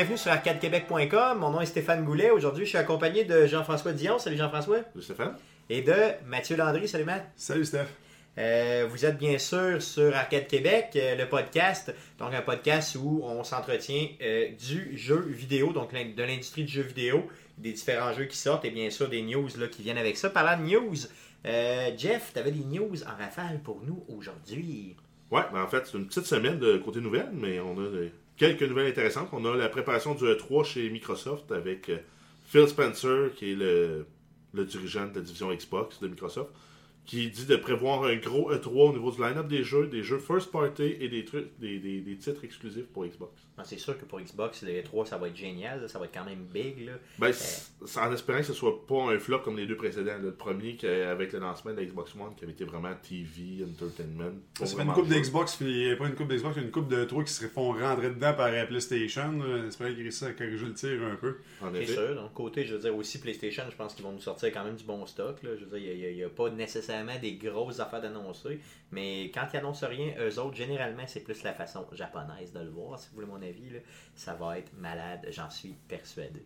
Bienvenue 0.00 0.16
sur 0.16 0.30
arcadequebec.com. 0.30 1.38
Mon 1.40 1.50
nom 1.50 1.60
est 1.60 1.66
Stéphane 1.66 2.06
Goulet. 2.06 2.30
Aujourd'hui, 2.30 2.64
je 2.64 2.70
suis 2.70 2.78
accompagné 2.78 3.24
de 3.24 3.44
Jean-François 3.44 3.92
Dion. 3.92 4.18
Salut 4.18 4.38
Jean-François. 4.38 4.78
Salut 4.94 5.02
Stéphane. 5.02 5.36
Et 5.68 5.82
de 5.82 5.94
Mathieu 6.24 6.56
Landry. 6.56 6.88
Salut 6.88 7.04
Matt. 7.04 7.30
Salut 7.36 7.66
Steph. 7.66 7.84
Euh, 8.38 8.86
vous 8.88 9.04
êtes 9.04 9.18
bien 9.18 9.36
sûr 9.36 9.82
sur 9.82 10.16
Arcade 10.16 10.46
Québec, 10.46 10.92
euh, 10.96 11.16
le 11.16 11.28
podcast. 11.28 11.94
Donc 12.18 12.32
un 12.32 12.40
podcast 12.40 12.96
où 12.98 13.20
on 13.24 13.44
s'entretient 13.44 14.08
euh, 14.22 14.48
du 14.52 14.96
jeu 14.96 15.20
vidéo, 15.20 15.74
donc 15.74 15.92
de 15.92 16.22
l'industrie 16.22 16.64
du 16.64 16.72
jeu 16.72 16.82
vidéo, 16.82 17.28
des 17.58 17.72
différents 17.72 18.14
jeux 18.14 18.24
qui 18.24 18.38
sortent 18.38 18.64
et 18.64 18.70
bien 18.70 18.88
sûr 18.88 19.06
des 19.10 19.20
news 19.20 19.48
là, 19.58 19.68
qui 19.68 19.82
viennent 19.82 19.98
avec 19.98 20.16
ça. 20.16 20.30
Parlant 20.30 20.64
de 20.64 20.66
news, 20.66 20.96
euh, 21.44 21.90
Jeff, 21.98 22.30
tu 22.32 22.38
avais 22.38 22.52
des 22.52 22.64
news 22.64 23.02
en 23.02 23.22
rafale 23.22 23.60
pour 23.62 23.82
nous 23.86 24.02
aujourd'hui. 24.08 24.96
Ouais, 25.30 25.42
ben 25.52 25.62
en 25.62 25.68
fait, 25.68 25.86
c'est 25.86 25.96
une 25.96 26.06
petite 26.06 26.26
semaine 26.26 26.58
de 26.58 26.78
côté 26.78 27.00
nouvelles, 27.00 27.30
mais 27.32 27.60
on 27.60 27.76
a 27.76 27.82
euh, 27.82 28.08
quelques 28.40 28.62
nouvelles 28.62 28.88
intéressantes. 28.88 29.28
On 29.32 29.44
a 29.44 29.54
la 29.54 29.68
préparation 29.68 30.14
du 30.14 30.24
E3 30.24 30.64
chez 30.64 30.88
Microsoft 30.88 31.52
avec 31.52 31.90
euh, 31.90 31.98
Phil 32.46 32.66
Spencer, 32.66 33.34
qui 33.36 33.52
est 33.52 33.54
le, 33.54 34.06
dirigeant 34.54 35.06
de 35.08 35.16
la 35.16 35.20
division 35.20 35.52
Xbox 35.52 36.00
de 36.00 36.08
Microsoft, 36.08 36.48
qui 37.04 37.28
dit 37.28 37.44
de 37.44 37.56
prévoir 37.56 38.04
un 38.04 38.16
gros 38.16 38.50
E3 38.50 38.68
au 38.68 38.92
niveau 38.94 39.10
du 39.10 39.20
line-up 39.20 39.46
des 39.46 39.62
jeux, 39.62 39.88
des 39.88 40.02
jeux 40.02 40.18
first 40.18 40.50
party 40.50 40.96
et 41.00 41.10
des, 41.10 41.26
trucs, 41.26 41.48
des 41.58 42.16
titres 42.18 42.42
exclusifs 42.42 42.86
pour 42.86 43.04
Xbox. 43.04 43.30
Ah, 43.60 43.64
C'est 43.64 43.78
sûr 43.78 43.98
que 43.98 44.04
pour 44.04 44.20
Xbox, 44.20 44.62
le 44.62 44.82
3 44.82 45.06
ça 45.06 45.18
va 45.18 45.28
être 45.28 45.36
génial, 45.36 45.82
là, 45.82 45.88
ça 45.88 45.98
va 45.98 46.06
être 46.06 46.14
quand 46.14 46.24
même 46.24 46.44
big. 46.52 46.86
Là. 46.86 46.92
Ben, 47.18 47.32
c'est 47.32 48.00
en 48.00 48.12
espérant 48.12 48.38
que 48.38 48.46
ce 48.46 48.52
soit 48.54 48.86
pas 48.86 49.12
un 49.12 49.18
flop 49.18 49.40
comme 49.40 49.56
les 49.56 49.66
deux 49.66 49.76
précédents. 49.76 50.18
Le 50.20 50.32
premier, 50.32 50.76
qui, 50.76 50.86
avec 50.86 51.32
le 51.32 51.40
lancement 51.40 51.72
de 51.72 51.76
la 51.76 51.84
Xbox 51.84 52.14
One, 52.14 52.34
qui 52.36 52.44
avait 52.44 52.52
été 52.52 52.64
vraiment 52.64 52.92
TV, 53.02 53.64
entertainment. 53.64 54.32
pas 54.58 54.66
C'est 54.66 54.76
pas 54.76 54.82
une 54.82 54.92
coupe 54.92 55.08
d'Xbox, 55.08 55.56
puis 55.56 55.94
pas 55.96 56.06
une 56.06 56.14
coupe 56.14 56.28
d'Xbox, 56.28 56.56
une 56.56 56.70
coupe 56.70 56.88
de 56.88 57.04
trois 57.04 57.24
qui 57.24 57.32
se 57.32 57.46
font 57.46 57.72
rentrer 57.72 58.10
dedans 58.10 58.32
par 58.34 58.48
euh, 58.48 58.66
PlayStation. 58.66 59.32
là. 59.32 59.62
J'espère 59.64 59.88
qu'ils 59.88 60.02
réussissent 60.02 60.22
à 60.22 60.32
corriger 60.32 60.66
le 60.66 60.74
tir 60.74 61.02
un 61.02 61.16
peu. 61.16 61.38
En 61.62 61.72
C'est 61.72 61.86
sûr. 61.86 62.14
Donc, 62.14 62.32
côté, 62.32 62.64
je 62.64 62.74
veux 62.74 62.80
dire, 62.80 62.96
aussi 62.96 63.20
PlayStation, 63.20 63.64
je 63.70 63.76
pense 63.76 63.94
qu'ils 63.94 64.04
vont 64.04 64.12
nous 64.12 64.20
sortir 64.20 64.50
quand 64.52 64.64
même 64.64 64.76
du 64.76 64.84
bon 64.84 65.06
stock. 65.06 65.42
Là. 65.42 65.50
Je 65.58 65.64
veux 65.64 65.78
dire, 65.78 65.92
il 65.92 66.14
n'y 66.16 66.24
a, 66.24 66.28
pas 66.28 66.50
nécessairement 66.50 67.18
des 67.20 67.34
grosses 67.34 67.80
affaires 67.80 68.00
d'annoncer. 68.00 68.60
Mais 68.92 69.30
quand 69.32 69.46
ils 69.52 69.56
annoncent 69.58 69.86
rien, 69.86 70.14
eux 70.20 70.38
autres, 70.38 70.56
généralement, 70.56 71.04
c'est 71.06 71.20
plus 71.20 71.42
la 71.42 71.52
façon 71.52 71.86
japonaise 71.92 72.52
de 72.52 72.60
le 72.60 72.70
voir, 72.70 72.98
si 72.98 73.08
vous 73.08 73.16
voulez 73.16 73.26
mon 73.26 73.36
avis. 73.36 73.49
Là. 73.72 73.78
Ça 74.14 74.34
va 74.34 74.58
être 74.58 74.72
malade, 74.78 75.26
j'en 75.30 75.50
suis 75.50 75.74
persuadé. 75.88 76.42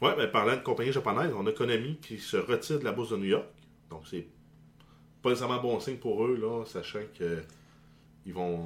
Ouais, 0.00 0.14
ben, 0.16 0.28
parlant 0.28 0.56
de 0.56 0.62
compagnie 0.62 0.92
japonaise, 0.92 1.32
on 1.36 1.46
a 1.46 1.52
Konami 1.52 1.98
qui 2.00 2.18
se 2.18 2.36
retire 2.36 2.78
de 2.78 2.84
la 2.84 2.92
bourse 2.92 3.10
de 3.10 3.16
New 3.16 3.24
York. 3.24 3.46
Donc, 3.90 4.02
c'est 4.08 4.26
pas 5.22 5.30
nécessairement 5.30 5.60
bon 5.60 5.80
signe 5.80 5.96
pour 5.96 6.24
eux, 6.24 6.36
là, 6.40 6.64
sachant 6.66 7.00
que 7.18 7.42
ils 8.26 8.34
vont 8.34 8.60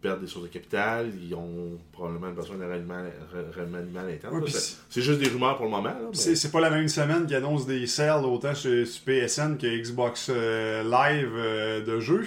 perdre 0.00 0.20
des 0.20 0.28
sources 0.28 0.44
de 0.44 0.50
capital, 0.50 1.10
ils 1.20 1.34
ont 1.34 1.76
probablement 1.90 2.30
besoin 2.30 2.56
d'un 2.56 2.68
remaniement 2.68 3.02
là. 3.02 4.40
puis 4.44 4.52
C'est- 4.88 5.00
juste 5.02 5.18
des 5.18 5.28
rumeurs 5.28 5.56
pour 5.56 5.64
le 5.64 5.72
moment. 5.72 5.92
mais- 6.10 6.14
C'est 6.36 6.50
pas 6.52 6.60
la 6.60 6.70
même 6.70 6.86
semaine 6.88 7.26
qui 7.26 7.34
annonce 7.34 7.66
des 7.66 7.86
sales 7.88 8.24
autant 8.24 8.54
sur, 8.54 8.86
sur 8.86 9.02
PSN 9.04 9.58
que 9.58 9.66
Xbox 9.66 10.30
euh, 10.32 10.84
Live 10.84 11.32
euh, 11.34 11.84
de 11.84 11.98
jeux. 11.98 12.26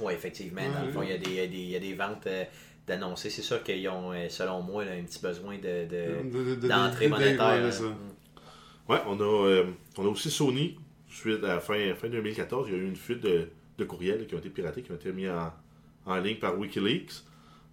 Oui, 0.00 0.12
effectivement. 0.14 0.62
Dans 0.62 0.84
le 0.86 0.90
fond, 0.92 1.02
il 1.02 1.10
y, 1.10 1.12
a 1.12 1.18
des- 1.18 1.30
il 1.30 1.34
y 1.36 1.40
a 1.40 1.46
des- 1.46 1.56
il 1.58 1.68
y 1.70 1.76
a 1.76 1.80
des 1.80 1.94
ventes 1.94 2.26
euh, 2.26 2.44
d'annoncer. 2.86 3.30
C'est 3.30 3.42
sûr 3.42 3.62
qu'ils 3.62 3.88
ont, 3.88 4.12
euh, 4.12 4.28
selon 4.28 4.62
moi, 4.62 4.84
là, 4.84 4.92
un 4.92 5.02
petit 5.02 5.20
besoin 5.20 5.56
de, 5.56 5.62
de- 5.86 6.30
De- 6.30 6.44
de- 6.50 6.54
de- 6.56 6.68
d'entrée 6.68 7.06
de- 7.06 7.10
monétaire. 7.10 7.72
ouais, 8.88 8.98
on 9.06 9.20
a, 9.20 9.46
euh, 9.48 9.64
on 9.98 10.04
a 10.04 10.08
aussi 10.08 10.30
Sony. 10.30 10.76
Suite 11.08 11.42
à 11.42 11.48
la 11.54 11.60
fin, 11.60 11.74
fin 11.96 12.08
2014, 12.08 12.68
il 12.68 12.74
y 12.74 12.76
a 12.76 12.80
eu 12.80 12.86
une 12.86 12.94
fuite 12.96 13.20
de, 13.20 13.48
de 13.78 13.84
courriels 13.84 14.26
qui 14.28 14.34
ont 14.36 14.38
été 14.38 14.48
piratés, 14.48 14.82
qui 14.82 14.92
ont 14.92 14.96
été 14.96 15.12
mis 15.12 15.28
en, 15.28 15.52
en 16.06 16.16
ligne 16.18 16.36
par 16.36 16.56
Wikileaks. 16.56 17.24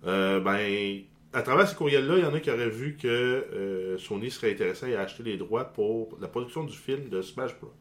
Euh, 0.06 0.40
ben, 0.40 1.02
à 1.34 1.42
travers 1.44 1.68
ces 1.68 1.76
courriels-là, 1.76 2.18
il 2.18 2.24
y 2.24 2.26
en 2.26 2.34
a 2.34 2.40
qui 2.40 2.50
auraient 2.50 2.70
vu 2.70 2.98
que 3.00 3.08
euh, 3.08 3.98
Sony 4.00 4.32
serait 4.32 4.52
intéressé 4.54 4.96
à 4.96 5.02
acheter 5.02 5.22
les 5.24 5.38
droits 5.38 5.66
pour 5.66 6.18
la 6.20 6.28
production 6.28 6.64
du 6.64 6.76
film 6.76 7.10
de 7.10 7.22
Smash 7.22 7.56
Bros. 7.60 7.72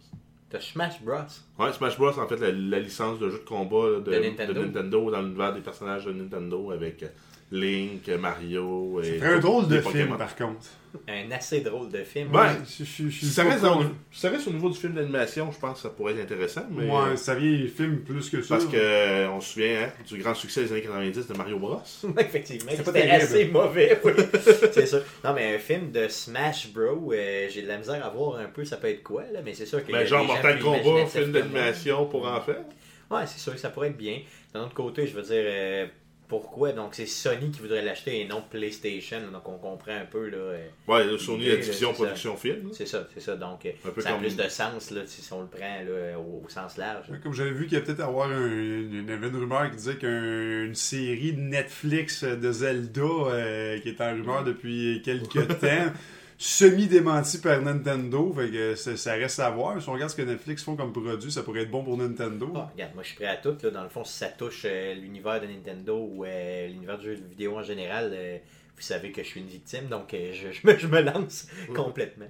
T'as 0.49 0.61
Smash 0.61 1.03
Bros. 1.03 1.17
Ouais, 1.59 1.73
Smash 1.73 1.99
Bros, 1.99 2.17
en 2.19 2.29
fait, 2.29 2.37
la, 2.37 2.53
la 2.53 2.79
licence 2.79 3.19
de 3.19 3.29
jeu 3.31 3.39
de 3.39 3.45
combat 3.45 4.01
De 4.01 4.19
Nintendo. 4.19 4.53
de 4.53 4.61
Nintendo 4.67 5.11
dans 5.11 5.23
l'univers 5.23 5.53
des 5.53 5.61
personnages 5.61 6.05
de 6.05 6.13
Nintendo 6.13 6.71
avec 6.71 7.03
euh, 7.03 7.09
Link, 7.53 8.09
Mario 8.09 9.01
et. 9.03 9.23
Un 9.23 9.39
drôle 9.39 9.69
de 9.69 9.81
film, 9.81 10.17
par 10.17 10.35
contre. 10.35 10.67
Un 11.09 11.31
assez 11.31 11.61
drôle 11.61 11.91
de 11.91 12.03
film. 12.05 12.35
Ouais. 12.35 12.47
je, 12.67 12.83
je- 13.11 13.27
ça, 13.27 13.45
reste 13.45 13.63
dans- 13.63 13.79
con. 13.83 13.91
si 14.11 14.19
ça 14.21 14.31
reste 14.31 14.49
au 14.49 14.51
niveau 14.51 14.71
du 14.71 14.79
film 14.79 14.95
d'animation, 14.95 15.53
je 15.53 15.59
pense 15.59 15.75
que 15.75 15.81
ça 15.83 15.91
pourrait 15.91 16.15
être 16.15 16.23
intéressant. 16.23 16.63
Mais, 16.71 16.91
Ouais, 16.91 17.17
ça 17.19 17.35
vient 17.35 17.51
du 17.53 17.69
film 17.69 17.99
plus 17.99 18.31
que 18.31 18.41
ça. 18.41 18.55
Parce 18.55 18.65
que 18.67 18.77
euh, 18.79 19.29
on 19.31 19.41
se 19.43 19.53
souvient 19.53 19.83
hein, 19.83 19.89
du 20.09 20.17
grand 20.19 20.35
succès 20.35 20.63
des 20.65 20.73
années 20.73 20.81
90 20.83 21.27
de 21.29 21.35
Mario 21.37 21.59
Bros. 21.59 21.83
Effectivement, 22.19 22.73
C'était 22.75 23.11
assez 23.11 23.45
mauvais. 23.45 24.01
oui. 24.05 24.13
c'est 24.73 24.87
ça. 24.87 24.99
Non, 25.23 25.35
mais 25.35 25.55
un 25.57 25.59
film 25.59 25.91
de 25.93 26.09
Smash 26.09 26.73
Bros, 26.73 27.13
euh, 27.13 27.47
j'ai 27.51 27.61
de 27.63 27.69
la 27.69 27.77
misère 27.77 28.05
à 28.05 28.09
voir 28.09 28.39
un 28.39 28.47
peu, 28.47 28.65
ça 28.65 28.79
peut 28.79 28.89
être 28.89 29.03
quoi, 29.03 29.23
là, 29.35 29.41
mais 29.45 29.53
c'est 29.53 29.67
sûr 29.67 29.85
que. 29.85 29.93
Ben, 29.93 30.07
genre 30.07 30.25
Mortal 30.25 30.59
Kombat, 30.59 31.07
film 31.07 31.31
d'animation 31.31 32.07
pour 32.07 32.27
en 32.27 32.41
faire. 32.41 32.65
Ouais, 33.11 33.27
c'est 33.27 33.39
sûr 33.39 33.53
que 33.53 33.61
ça 33.61 33.69
pourrait 33.69 33.89
être 33.89 33.99
bien. 33.99 34.21
D'un 34.55 34.63
autre 34.63 34.75
côté, 34.75 35.07
je 35.07 35.15
veux 35.15 35.23
dire, 35.23 35.45
euh, 35.45 35.87
pourquoi 36.29 36.73
Donc, 36.73 36.95
c'est 36.95 37.07
Sony 37.07 37.51
qui 37.51 37.61
voudrait 37.61 37.83
l'acheter 37.83 38.21
et 38.21 38.27
non 38.27 38.43
PlayStation. 38.51 39.19
Donc, 39.33 39.49
on 39.49 39.59
comprend 39.59 39.93
un 39.97 40.05
peu, 40.05 40.29
là. 40.29 40.37
euh, 40.37 40.67
Ouais, 40.89 41.19
Sony, 41.19 41.47
la 41.49 41.57
division 41.57 41.89
là, 41.91 41.95
c'est 41.95 41.99
ça. 41.99 42.05
production 42.05 42.37
film. 42.37 42.69
c'est 42.73 42.87
ça, 42.87 43.07
c'est 43.15 43.21
ça. 43.21 43.37
Donc, 43.37 43.65
euh, 43.67 43.71
Un 43.85 43.91
peu 43.91 44.01
ça 44.01 44.15
a 44.15 44.19
plus 44.19 44.37
de 44.37 44.49
sens, 44.49 44.91
là, 44.91 45.03
si 45.07 45.33
on 45.33 45.43
le 45.43 45.47
prend 45.49 45.61
là, 45.61 46.19
au, 46.19 46.43
au 46.45 46.49
sens 46.49 46.77
large. 46.77 47.07
Comme 47.23 47.33
j'avais 47.33 47.51
vu 47.53 47.67
qu'il 47.67 47.79
y 47.79 47.81
a 47.81 47.85
peut-être 47.85 48.01
avoir 48.01 48.31
un- 48.31 48.47
une, 48.47 49.05
il 49.07 49.09
y 49.09 49.13
avait 49.13 49.29
une 49.29 49.37
rumeur 49.37 49.71
qui 49.71 49.77
disait 49.77 49.97
qu'une 49.97 50.75
série 50.75 51.33
de 51.33 51.41
Netflix 51.41 52.25
de 52.25 52.53
Zelda 52.53 53.01
euh, 53.03 53.79
qui 53.81 53.89
est 53.91 54.01
en 54.01 54.13
rumeur 54.13 54.45
depuis 54.45 55.03
quelques 55.05 55.47
temps, 55.61 55.93
semi-démenti 56.39 57.41
par 57.41 57.63
Nintendo, 57.63 58.33
fait 58.33 58.51
que 58.51 58.75
ça, 58.75 58.97
ça 58.97 59.15
reste 59.15 59.41
à 59.41 59.51
voir. 59.51 59.81
Si 59.81 59.89
on 59.89 59.93
regarde 59.93 60.11
ce 60.11 60.17
que 60.17 60.23
Netflix 60.23 60.63
font 60.63 60.77
comme 60.77 60.93
produit, 60.93 61.33
ça 61.33 61.43
pourrait 61.43 61.63
être 61.63 61.71
bon 61.71 61.83
pour 61.83 61.97
Nintendo. 61.97 62.53
Ah, 62.55 62.71
regarde, 62.73 62.95
moi 62.95 63.03
je 63.03 63.09
suis 63.09 63.17
prêt 63.17 63.27
à 63.27 63.37
tout. 63.37 63.57
Là. 63.63 63.71
Dans 63.71 63.83
le 63.83 63.89
fond, 63.89 64.05
si 64.05 64.13
ça 64.13 64.29
touche 64.29 64.63
euh, 64.67 64.95
l'univers 64.95 65.41
de 65.41 65.47
Nintendo 65.47 65.97
ou 65.97 66.25
euh, 66.25 66.67
l'univers 66.69 66.99
du 66.99 67.07
jeu 67.07 67.15
vidéo 67.15 67.57
en 67.57 67.63
général, 67.63 68.11
euh, 68.13 68.39
vous 68.77 68.83
savez 68.83 69.13
que 69.13 69.23
je 69.23 69.29
suis 69.29 69.41
une 69.41 69.47
victime, 69.47 69.87
donc 69.87 70.13
euh, 70.13 70.33
je, 70.35 70.53
je 70.53 70.67
me, 70.67 70.77
je 70.77 70.87
me 70.87 71.01
lance 71.01 71.49
complètement. 71.75 72.29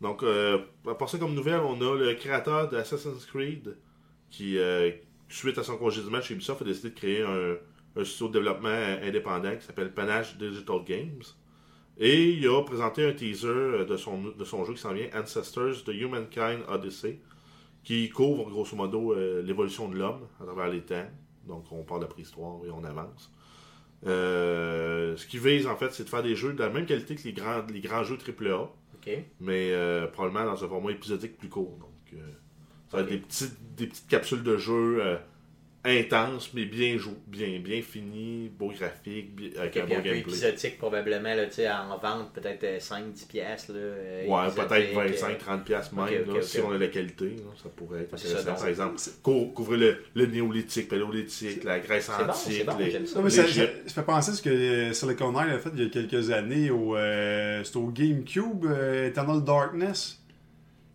Donc, 0.00 0.24
euh, 0.24 0.58
à 0.88 0.94
part 0.96 1.08
ça, 1.08 1.16
comme 1.18 1.34
nouvelle, 1.34 1.60
on 1.60 1.80
a 1.80 1.96
le 1.96 2.14
créateur 2.14 2.68
d'Assassin's 2.68 3.24
Creed 3.26 3.76
qui, 4.30 4.58
euh, 4.58 4.90
suite 5.28 5.58
à 5.58 5.62
son 5.62 5.76
congédiement 5.76 6.20
chez 6.20 6.34
Ubisoft, 6.34 6.62
a 6.62 6.64
décidé 6.64 6.90
de 6.90 6.94
créer 6.96 7.22
un, 7.22 7.54
un 7.94 8.04
studio 8.04 8.26
de 8.26 8.32
développement 8.40 8.68
indépendant 8.68 9.54
qui 9.54 9.64
s'appelle 9.64 9.92
Panache 9.92 10.36
Digital 10.36 10.82
Games. 10.84 11.22
Et 11.98 12.30
il 12.30 12.48
a 12.48 12.62
présenté 12.62 13.06
un 13.06 13.12
teaser 13.12 13.84
de 13.86 13.96
son, 13.96 14.22
de 14.22 14.44
son 14.44 14.64
jeu 14.64 14.74
qui 14.74 14.80
s'en 14.80 14.92
vient, 14.92 15.08
Ancestors 15.14 15.84
The 15.84 15.88
Humankind 15.88 16.62
Odyssey, 16.68 17.20
qui 17.84 18.08
couvre 18.08 18.48
grosso 18.50 18.76
modo 18.76 19.12
euh, 19.12 19.42
l'évolution 19.42 19.88
de 19.88 19.96
l'homme 19.96 20.26
à 20.40 20.44
travers 20.44 20.68
les 20.68 20.80
temps. 20.80 21.06
Donc, 21.46 21.64
on 21.70 21.82
part 21.82 21.98
de 21.98 22.04
la 22.04 22.08
préhistoire 22.08 22.64
et 22.64 22.70
on 22.70 22.84
avance. 22.84 23.32
Euh, 24.06 25.16
ce 25.16 25.26
qui 25.26 25.38
vise, 25.38 25.66
en 25.66 25.76
fait, 25.76 25.92
c'est 25.92 26.04
de 26.04 26.08
faire 26.08 26.22
des 26.22 26.34
jeux 26.34 26.54
de 26.54 26.60
la 26.60 26.70
même 26.70 26.86
qualité 26.86 27.14
que 27.14 27.22
les 27.24 27.32
grands, 27.32 27.62
les 27.72 27.80
grands 27.80 28.04
jeux 28.04 28.18
AAA 28.18 28.72
mais 29.40 29.72
euh, 29.72 30.06
probablement 30.06 30.44
dans 30.44 30.64
un 30.64 30.68
format 30.68 30.92
épisodique 30.92 31.36
plus 31.38 31.48
court. 31.48 31.76
Donc, 31.80 32.14
euh, 32.14 32.18
ça 32.90 32.98
va 32.98 33.02
être 33.02 33.08
des 33.08 33.18
petites, 33.18 33.74
des 33.76 33.86
petites 33.86 34.08
capsules 34.08 34.42
de 34.42 34.56
jeu 34.56 35.18
euh, 35.84 36.00
intenses, 36.00 36.50
mais 36.54 36.64
bien 36.64 36.96
jou- 36.96 37.18
bien, 37.26 37.58
bien 37.58 37.82
finies, 37.82 38.50
beau 38.56 38.70
graphique, 38.70 39.30
avec 39.58 39.76
un 39.76 39.80
bon 39.80 39.94
un 39.94 39.96
peu 39.96 40.02
gameplay. 40.02 40.18
épisodique, 40.20 40.78
probablement, 40.78 41.34
là, 41.34 41.46
tu 41.46 41.54
sais, 41.54 41.70
en 41.70 41.98
vente, 41.98 42.32
peut-être 42.32 42.62
euh, 42.64 42.78
5-10 42.78 43.26
piastres. 43.26 43.72
Là, 43.72 43.78
euh, 43.78 44.26
Ouais, 44.26 44.50
peut-être 44.54 44.72
épisodique, 44.72 44.94
25, 45.20 45.30
euh, 45.30 45.36
30 45.38 45.64
piastres 45.64 45.94
même, 45.94 46.34
là, 46.34 46.42
si 46.42 46.60
on 46.60 46.70
a 46.72 46.78
la 46.78 46.86
qualité, 46.88 47.24
là, 47.24 47.30
ça 47.62 47.68
pourrait 47.74 48.02
être 48.02 48.16
c'est 48.16 48.28
ça, 48.28 48.38
intéressant. 48.38 48.50
donc- 48.52 48.58
Par 48.60 48.68
exemple, 48.68 49.00
cou- 49.22 49.46
couvrir 49.54 49.78
le, 49.80 49.96
le 50.14 50.26
néolithique, 50.26 50.88
paléolithique, 50.88 51.64
la 51.64 51.80
Grèce 51.80 52.04
C'est 52.16 52.24
bon, 52.24 52.30
antique, 52.30 52.52
c'est 52.58 52.64
bon, 52.64 52.76
les- 52.78 52.90
j'aime 52.90 53.06
ça. 53.06 53.18
Non, 53.18 53.24
mais 53.24 53.30
ça, 53.30 53.46
ça, 53.48 53.66
fait 53.66 54.02
penser 54.02 54.30
à 54.30 54.34
ce 54.34 54.42
que 54.42 54.50
euh, 54.50 54.92
Silicon 54.92 55.32
Knight 55.32 55.50
a 55.52 55.58
fait 55.58 55.70
il 55.74 55.82
y 55.82 55.86
a 55.86 55.88
quelques 55.90 56.30
années 56.30 56.70
au, 56.70 56.96
euh, 56.96 57.64
c'était 57.64 57.76
au 57.78 57.88
GameCube, 57.88 58.64
euh, 58.66 59.08
Eternal 59.08 59.42
Darkness, 59.42 60.21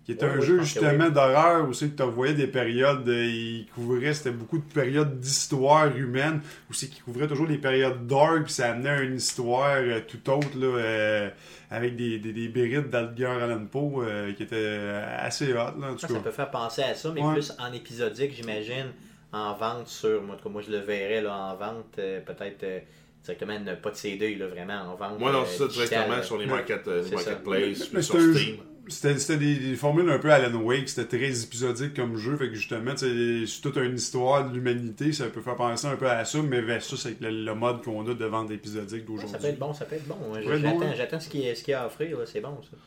qui 0.08 0.14
était 0.14 0.26
Ouais, 0.26 0.32
un 0.38 0.40
jeu 0.40 0.62
justement 0.64 1.10
d'horreur 1.10 1.68
où 1.68 1.74
c'est 1.74 1.90
que 1.90 2.02
tu 2.02 2.10
voyais 2.10 2.34
des 2.34 2.48
périodes, 2.48 3.08
euh, 3.10 3.26
il 3.26 3.68
couvrait, 3.76 4.14
c'était 4.14 4.32
beaucoup 4.32 4.58
de 4.58 4.64
périodes 4.64 5.20
d'histoire 5.20 5.94
humaine, 5.96 6.40
où 6.70 6.74
c'est 6.74 6.88
qu'il 6.88 7.04
couvrait 7.04 7.28
toujours 7.28 7.46
les 7.46 7.58
périodes 7.58 8.08
dark, 8.08 8.46
puis 8.46 8.54
ça 8.54 8.72
amenait 8.72 8.90
à 8.90 9.02
une 9.02 9.18
histoire 9.18 9.76
euh, 9.80 10.00
tout 10.08 10.30
autre, 10.32 10.58
là, 10.58 10.66
euh, 10.78 11.30
avec 11.70 11.98
des, 11.98 12.20
des, 12.20 12.32
des 12.32 12.48
bérides 12.48 12.90
d'Algar 12.90 13.44
Allan 13.44 13.66
Poe 13.66 14.02
euh, 14.02 14.32
qui 14.32 14.44
étaient 14.44 14.56
euh, 14.58 15.18
assez 15.20 15.52
hot, 15.52 15.56
là, 15.78 15.90
en 15.90 15.94
tout 15.94 16.00
Ça, 16.00 16.08
cas. 16.08 16.14
ça 16.14 16.20
peut 16.22 16.32
faire 16.32 16.52
penser 16.52 16.84
à 16.84 16.96
ça, 16.96 17.12
mais 17.14 17.22
Ouais. 17.22 17.34
plus 17.34 17.52
en 17.60 17.74
épisodique, 17.74 18.32
j'imagine, 18.34 18.94
en 19.34 19.54
vente 19.56 19.90
sur. 19.90 20.22
Moi, 20.24 20.36
en 20.36 20.38
tout 20.38 20.46
cas, 20.46 20.50
moi 20.50 20.62
je 20.66 20.72
le 20.72 20.78
verrais 20.80 21.22
là, 21.22 21.36
en 21.36 21.56
vente, 21.58 22.00
euh, 22.00 22.22
peut-être 22.22 22.64
euh, 22.64 22.80
directement, 23.26 23.60
pas 23.84 23.92
de 23.92 23.96
CD, 23.98 24.36
là, 24.36 24.48
vraiment 24.48 24.84
en 24.90 24.96
vente. 24.96 25.20
Moi, 25.20 25.34
non, 25.34 25.44
c'est 25.46 25.58
ça 25.58 25.68
directement 25.68 26.24
sur 26.24 26.38
les, 26.38 26.46
market, 26.46 26.88
euh, 26.88 27.04
les 27.04 27.12
marketplaces, 27.12 28.06
sur 28.06 28.22
Steam. 28.22 28.56
C'était 28.90 29.18
c'était 29.18 29.38
des, 29.38 29.56
des 29.56 29.76
formules 29.76 30.10
un 30.10 30.20
peu 30.20 30.32
Alan 30.32 30.56
Wake, 30.62 30.88
c'était 30.90 31.18
très 31.18 31.44
épisodique 31.44 31.94
comme 31.96 32.18
jeu, 32.18 32.38
fait 32.38 32.48
que 32.50 32.56
justement, 32.56 32.92
c'est 32.96 33.44
toute 33.62 33.78
une 33.78 33.96
histoire 33.96 34.50
de 34.50 34.54
l'humanité, 34.56 35.12
ça 35.14 35.26
peut 35.28 35.42
faire 35.42 35.56
penser 35.56 35.88
un 35.88 35.96
peu 35.96 36.10
à 36.10 36.24
ça, 36.26 36.40
mais 36.42 36.62
versus 36.62 37.06
avec 37.06 37.20
le, 37.22 37.30
le 37.30 37.54
mode 37.56 37.84
qu'on 37.84 38.08
a 38.10 38.14
de 38.14 38.26
vente 38.26 38.50
épisodique 38.52 39.02
Ça 39.02 39.06
peut 39.06 39.14
d'aujourd'hui. 39.14 39.48
être 39.50 39.60
bon, 39.60 39.74
ça 39.74 39.86
peut 39.86 39.96
être 39.96 40.08
bon. 40.08 40.16
Ouais, 40.34 40.42
J'attends 40.44 40.80
bon, 40.80 40.86
j'attends 40.96 41.20
ce 41.20 41.30
qu'il 41.30 41.42
y 41.42 41.50
a- 41.50 41.54
y 41.68 41.74
à 41.74 41.86
offrir, 41.86 42.18
là, 42.20 42.26
c'est 42.26 42.42
bon 42.42 42.58
ça. 42.64 42.78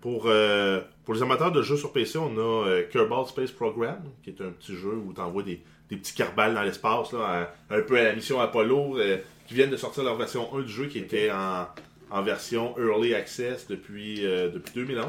Pour, 0.00 0.24
euh, 0.26 0.80
pour 1.04 1.14
les 1.14 1.22
amateurs 1.22 1.50
de 1.52 1.62
jeux 1.62 1.76
sur 1.76 1.92
PC, 1.92 2.18
on 2.18 2.36
a 2.36 2.66
euh, 2.68 2.82
Kerbal 2.90 3.26
Space 3.26 3.50
Program, 3.50 3.98
qui 4.22 4.30
est 4.30 4.40
un 4.40 4.50
petit 4.50 4.76
jeu 4.76 4.92
où 4.94 5.12
tu 5.12 5.20
envoies 5.20 5.42
des, 5.42 5.60
des 5.90 5.96
petits 5.96 6.14
carbales 6.14 6.54
dans 6.54 6.62
l'espace, 6.62 7.08
un 7.14 7.80
peu 7.80 7.98
à 7.98 8.04
la 8.04 8.14
mission 8.14 8.38
Apollo, 8.40 8.98
euh, 8.98 9.16
qui 9.48 9.54
viennent 9.54 9.70
de 9.70 9.76
sortir 9.76 10.04
leur 10.04 10.16
version 10.16 10.48
1 10.54 10.60
du 10.62 10.68
jeu, 10.68 10.86
qui 10.86 10.98
était 10.98 11.30
en, 11.32 11.66
en 12.10 12.22
version 12.22 12.74
Early 12.78 13.14
Access 13.14 13.66
depuis, 13.68 14.24
euh, 14.24 14.48
depuis 14.50 14.74
2011. 14.74 15.06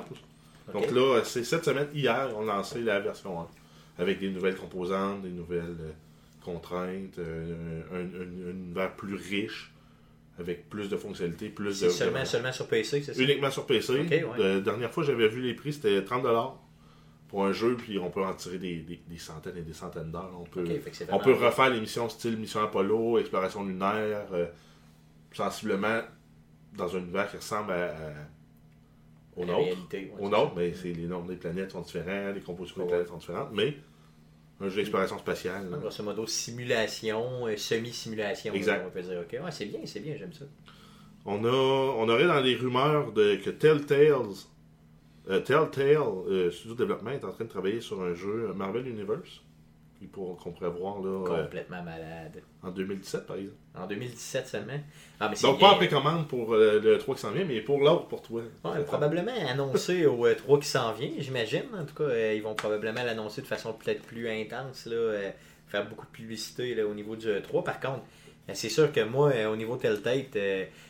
Donc 0.73 0.91
là, 0.91 1.21
c'est 1.23 1.43
cette 1.43 1.65
semaine, 1.65 1.87
hier, 1.93 2.29
on 2.37 2.43
a 2.49 2.55
lancé 2.57 2.81
la 2.81 2.99
version 2.99 3.39
1, 3.41 3.47
avec 3.99 4.19
des 4.19 4.29
nouvelles 4.29 4.55
composantes, 4.57 5.21
des 5.21 5.29
nouvelles 5.29 5.77
euh, 5.79 5.91
contraintes, 6.43 7.17
euh, 7.19 7.81
un, 7.93 7.99
un- 7.99 8.49
un 8.49 8.51
univers 8.51 8.93
plus 8.95 9.15
riche, 9.15 9.71
avec 10.39 10.69
plus 10.69 10.89
de 10.89 10.97
fonctionnalités, 10.97 11.49
plus 11.49 11.79
de... 11.81 11.89
seulement, 11.89 12.25
seulement 12.25 12.51
sur 12.51 12.67
PC, 12.67 13.01
c'est 13.01 13.13
ça? 13.13 13.21
Uniquement 13.21 13.49
sur 13.49 13.65
PC. 13.65 14.01
Ok, 14.01 14.09
ouais. 14.11 14.23
La 14.55 14.59
dernière 14.59 14.91
fois, 14.91 15.03
j'avais 15.03 15.27
vu 15.29 15.41
les 15.41 15.53
prix, 15.55 15.73
c'était 15.73 15.99
30$ 16.01 16.53
pour 17.27 17.45
un 17.45 17.51
jeu, 17.53 17.75
puis 17.75 17.97
on 17.99 18.09
peut 18.09 18.23
en 18.23 18.33
tirer 18.33 18.57
des, 18.57 18.77
des- 18.77 19.01
des 19.07 19.17
centaines 19.17 19.57
et 19.57 19.61
des 19.61 19.73
centaines 19.73 20.11
d'heures. 20.11 20.31
On 20.39 20.43
peut, 20.45 20.63
on 21.11 21.17
peut 21.19 21.31
refaire 21.45 21.69
les 21.69 21.79
missions 21.81 22.07
style 22.07 22.37
Mission 22.37 22.61
Apollo, 22.61 23.17
Exploration 23.19 23.65
lunaire, 23.65 24.27
euh, 24.33 24.45
sensiblement 25.33 26.01
dans 26.75 26.95
un 26.95 26.99
univers 26.99 27.29
qui 27.29 27.37
ressemble 27.37 27.71
à, 27.71 27.85
à- 27.85 28.13
au 29.37 29.45
réalité, 29.45 30.11
ça. 30.19 30.51
mais 30.55 30.73
c'est, 30.73 30.93
les 30.93 31.05
nombres 31.05 31.27
des 31.27 31.35
planètes 31.35 31.71
sont 31.71 31.81
différents, 31.81 32.31
les 32.33 32.41
compositions 32.41 32.83
des 32.83 32.87
planètes 32.87 33.07
sont 33.07 33.17
différentes, 33.17 33.49
mais 33.53 33.75
un 34.59 34.69
jeu 34.69 34.77
d'exploration 34.77 35.17
spatiale. 35.19 35.69
là. 35.69 35.77
Grosso 35.77 36.03
modo, 36.03 36.25
simulation, 36.25 37.45
euh, 37.47 37.55
semi-simulation. 37.55 38.53
Exact. 38.53 38.85
On 38.87 38.89
peut 38.89 39.01
dire, 39.01 39.19
ok, 39.19 39.45
ouais, 39.45 39.51
c'est 39.51 39.65
bien, 39.65 39.79
c'est 39.85 39.99
bien, 39.99 40.15
j'aime 40.17 40.33
ça. 40.33 40.45
On, 41.25 41.43
a, 41.43 41.49
on 41.49 42.09
aurait 42.09 42.25
dans 42.25 42.39
les 42.39 42.55
rumeurs 42.55 43.11
de, 43.11 43.35
que 43.35 43.49
Telltale, 43.49 44.15
euh, 45.29 45.41
Telltale 45.41 45.97
euh, 45.97 46.49
Studio 46.51 46.75
Développement 46.75 47.11
est 47.11 47.23
en 47.25 47.31
train 47.31 47.43
de 47.43 47.49
travailler 47.49 47.81
sur 47.81 48.01
un 48.01 48.13
jeu 48.13 48.49
euh, 48.49 48.53
Marvel 48.53 48.87
Universe 48.87 49.41
qu'on 50.11 50.51
pourrait 50.51 50.69
voir 50.69 50.99
là, 51.01 51.09
euh, 51.09 51.43
Complètement 51.43 51.81
malade. 51.83 52.41
en 52.63 52.69
2017 52.69 53.25
par 53.25 53.37
exemple. 53.37 53.57
En 53.75 53.87
2017 53.87 54.47
seulement. 54.47 54.79
Ah, 55.19 55.29
mais 55.29 55.35
Donc 55.41 55.57
bien. 55.57 55.67
pas 55.67 55.73
en 55.73 55.77
précommande 55.77 56.27
pour 56.27 56.53
euh, 56.53 56.79
le 56.79 56.97
3 56.97 57.15
qui 57.15 57.21
s'en 57.21 57.31
vient, 57.31 57.45
mais 57.45 57.61
pour 57.61 57.79
l'autre 57.79 58.07
pour 58.07 58.21
toi. 58.21 58.41
Ouais, 58.63 58.83
probablement 58.85 59.31
annoncé 59.49 60.05
au 60.05 60.25
euh, 60.25 60.35
3 60.35 60.59
qui 60.59 60.67
s'en 60.67 60.93
vient, 60.93 61.09
j'imagine. 61.17 61.63
En 61.75 61.85
tout 61.85 61.95
cas, 61.95 62.03
euh, 62.03 62.33
ils 62.35 62.41
vont 62.43 62.55
probablement 62.55 63.03
l'annoncer 63.03 63.41
de 63.41 63.47
façon 63.47 63.73
peut-être 63.73 64.01
plus 64.03 64.29
intense, 64.29 64.85
là, 64.85 65.31
faire 65.67 65.87
beaucoup 65.87 66.05
de 66.05 66.11
publicité 66.11 66.75
là, 66.75 66.85
au 66.85 66.93
niveau 66.93 67.15
du 67.15 67.27
euh, 67.27 67.41
3. 67.41 67.63
Par 67.63 67.79
contre, 67.79 68.03
c'est 68.53 68.69
sûr 68.69 68.91
que 68.93 69.01
moi, 69.01 69.31
au 69.51 69.57
niveau 69.57 69.75
Telltale, 69.75 70.23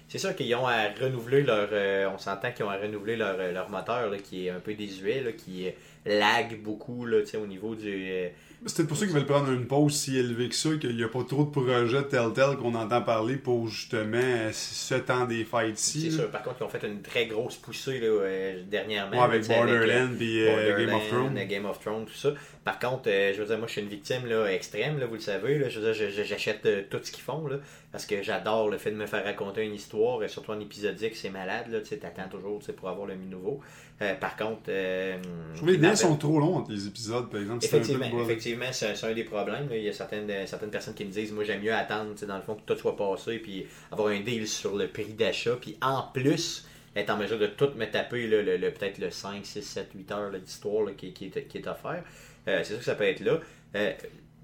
c'est 0.08 0.18
sûr 0.20 0.36
qu'ils 0.36 0.54
ont 0.54 0.68
à 0.68 0.90
renouveler 1.02 1.42
leur. 1.42 2.14
on 2.14 2.18
s'entend 2.20 2.52
qu'ils 2.52 2.66
ont 2.66 2.70
à 2.70 2.78
renouveler 2.78 3.16
leur, 3.16 3.36
leur 3.52 3.70
moteur 3.72 4.12
là, 4.12 4.18
qui 4.20 4.46
est 4.46 4.52
un 4.52 4.60
peu 4.60 4.76
désuet, 4.76 5.22
là, 5.22 5.32
qui 5.32 5.68
lag 6.06 6.62
beaucoup 6.62 7.06
là, 7.06 7.18
au 7.42 7.48
niveau 7.48 7.74
du. 7.74 8.30
C'est 8.68 8.78
peut-être 8.78 8.90
pour 8.90 8.98
ça 8.98 9.06
qu'ils 9.06 9.16
veulent 9.16 9.26
prendre 9.26 9.50
une 9.50 9.66
pause 9.66 9.96
si 9.96 10.18
élevée 10.18 10.50
que 10.50 10.56
ça, 10.56 10.70
qu'il 10.80 10.96
n'y 10.96 11.04
a 11.04 11.08
pas 11.08 11.24
trop 11.24 11.46
de 11.46 11.50
projets 11.50 12.04
Telltale 12.04 12.58
qu'on 12.58 12.76
entend 12.76 13.02
parler 13.02 13.38
pour 13.38 13.68
justement 13.68 14.52
ce 14.52 14.96
temps 14.96 15.26
des 15.26 15.40
c'est 15.40 15.46
fights-ci. 15.46 16.10
là. 16.10 16.16
sûr, 16.18 16.32
par 16.32 16.44
contre, 16.44 16.58
ils 16.60 16.64
ont 16.64 16.70
fait 16.70 16.86
une 16.86 17.02
très 17.02 17.28
grosse 17.28 17.56
poussée 17.56 18.00
là, 18.00 18.08
euh, 18.08 18.64
dernièrement. 18.70 19.18
Ouais, 19.18 19.24
avec 19.24 19.44
sais, 19.44 19.54
euh, 19.54 19.58
Borderlands 19.58 20.20
et 20.20 20.50
euh, 20.50 20.78
Game 20.78 20.96
of 20.96 21.02
Borderlands, 21.02 21.30
Thrones. 21.30 21.48
Game 21.48 21.66
of 21.66 21.80
Thrones, 21.80 22.06
tout 22.06 22.14
ça. 22.14 22.34
Par 22.66 22.80
contre, 22.80 23.10
euh, 23.10 23.34
je 23.34 23.40
veux 23.40 23.46
dire, 23.48 23.58
moi, 23.58 23.68
je 23.68 23.74
suis 23.74 23.82
une 23.82 23.88
victime 23.88 24.26
là, 24.26 24.46
extrême, 24.48 25.00
là, 25.00 25.06
vous 25.06 25.16
le 25.16 25.20
savez. 25.22 25.58
Là, 25.58 25.70
je 25.70 25.80
veux 25.80 25.94
dire, 25.94 26.26
j'achète 26.26 26.90
tout 26.90 27.00
ce 27.02 27.12
qu'ils 27.12 27.24
font, 27.24 27.48
là, 27.48 27.58
parce 27.92 28.06
que 28.06 28.22
j'adore 28.22 28.70
le 28.70 28.78
fait 28.78 28.92
de 28.92 28.98
me 28.98 29.06
faire 29.06 29.24
raconter 29.24 29.64
une 29.64 29.74
histoire, 29.74 30.24
et 30.24 30.28
surtout 30.28 30.52
en 30.52 30.60
épisodique, 30.60 31.16
c'est 31.16 31.30
malade, 31.30 31.84
tu 31.88 31.98
t'attends 31.98 32.28
toujours, 32.30 32.60
pour 32.76 32.90
avoir 32.90 33.08
le 33.08 33.16
nouveau. 33.16 33.62
Euh, 34.00 34.14
par 34.16 34.36
contre, 34.36 34.62
euh, 34.70 35.18
Je 35.54 35.56
trouve 35.58 35.68
que 35.70 35.74
les 35.74 35.78
délais 35.80 35.96
sont 35.96 36.16
trop 36.18 36.40
longs 36.40 36.58
entre 36.58 36.72
les 36.72 36.86
épisodes, 36.86 37.30
par 37.32 37.40
exemple. 37.42 37.66
un 37.66 37.78
Effectivement, 37.80 38.06
effectivement 38.24 38.66
c'est 38.72 39.04
un 39.04 39.14
des 39.14 39.24
problèmes. 39.24 39.68
là. 39.70 39.76
Il 39.76 39.84
y 39.84 39.90
a 39.90 39.94
certaines, 39.94 40.30
euh, 40.30 40.46
certaines 40.46 40.70
personnes 40.70 40.94
qui 40.94 41.04
me 41.06 41.10
disent 41.12 41.32
Moi, 41.32 41.44
j'aime 41.46 41.62
mieux 41.64 41.74
attendre, 41.74 42.14
dans 42.28 42.36
le 42.36 42.42
fond, 42.44 42.56
que 42.56 42.62
tout 42.72 42.80
soit 42.80 42.96
passé, 42.96 43.40
puis 43.40 43.66
avoir 43.92 44.10
un 44.10 44.20
deal 44.20 44.48
sur 44.48 44.76
le 44.76 44.88
prix 44.88 45.14
d'achat, 45.14 45.56
puis 45.60 45.78
en 45.82 46.04
plus, 46.14 46.68
être 46.96 47.10
en 47.10 47.18
mesure 47.18 47.40
de 47.40 47.48
tout 47.48 47.70
me 47.76 47.86
taper, 47.86 48.28
là, 48.28 48.44
le, 48.44 48.58
le- 48.58 48.72
peut-être 48.72 49.00
le 49.00 49.10
5, 49.10 49.44
6, 49.44 49.64
7, 49.64 49.90
8 49.96 50.12
heures 50.12 50.32
d'histoire 50.32 50.86
qui, 50.96 51.12
qui 51.14 51.26
est, 51.26 51.48
qui 51.48 51.58
est 51.58 51.68
offert. 51.68 52.04
Euh, 52.48 52.60
c'est 52.60 52.66
sûr 52.74 52.78
que 52.80 52.86
ça 52.86 52.96
peut 52.96 53.04
être 53.06 53.22
là. 53.22 53.40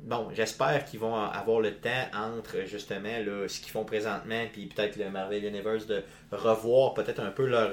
Bon, 0.04 0.28
j'espère 0.36 0.84
qu'ils 0.84 1.00
vont 1.00 1.16
avoir 1.16 1.62
le 1.62 1.76
temps 1.76 1.90
entre 2.14 2.58
justement 2.68 3.20
là, 3.26 3.48
ce 3.48 3.62
qu'ils 3.62 3.72
font 3.72 3.86
présentement, 3.86 4.44
puis 4.52 4.66
peut-être 4.66 4.98
le 4.98 5.10
Marvel 5.10 5.46
Universe 5.46 5.86
de 5.88 6.04
revoir 6.32 6.94
peut-être 6.94 7.22
un 7.22 7.32
peu 7.32 7.46
leur. 7.48 7.72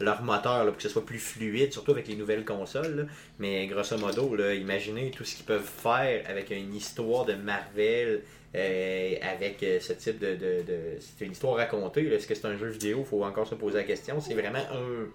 Leur 0.00 0.22
moteur 0.22 0.58
là, 0.64 0.66
pour 0.66 0.76
que 0.76 0.82
ce 0.82 0.88
soit 0.88 1.04
plus 1.04 1.18
fluide, 1.18 1.72
surtout 1.72 1.90
avec 1.92 2.06
les 2.08 2.16
nouvelles 2.16 2.44
consoles. 2.44 2.96
là. 2.96 3.02
Mais 3.38 3.66
grosso 3.66 3.96
modo, 3.98 4.34
là, 4.36 4.54
imaginez 4.54 5.10
tout 5.10 5.24
ce 5.24 5.34
qu'ils 5.36 5.44
peuvent 5.46 5.62
faire 5.64 6.24
avec 6.28 6.50
une 6.50 6.74
histoire 6.74 7.24
de 7.24 7.34
Marvel, 7.34 8.22
euh, 8.54 9.14
avec 9.22 9.62
euh, 9.62 9.78
ce 9.80 9.92
type 9.92 10.18
de. 10.20 10.34
de, 10.34 10.62
de- 10.66 10.98
c'est 11.00 11.24
une 11.26 11.32
histoire 11.32 11.56
racontée. 11.56 12.06
Est-ce 12.06 12.26
que 12.26 12.34
c'est 12.34 12.46
un 12.46 12.56
jeu 12.56 12.68
vidéo? 12.68 13.00
Il 13.00 13.04
faut 13.06 13.24
encore 13.24 13.46
se 13.46 13.54
poser 13.54 13.78
la 13.78 13.84
question. 13.84 14.20
C'est 14.20 14.34
vraiment 14.34 14.58
un- 14.72 15.06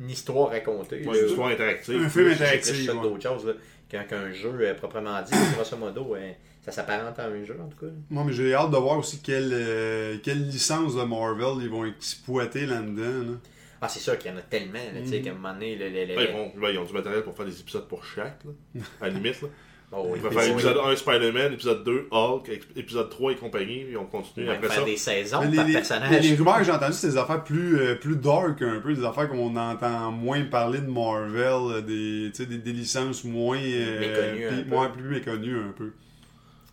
une 0.00 0.10
histoire 0.10 0.50
racontée. 0.50 1.04
Ouais, 1.06 1.18
une 1.20 1.28
histoire 1.28 1.48
interactive. 1.48 2.00
Un 2.02 2.08
film 2.08 2.28
interactif. 2.28 2.88
ouais. 2.88 3.02
d'autres 3.02 3.22
choses 3.22 3.54
qu'un, 3.88 4.32
jeu 4.32 4.52
euh, 4.60 4.74
proprement 4.74 5.20
dit. 5.22 5.32
grosso 5.54 5.76
modo, 5.76 6.14
euh, 6.14 6.30
ça 6.64 6.72
s'apparente 6.72 7.18
à 7.18 7.24
un 7.26 7.44
jeu 7.44 7.56
en 7.60 7.68
tout 7.68 7.78
cas. 7.86 7.92
Moi, 8.10 8.24
mais 8.26 8.32
j'ai 8.32 8.52
hâte 8.54 8.70
de 8.70 8.76
voir 8.76 8.98
aussi 8.98 9.20
quelle, 9.22 9.50
euh, 9.52 10.16
quelle 10.22 10.46
licence 10.46 10.94
de 10.96 11.02
Marvel 11.02 11.62
ils 11.64 11.70
vont 11.70 11.86
exploiter 11.86 12.66
là-dedans. 12.66 13.30
là. 13.32 13.38
Ah, 13.80 13.88
c'est 13.88 14.00
sûr 14.00 14.16
qu'il 14.18 14.30
y 14.30 14.34
en 14.34 14.38
a 14.38 14.42
tellement. 14.42 14.74
Là, 14.74 15.00
tu 15.02 15.08
sais, 15.08 15.18
Mhm. 15.18 15.24
qu'à 15.24 15.30
un 15.30 15.34
moment 15.34 15.52
donné, 15.52 15.76
le, 15.76 15.88
le- 15.88 16.04
le- 16.06 16.16
Ouais, 16.16 16.28
ils, 16.30 16.32
vont- 16.32 16.62
ouais, 16.62 16.74
ils 16.74 16.78
ont 16.78 16.84
du 16.84 16.92
matériel 16.92 17.22
pour 17.22 17.36
faire 17.36 17.46
des 17.46 17.60
épisodes 17.60 17.86
pour 17.88 18.04
chaque, 18.04 18.40
là, 18.44 18.50
à 19.00 19.08
la 19.08 19.12
limite. 19.14 19.42
Là. 19.42 19.48
Oh, 19.92 20.08
oui, 20.10 20.18
faire 20.18 20.50
épisode 20.50 20.78
1 20.84 20.96
Spider-Man, 20.96 21.52
épisode 21.52 21.84
2 21.84 22.08
Hulk, 22.10 22.48
ép- 22.48 22.62
épisode 22.76 23.08
3 23.08 23.30
et 23.32 23.36
compagnie, 23.36 23.84
puis 23.84 23.96
on 23.96 24.06
continue. 24.06 24.48
Après 24.50 24.66
faire 24.66 24.78
ça, 24.80 24.84
des 24.84 24.96
saisons 24.96 25.40
Mais 25.42 25.50
les, 25.50 25.56
par 25.56 25.66
les- 25.66 25.72
personnage. 25.74 26.22
les 26.28 26.34
rumeurs 26.34 26.58
que 26.58 26.64
j'ai 26.64 26.72
entendues, 26.72 26.92
c'est 26.94 27.06
des 27.10 27.16
affaires 27.16 27.44
plus, 27.44 27.78
euh, 27.78 27.94
plus 27.94 28.16
dark 28.16 28.60
un 28.62 28.80
peu, 28.80 28.92
des 28.94 29.04
affaires 29.04 29.28
qu'on 29.28 29.54
entend 29.56 30.10
moins 30.10 30.42
parler 30.46 30.80
de 30.80 30.90
Marvel, 30.90 31.36
euh, 31.36 31.80
des, 31.82 32.32
tu 32.32 32.42
sais, 32.42 32.46
des, 32.46 32.58
des 32.58 32.72
licences 32.72 33.22
moins, 33.22 33.58
euh, 33.62 34.00
Méconnues 34.00 34.46
un 34.46 34.52
puis- 34.54 34.62
peu. 34.64 34.70
moins 34.70 34.88
plus 34.88 35.04
méconnues 35.08 35.56
un 35.56 35.72
peu. 35.76 35.92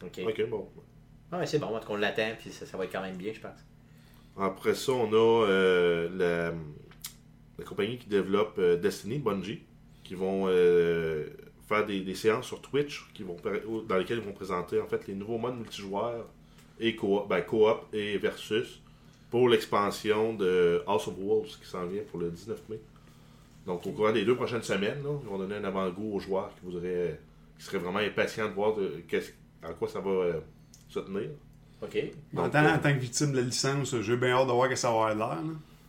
Ok. 0.03 0.19
ok, 0.27 0.49
bon. 0.49 0.67
Ah, 1.31 1.37
ouais, 1.37 1.45
c'est 1.45 1.59
bon, 1.59 1.67
en 1.67 1.79
tout 1.79 1.87
cas, 1.87 1.93
on 1.93 1.97
l'attend, 1.97 2.31
puis 2.39 2.49
ça, 2.51 2.65
ça 2.65 2.77
va 2.77 2.85
être 2.85 2.91
quand 2.91 3.01
même 3.01 3.15
bien, 3.17 3.31
je 3.31 3.39
pense. 3.39 3.59
Après 4.39 4.73
ça, 4.73 4.91
on 4.91 5.11
a 5.13 5.45
euh, 5.47 6.09
la, 6.17 6.53
la 7.57 7.65
compagnie 7.65 7.97
qui 7.97 8.07
développe 8.07 8.55
euh, 8.57 8.77
Destiny, 8.77 9.19
Bungie, 9.19 9.61
qui 10.03 10.15
vont 10.15 10.45
euh, 10.47 11.25
faire 11.67 11.85
des, 11.85 12.01
des 12.01 12.15
séances 12.15 12.47
sur 12.47 12.61
Twitch 12.61 13.07
qui 13.13 13.23
vont, 13.23 13.37
dans 13.87 13.97
lesquelles 13.97 14.19
ils 14.19 14.23
vont 14.23 14.33
présenter 14.33 14.79
en 14.79 14.87
fait 14.87 15.07
les 15.07 15.15
nouveaux 15.15 15.37
modes 15.37 15.57
multijoueurs 15.57 16.25
et 16.79 16.95
coop, 16.95 17.27
ben, 17.29 17.41
coop 17.41 17.85
et 17.93 18.17
versus 18.17 18.81
pour 19.29 19.49
l'expansion 19.49 20.33
de 20.33 20.83
House 20.87 21.07
of 21.07 21.15
Wolves 21.17 21.57
qui 21.59 21.67
s'en 21.67 21.85
vient 21.85 22.03
pour 22.09 22.19
le 22.19 22.29
19 22.29 22.69
mai. 22.69 22.79
Donc 23.65 23.85
au 23.87 23.91
courant 23.91 24.11
des 24.11 24.25
deux 24.25 24.35
prochaines 24.35 24.61
semaines, 24.63 25.01
là, 25.03 25.09
ils 25.21 25.29
vont 25.29 25.37
donner 25.37 25.55
un 25.55 25.63
avant-goût 25.63 26.15
aux 26.15 26.19
joueurs 26.19 26.51
qui 26.55 26.65
voudraient 26.65 27.19
qui 27.57 27.65
seraient 27.65 27.77
vraiment 27.77 27.99
impatients 27.99 28.49
de 28.49 28.53
voir 28.53 28.75
de, 28.75 29.03
en 29.63 29.73
quoi 29.73 29.87
ça 29.87 29.99
va 29.99 30.09
euh, 30.09 30.39
se 30.89 30.99
tenir. 30.99 31.29
OK. 31.81 31.97
En 32.35 32.49
tant, 32.49 32.63
euh, 32.63 32.75
en 32.75 32.79
tant 32.79 32.93
que 32.93 32.99
victime 32.99 33.31
de 33.31 33.37
la 33.37 33.43
licence, 33.43 33.99
j'ai 34.01 34.17
bien 34.17 34.31
hâte 34.31 34.47
de 34.47 34.51
voir 34.51 34.69
que 34.69 34.75
ça 34.75 34.89
va 34.89 35.07
avoir 35.07 35.15
l'air. 35.15 35.43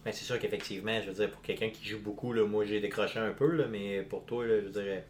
Là. 0.05 0.11
Ben, 0.11 0.13
c'est 0.13 0.25
sûr 0.25 0.39
qu'effectivement, 0.39 1.01
je 1.01 1.09
veux 1.09 1.15
dire, 1.15 1.31
pour 1.31 1.43
quelqu'un 1.43 1.71
qui 1.71 1.89
joue 1.89 2.01
beaucoup, 2.01 2.33
moi 2.33 2.65
j'ai 2.65 2.81
décroché 2.81 3.19
un 3.19 3.33
peu, 3.33 3.51
là, 3.51 3.67
mais 3.71 4.03
pour 4.03 4.25
toi, 4.25 4.47
là, 4.47 4.61
je 4.61 4.69
dire, 4.69 5.03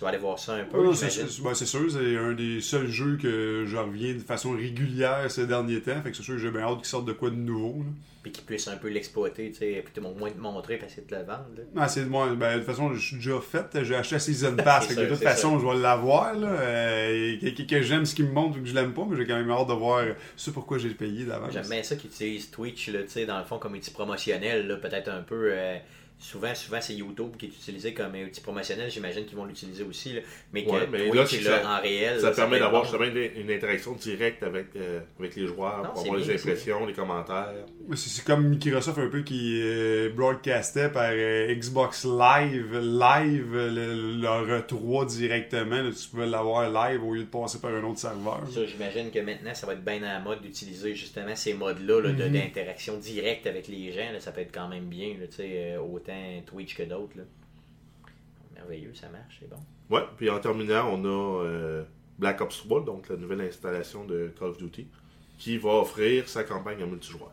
tu 0.00 0.04
vas 0.04 0.08
aller 0.08 0.18
voir 0.18 0.38
ça 0.38 0.54
un 0.54 0.64
peu. 0.64 0.78
Ouais, 0.78 0.94
c'est 0.94 1.42
ben, 1.42 1.52
c'est 1.52 1.66
sûr, 1.66 1.90
c'est 1.90 2.16
un 2.16 2.32
des 2.32 2.62
seuls 2.62 2.88
jeux 2.88 3.18
que 3.20 3.64
je 3.66 3.76
reviens 3.76 4.14
de 4.14 4.20
façon 4.20 4.52
régulière 4.52 5.30
ces 5.30 5.46
derniers 5.46 5.82
temps. 5.82 6.00
Fait 6.02 6.10
que 6.10 6.16
c'est 6.16 6.22
sûr 6.22 6.36
que 6.36 6.40
j'ai 6.40 6.50
bien 6.50 6.62
hâte 6.62 6.78
qu'ils 6.78 6.86
sortent 6.86 7.04
de 7.04 7.12
quoi 7.12 7.28
de 7.28 7.34
nouveau. 7.34 7.80
là. 7.80 7.90
Puis 8.22 8.32
qu'ils 8.32 8.44
puissent 8.44 8.68
un 8.68 8.76
peu 8.78 8.88
l'exploiter, 8.88 9.50
tu 9.50 9.58
sais, 9.58 9.84
puis 9.84 10.02
au 10.02 10.14
moins 10.14 10.30
te 10.30 10.38
montrer, 10.38 10.78
puis 10.78 10.86
essayer 10.86 11.06
de 11.06 11.14
le 11.14 11.22
vendre. 11.22 11.44
Ah, 11.76 11.86
c'est 11.86 12.06
moi, 12.06 12.34
ben, 12.34 12.52
de 12.54 12.58
toute 12.60 12.66
façon, 12.66 12.94
je 12.94 12.98
suis 12.98 13.16
déjà 13.16 13.38
fait. 13.40 13.84
J'ai 13.84 13.94
acheté 13.94 14.18
Season 14.18 14.56
Pass. 14.64 14.86
Fait 14.86 14.94
que 14.94 15.00
sûr, 15.00 15.02
de 15.10 15.14
toute 15.14 15.22
façon, 15.22 15.58
je 15.58 15.66
vais 15.66 15.76
l'avoir. 15.82 16.34
Là. 16.34 16.48
Euh, 16.48 17.36
et 17.42 17.52
que, 17.54 17.62
que 17.62 17.82
j'aime 17.82 18.06
ce 18.06 18.14
qu'il 18.14 18.24
me 18.24 18.32
montre 18.32 18.56
ou 18.58 18.62
que 18.62 18.66
je 18.68 18.74
l'aime 18.74 18.94
pas, 18.94 19.06
mais 19.06 19.18
j'ai 19.18 19.26
quand 19.26 19.36
même 19.36 19.50
hâte 19.50 19.68
de 19.68 19.74
voir 19.74 20.02
ce 20.34 20.50
pourquoi 20.50 20.78
j'ai 20.78 20.88
payé 20.90 21.24
d'avance. 21.26 21.52
J'aime 21.52 21.68
bien 21.68 21.82
ça 21.82 21.96
qu'ils 21.96 22.08
utilisent 22.08 22.50
Twitch, 22.50 22.88
là, 22.88 23.02
tu 23.02 23.10
sais, 23.10 23.26
dans 23.26 23.38
le 23.38 23.44
fond, 23.44 23.58
comme 23.58 23.74
outil 23.74 23.90
promotionnel, 23.90 24.78
peut-être 24.80 25.08
un 25.10 25.20
peu. 25.22 25.50
euh, 25.52 25.76
souvent, 26.20 26.54
souvent 26.54 26.80
c'est 26.80 26.94
YouTube 26.94 27.36
qui 27.38 27.46
est 27.46 27.48
utilisé 27.48 27.92
comme 27.94 28.14
un 28.14 28.24
outil 28.24 28.40
promotionnel. 28.40 28.90
J'imagine 28.90 29.24
qu'ils 29.24 29.36
vont 29.36 29.46
l'utiliser 29.46 29.82
aussi. 29.82 30.12
là. 30.12 30.20
Mais 30.52 30.64
que 30.64 30.70
Ouais, 30.70 30.86
mais 30.90 31.08
Twitch 31.10 31.42
là, 31.44 31.62
ça- 31.62 31.78
en 31.78 31.80
réel. 31.82 32.20
Ça 32.20 32.30
permet 32.30 32.58
d'avoir 32.58 32.84
justement 32.84 33.04
une, 33.04 33.16
une 33.36 33.50
interaction 33.50 33.92
directe 33.94 34.42
avec, 34.42 34.66
euh, 34.76 35.00
avec 35.18 35.34
les 35.36 35.46
joueurs, 35.46 35.82
Non, 35.82 35.90
pour 35.90 36.02
c'est 36.02 36.08
avoir 36.08 36.20
les 36.24 36.34
impressions, 36.34 36.86
les 36.86 36.92
commentaires. 36.92 37.48
C'est 37.94 38.24
comme 38.24 38.48
Microsoft 38.48 38.98
un 38.98 39.08
peu 39.08 39.22
qui 39.22 39.60
euh, 39.62 40.10
broadcastait 40.14 40.90
par 40.90 41.10
euh, 41.12 41.54
Xbox 41.54 42.04
Live, 42.04 42.78
live 42.78 43.54
le- 43.56 44.20
leur 44.20 44.46
E3 44.46 45.06
directement. 45.06 45.82
là, 45.82 45.90
tu 45.90 46.08
pouvais 46.08 46.26
l'avoir 46.26 46.68
live 46.90 47.02
au 47.04 47.14
lieu 47.14 47.22
de 47.24 47.28
passer 47.28 47.58
par 47.60 47.72
un 47.74 47.82
autre 47.84 47.98
serveur. 47.98 48.42
Ça, 48.52 48.66
j'imagine 48.66 49.10
que 49.10 49.18
maintenant, 49.20 49.54
ça 49.54 49.66
va 49.66 49.72
être 49.72 49.84
bien 49.84 50.02
à 50.02 50.14
la 50.14 50.20
mode 50.20 50.40
d'utiliser 50.42 50.94
justement 50.94 51.34
ces 51.34 51.54
modes-là 51.54 52.00
là, 52.02 52.12
de- 52.12 52.24
Mhm. 52.24 52.32
d'interaction 52.32 52.96
directe 52.98 53.46
avec 53.46 53.68
les 53.68 53.92
gens. 53.92 54.12
là. 54.12 54.20
ça 54.20 54.32
peut 54.32 54.40
être 54.42 54.52
quand 54.52 54.68
même 54.68 54.84
bien, 54.84 55.14
tu 55.30 55.36
sais, 55.36 55.48
euh, 55.76 55.78
autant 56.10 56.46
Twitch 56.46 56.76
que 56.76 56.82
d'autres. 56.82 57.16
Merveilleux, 58.54 58.94
ça 58.94 59.08
marche, 59.08 59.38
c'est 59.40 59.48
bon. 59.48 59.56
Ouais, 59.88 60.04
puis 60.16 60.30
en 60.30 60.38
terminant, 60.38 60.88
on 60.92 61.04
a 61.04 61.44
euh, 61.44 61.84
Black 62.18 62.40
Ops 62.40 62.58
3, 62.58 62.84
donc 62.84 63.08
la 63.08 63.16
nouvelle 63.16 63.40
installation 63.40 64.04
de 64.04 64.32
Call 64.38 64.48
of 64.48 64.58
Duty, 64.58 64.86
qui 65.38 65.56
va 65.58 65.70
offrir 65.70 66.28
sa 66.28 66.44
campagne 66.44 66.82
en 66.82 66.86
multijoueur. 66.86 67.32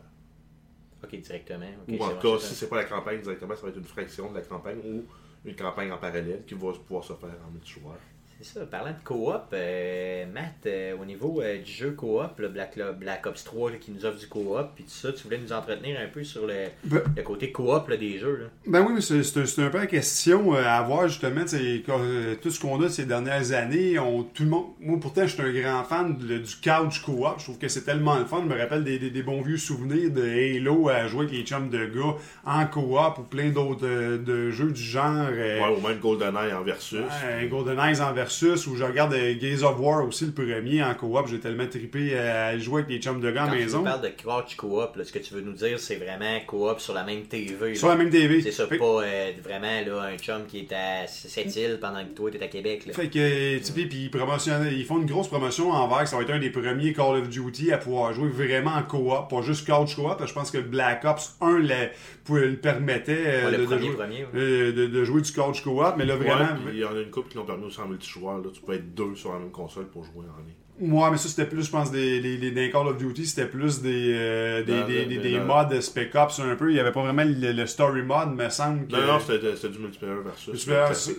Ok, 1.02 1.14
directement. 1.20 1.66
ou 1.86 2.02
en 2.02 2.14
cas, 2.16 2.38
si 2.38 2.54
c'est 2.54 2.68
pas 2.68 2.76
la 2.76 2.84
campagne 2.84 3.20
directement, 3.20 3.54
ça 3.54 3.62
va 3.62 3.68
être 3.68 3.76
une 3.76 3.84
fraction 3.84 4.30
de 4.30 4.36
la 4.36 4.42
campagne 4.42 4.78
ou 4.84 5.04
une 5.44 5.54
campagne 5.54 5.92
en 5.92 5.98
parallèle 5.98 6.42
qui 6.46 6.54
va 6.54 6.72
pouvoir 6.72 7.04
se 7.04 7.12
faire 7.12 7.36
en 7.46 7.50
multijoueur. 7.52 7.98
C'est 8.40 8.60
ça, 8.60 8.66
parlant 8.66 8.92
de 8.92 9.02
coop, 9.04 9.34
euh, 9.52 10.24
Matt, 10.32 10.64
euh, 10.66 10.94
au 11.02 11.04
niveau 11.04 11.42
euh, 11.42 11.58
du 11.60 11.72
jeu 11.72 11.90
coop, 11.90 12.38
le 12.38 12.46
Black, 12.48 12.76
là, 12.76 12.92
Black 12.92 13.26
Ops 13.26 13.42
3 13.42 13.72
là, 13.72 13.76
qui 13.78 13.90
nous 13.90 14.06
offre 14.06 14.16
du 14.20 14.28
coop, 14.28 14.56
puis 14.76 14.84
tout 14.84 14.90
ça, 14.90 15.12
tu 15.12 15.24
voulais 15.24 15.38
nous 15.38 15.52
entretenir 15.52 15.98
un 16.00 16.06
peu 16.06 16.22
sur 16.22 16.46
le, 16.46 16.54
Ben- 16.84 17.02
le 17.16 17.22
côté 17.24 17.50
coop 17.50 17.92
des 17.98 18.16
jeux. 18.20 18.36
Là. 18.42 18.46
Ben 18.68 18.86
oui, 18.86 18.92
mais 18.94 19.00
c'est 19.00 19.24
c'est 19.24 19.60
un- 19.60 19.66
un 19.66 19.70
peu 19.70 19.78
la 19.78 19.88
question 19.88 20.54
euh, 20.54 20.62
à 20.64 20.80
voir 20.82 21.08
justement. 21.08 21.40
quand, 21.84 21.98
euh, 22.00 22.36
tout 22.40 22.50
ce 22.50 22.60
qu'on 22.60 22.80
a 22.80 22.88
ces 22.88 23.06
dernières 23.06 23.50
années, 23.50 23.98
on, 23.98 24.22
tout 24.22 24.44
le 24.44 24.50
monde. 24.50 24.66
Moi, 24.78 24.98
pourtant, 25.00 25.22
je 25.26 25.32
suis 25.34 25.42
un 25.42 25.52
grand 25.52 25.82
fan 25.82 26.16
de- 26.16 26.38
du 26.38 26.54
couch 26.62 27.02
co-op. 27.02 27.38
Je 27.40 27.42
trouve 27.44 27.58
que 27.58 27.66
c'est 27.66 27.82
tellement 27.82 28.20
le 28.20 28.24
fun. 28.24 28.42
Je 28.44 28.54
me 28.54 28.56
rappelle 28.56 28.84
des, 28.84 29.00
des- 29.00 29.10
des 29.10 29.22
bons 29.24 29.40
vieux 29.42 29.56
souvenirs 29.56 30.12
de 30.12 30.22
Halo 30.22 30.88
à 30.90 31.08
jouer 31.08 31.24
avec 31.26 31.32
les 31.36 31.42
chums 31.44 31.70
de 31.70 31.86
gars 31.86 32.14
en 32.46 32.66
co-op 32.66 33.18
ou 33.18 33.22
plein 33.22 33.48
d'autres 33.50 33.84
euh, 33.84 34.16
de 34.16 34.50
jeux 34.52 34.70
du 34.70 34.80
genre. 34.80 35.26
euh, 35.28 35.58
Ouais, 35.60 35.76
ou 35.76 35.84
même 35.84 35.98
GoldenEye 35.98 36.52
en 36.52 36.62
versus. 36.62 37.00
Ouais, 37.00 37.48
Golden 37.48 37.80
Eyes 37.80 38.00
en 38.00 38.12
versus, 38.12 38.27
où 38.66 38.76
je 38.76 38.84
regarde 38.84 39.12
euh, 39.14 39.34
Gaze 39.40 39.62
of 39.64 39.78
War 39.80 40.04
aussi, 40.06 40.26
le 40.26 40.32
premier 40.32 40.82
en 40.82 40.94
coop. 40.94 41.26
J'ai 41.28 41.40
tellement 41.40 41.66
trippé 41.66 42.16
à 42.18 42.56
jouer 42.58 42.82
avec 42.82 42.90
les 42.94 43.00
chums 43.00 43.20
de 43.20 43.30
gars 43.30 43.44
à 43.44 43.46
Quand 43.46 43.52
tu 43.54 43.58
maison. 43.58 43.82
parles 43.82 44.02
de 44.02 44.08
couch 44.22 44.56
coop, 44.56 44.96
là, 44.96 45.04
ce 45.04 45.12
que 45.12 45.18
tu 45.18 45.34
veux 45.34 45.40
nous 45.40 45.52
dire, 45.52 45.78
c'est 45.78 45.96
vraiment 45.96 46.38
coop 46.46 46.80
sur 46.80 46.94
la 46.94 47.04
même 47.04 47.22
TV. 47.24 47.56
là. 47.70 47.74
Sur 47.74 47.88
la 47.88 47.96
même 47.96 48.10
TV. 48.10 48.40
C'est 48.42 48.52
ça, 48.52 48.66
Fait- 48.66 48.78
pas 48.78 48.84
euh, 49.02 49.30
vraiment 49.42 49.80
là, 49.86 50.02
un 50.12 50.16
chum 50.18 50.46
qui 50.46 50.58
est 50.60 50.72
à 50.72 51.06
cette 51.06 51.54
île 51.56 51.78
pendant 51.80 52.04
que 52.04 52.10
toi, 52.14 52.30
t'es 52.30 52.42
à 52.42 52.48
Québec. 52.48 52.86
Là. 52.86 52.92
Fait 52.92 53.08
que, 53.08 53.58
tu 53.58 53.64
sais, 53.64 53.72
puis 53.72 53.88
ils 54.04 54.10
promotionnent- 54.10 54.68
ils 54.70 54.84
font 54.84 54.98
une 54.98 55.06
grosse 55.06 55.28
promotion 55.28 55.70
envers 55.70 56.02
que 56.04 56.08
ça 56.08 56.16
va 56.16 56.22
être 56.22 56.30
un 56.32 56.38
des 56.38 56.50
premiers 56.50 56.92
Call 56.92 57.16
of 57.16 57.28
Duty 57.28 57.72
à 57.72 57.78
pouvoir 57.78 58.12
jouer 58.12 58.28
vraiment 58.28 58.72
en 58.72 58.82
coop, 58.82 59.28
pas 59.30 59.42
juste 59.42 59.66
couch 59.66 59.94
coop. 59.94 60.06
parce 60.18 60.20
que 60.20 60.26
Je 60.28 60.34
pense 60.34 60.50
que 60.50 60.58
Black 60.58 61.04
Ops 61.04 61.36
1 61.40 61.58
le, 61.58 61.68
pouvait- 62.24 62.46
le 62.46 62.56
permettait 62.56 63.24
euh, 63.26 63.44
Ouais, 63.46 63.50
le 63.52 63.56
de, 63.56 63.62
de 63.62 63.66
premier, 63.66 63.86
jouer, 63.86 63.96
premier. 63.96 64.24
ouais. 64.32 64.72
de, 64.72 64.86
de 64.86 65.04
jouer 65.04 65.20
du 65.22 65.32
couch 65.32 65.62
coop, 65.62 65.94
mais 65.96 66.04
là 66.04 66.16
vraiment. 66.16 66.46
puis 66.66 66.74
il 66.74 66.78
y 66.80 66.84
en 66.84 66.94
a 66.94 67.00
une 67.00 67.10
couple 67.10 67.30
qui 67.30 67.36
l'ont 67.36 67.44
permis 67.44 67.64
aussi 67.64 67.80
en 67.80 67.86
multijoueur. 67.88 68.17
Là. 68.20 68.50
Tu 68.52 68.60
peux 68.60 68.74
être 68.74 68.94
deux 68.94 69.14
sur 69.14 69.32
la 69.32 69.38
même 69.38 69.50
console 69.50 69.86
pour 69.86 70.04
jouer 70.04 70.26
en 70.26 70.42
ligne. 70.44 70.54
Ouais, 70.80 71.10
mais 71.10 71.16
ça 71.16 71.28
c'était 71.28 71.46
plus, 71.46 71.64
je 71.64 71.70
pense, 71.72 71.90
des, 71.90 72.20
des, 72.20 72.38
des, 72.38 72.52
des 72.52 72.70
Call 72.70 72.86
of 72.86 72.98
Duty, 72.98 73.26
c'était 73.26 73.48
plus 73.48 73.82
des, 73.82 74.12
euh, 74.14 74.62
des, 74.62 75.40
mods 75.40 75.80
Spec 75.80 76.14
Ops 76.14 76.38
un 76.38 76.54
peu. 76.54 76.70
Il 76.70 76.76
y 76.76 76.80
avait 76.80 76.92
pas 76.92 77.02
vraiment 77.02 77.24
le, 77.24 77.50
le 77.50 77.66
story 77.66 78.02
mode, 78.02 78.36
me 78.36 78.48
semble. 78.48 78.86
Que... 78.86 78.92
Non, 78.92 79.14
non, 79.14 79.18
c'était 79.18 79.68
du 79.68 79.78
multiplayer 79.80 80.14
versus. 80.24 80.68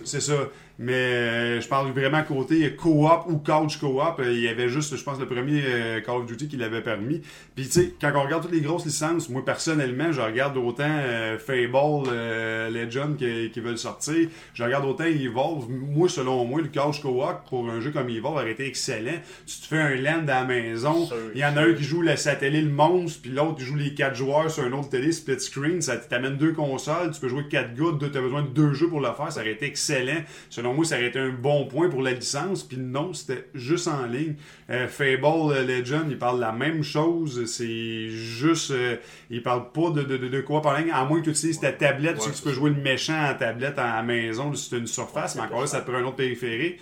C'est 0.04 0.20
ça. 0.20 0.34
Mais 0.82 0.94
euh, 0.94 1.60
je 1.60 1.68
parle 1.68 1.90
vraiment 1.92 2.22
côté 2.22 2.74
co-op 2.74 3.26
ou 3.28 3.36
couch 3.36 3.76
co-op. 3.78 4.18
euh, 4.18 4.32
il 4.32 4.40
y 4.40 4.48
avait 4.48 4.70
juste, 4.70 4.96
je 4.96 5.04
pense, 5.04 5.20
le 5.20 5.26
premier 5.26 5.60
euh, 5.62 6.00
Call 6.00 6.16
of 6.16 6.26
Duty 6.26 6.48
qui 6.48 6.56
l'avait 6.56 6.80
permis. 6.80 7.20
Puis 7.54 7.66
tu 7.66 7.72
sais, 7.72 7.94
quand 8.00 8.10
on 8.14 8.22
regarde 8.22 8.44
toutes 8.44 8.52
les 8.52 8.62
grosses 8.62 8.86
licences, 8.86 9.28
moi 9.28 9.44
personnellement, 9.44 10.10
je 10.10 10.22
regarde 10.22 10.56
autant 10.56 10.84
euh, 10.88 11.38
Fable, 11.38 12.08
euh, 12.10 12.70
Legend 12.70 13.14
qui, 13.18 13.50
qui 13.50 13.60
veulent 13.60 13.76
sortir. 13.76 14.30
Je 14.54 14.64
regarde 14.64 14.86
autant 14.86 15.04
Evolve. 15.04 15.66
Moi, 15.68 16.08
selon 16.08 16.46
moi, 16.46 16.62
le 16.62 16.68
couch 16.68 17.02
co-op 17.02 17.46
pour 17.50 17.68
un 17.68 17.80
jeu 17.82 17.90
comme 17.90 18.08
Evolve 18.08 18.36
aurait 18.36 18.52
été 18.52 18.66
excellent. 18.66 19.20
Tu 19.46 19.60
te 19.60 19.66
fais 19.66 19.78
un 19.78 19.96
land 19.96 20.22
à 20.28 20.40
la 20.40 20.44
maison. 20.44 21.06
Il 21.34 21.40
y 21.42 21.44
en 21.44 21.58
a 21.58 21.60
un 21.60 21.74
qui 21.74 21.84
joue 21.84 22.00
le 22.00 22.16
satellite 22.16 22.64
le 22.64 22.70
monstre, 22.70 23.20
puis 23.20 23.32
l'autre 23.32 23.56
qui 23.56 23.64
joue 23.64 23.76
les 23.76 23.92
quatre 23.92 24.16
joueurs 24.16 24.50
sur 24.50 24.64
un 24.64 24.72
autre 24.72 24.88
télé 24.88 25.12
split 25.12 25.40
screen. 25.40 25.82
Ça 25.82 25.98
t'amène 25.98 26.38
deux 26.38 26.52
consoles, 26.54 27.10
tu 27.12 27.20
peux 27.20 27.28
jouer 27.28 27.44
quatre 27.50 27.74
gars, 27.74 27.98
tu 28.00 28.16
as 28.16 28.20
besoin 28.22 28.42
de 28.42 28.48
deux 28.48 28.72
jeux 28.72 28.88
pour 28.88 29.00
le 29.00 29.12
faire. 29.12 29.30
Ça 29.30 29.40
aurait 29.40 29.52
été 29.52 29.66
excellent. 29.66 30.22
Selon 30.48 30.69
moi, 30.74 30.84
ça 30.84 30.96
aurait 30.96 31.06
été 31.08 31.18
un 31.18 31.30
bon 31.30 31.66
point 31.66 31.88
pour 31.88 32.02
la 32.02 32.12
licence. 32.12 32.62
Puis 32.64 32.76
non, 32.78 33.12
c'était 33.12 33.46
juste 33.54 33.88
en 33.88 34.06
ligne. 34.06 34.34
Euh, 34.70 34.88
Fable 34.88 35.24
euh, 35.52 35.64
Legend, 35.64 36.06
il 36.10 36.18
parle 36.18 36.40
la 36.40 36.52
même 36.52 36.82
chose. 36.82 37.44
C'est 37.46 38.08
juste, 38.08 38.70
euh, 38.70 38.96
il 39.30 39.42
parle 39.42 39.70
pas 39.72 39.90
de, 39.90 40.02
de, 40.02 40.16
de, 40.16 40.28
de 40.28 40.40
quoi 40.40 40.62
par 40.62 40.78
ligne, 40.78 40.90
à 40.92 41.04
moins 41.04 41.20
que 41.20 41.24
tu 41.24 41.30
utilises 41.30 41.60
ta 41.60 41.72
tablette, 41.72 42.16
tu 42.16 42.20
sais 42.22 42.26
Ouais, 42.26 42.32
que 42.32 42.36
tu 42.38 42.42
peux 42.44 42.52
jouer 42.52 42.70
le 42.70 42.80
méchant 42.80 43.30
en 43.30 43.34
tablette 43.34 43.78
à 43.78 43.96
la 43.96 44.02
maison, 44.02 44.52
as 44.52 44.76
une 44.76 44.86
surface, 44.86 45.34
Ouais, 45.34 45.40
mais 45.42 45.46
c'est 45.48 45.52
encore 45.52 45.60
là, 45.62 45.66
ça. 45.66 45.80
te 45.80 45.90
prend 45.90 45.98
un 45.98 46.04
autre 46.04 46.16
périphérique. 46.16 46.78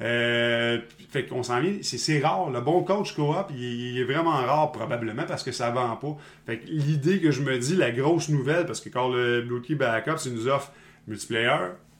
Euh, 0.00 0.78
fait 1.10 1.26
qu'on 1.26 1.42
s'en 1.42 1.60
vient, 1.60 1.74
c'est, 1.82 1.98
c'est 1.98 2.18
rare. 2.20 2.50
Le 2.50 2.60
bon 2.62 2.82
coach 2.82 3.14
co-op, 3.14 3.50
il, 3.50 3.62
il 3.92 4.00
est 4.00 4.04
vraiment 4.04 4.30
rare 4.36 4.72
probablement 4.72 5.24
parce 5.28 5.42
que 5.42 5.52
ça 5.52 5.70
vend 5.70 5.94
pas. 5.96 6.16
Fait 6.46 6.58
que 6.58 6.66
l'idée 6.66 7.20
que 7.20 7.30
je 7.30 7.42
me 7.42 7.58
dis, 7.58 7.76
la 7.76 7.90
grosse 7.90 8.30
nouvelle, 8.30 8.64
parce 8.64 8.80
que 8.80 8.88
quand 8.88 9.08
le 9.08 9.42
Blue 9.42 9.60
Key 9.60 9.74
Backup, 9.74 10.16
ça 10.16 10.30
nous 10.30 10.48
offre 10.48 10.72
multiplayer, 11.06 11.56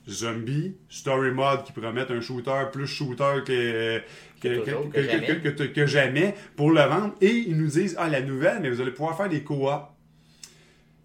zombie, 0.09 0.77
story 0.89 1.31
mode 1.31 1.65
qui 1.65 1.73
promettent 1.73 2.11
un 2.11 2.21
shooter 2.21 2.65
plus 2.73 2.87
shooter 2.87 3.43
que, 3.47 3.99
que, 4.41 4.49
Que 4.49 4.49
que, 4.49 4.65
toujours, 4.65 4.91
que- 4.91 4.97
que 4.97 5.03
jamais. 5.03 5.73
que- 5.73 5.87
jamais 5.87 6.35
pour 6.57 6.71
le 6.71 6.81
vendre. 6.83 7.15
Et 7.21 7.31
ils 7.31 7.57
nous 7.57 7.69
disent, 7.69 7.95
ah 7.99 8.09
la 8.09 8.21
nouvelle, 8.21 8.59
mais 8.61 8.71
vous 8.71 8.81
allez 8.81 8.91
pouvoir 8.91 9.17
faire 9.17 9.29
des 9.29 9.43
co-op 9.43 9.83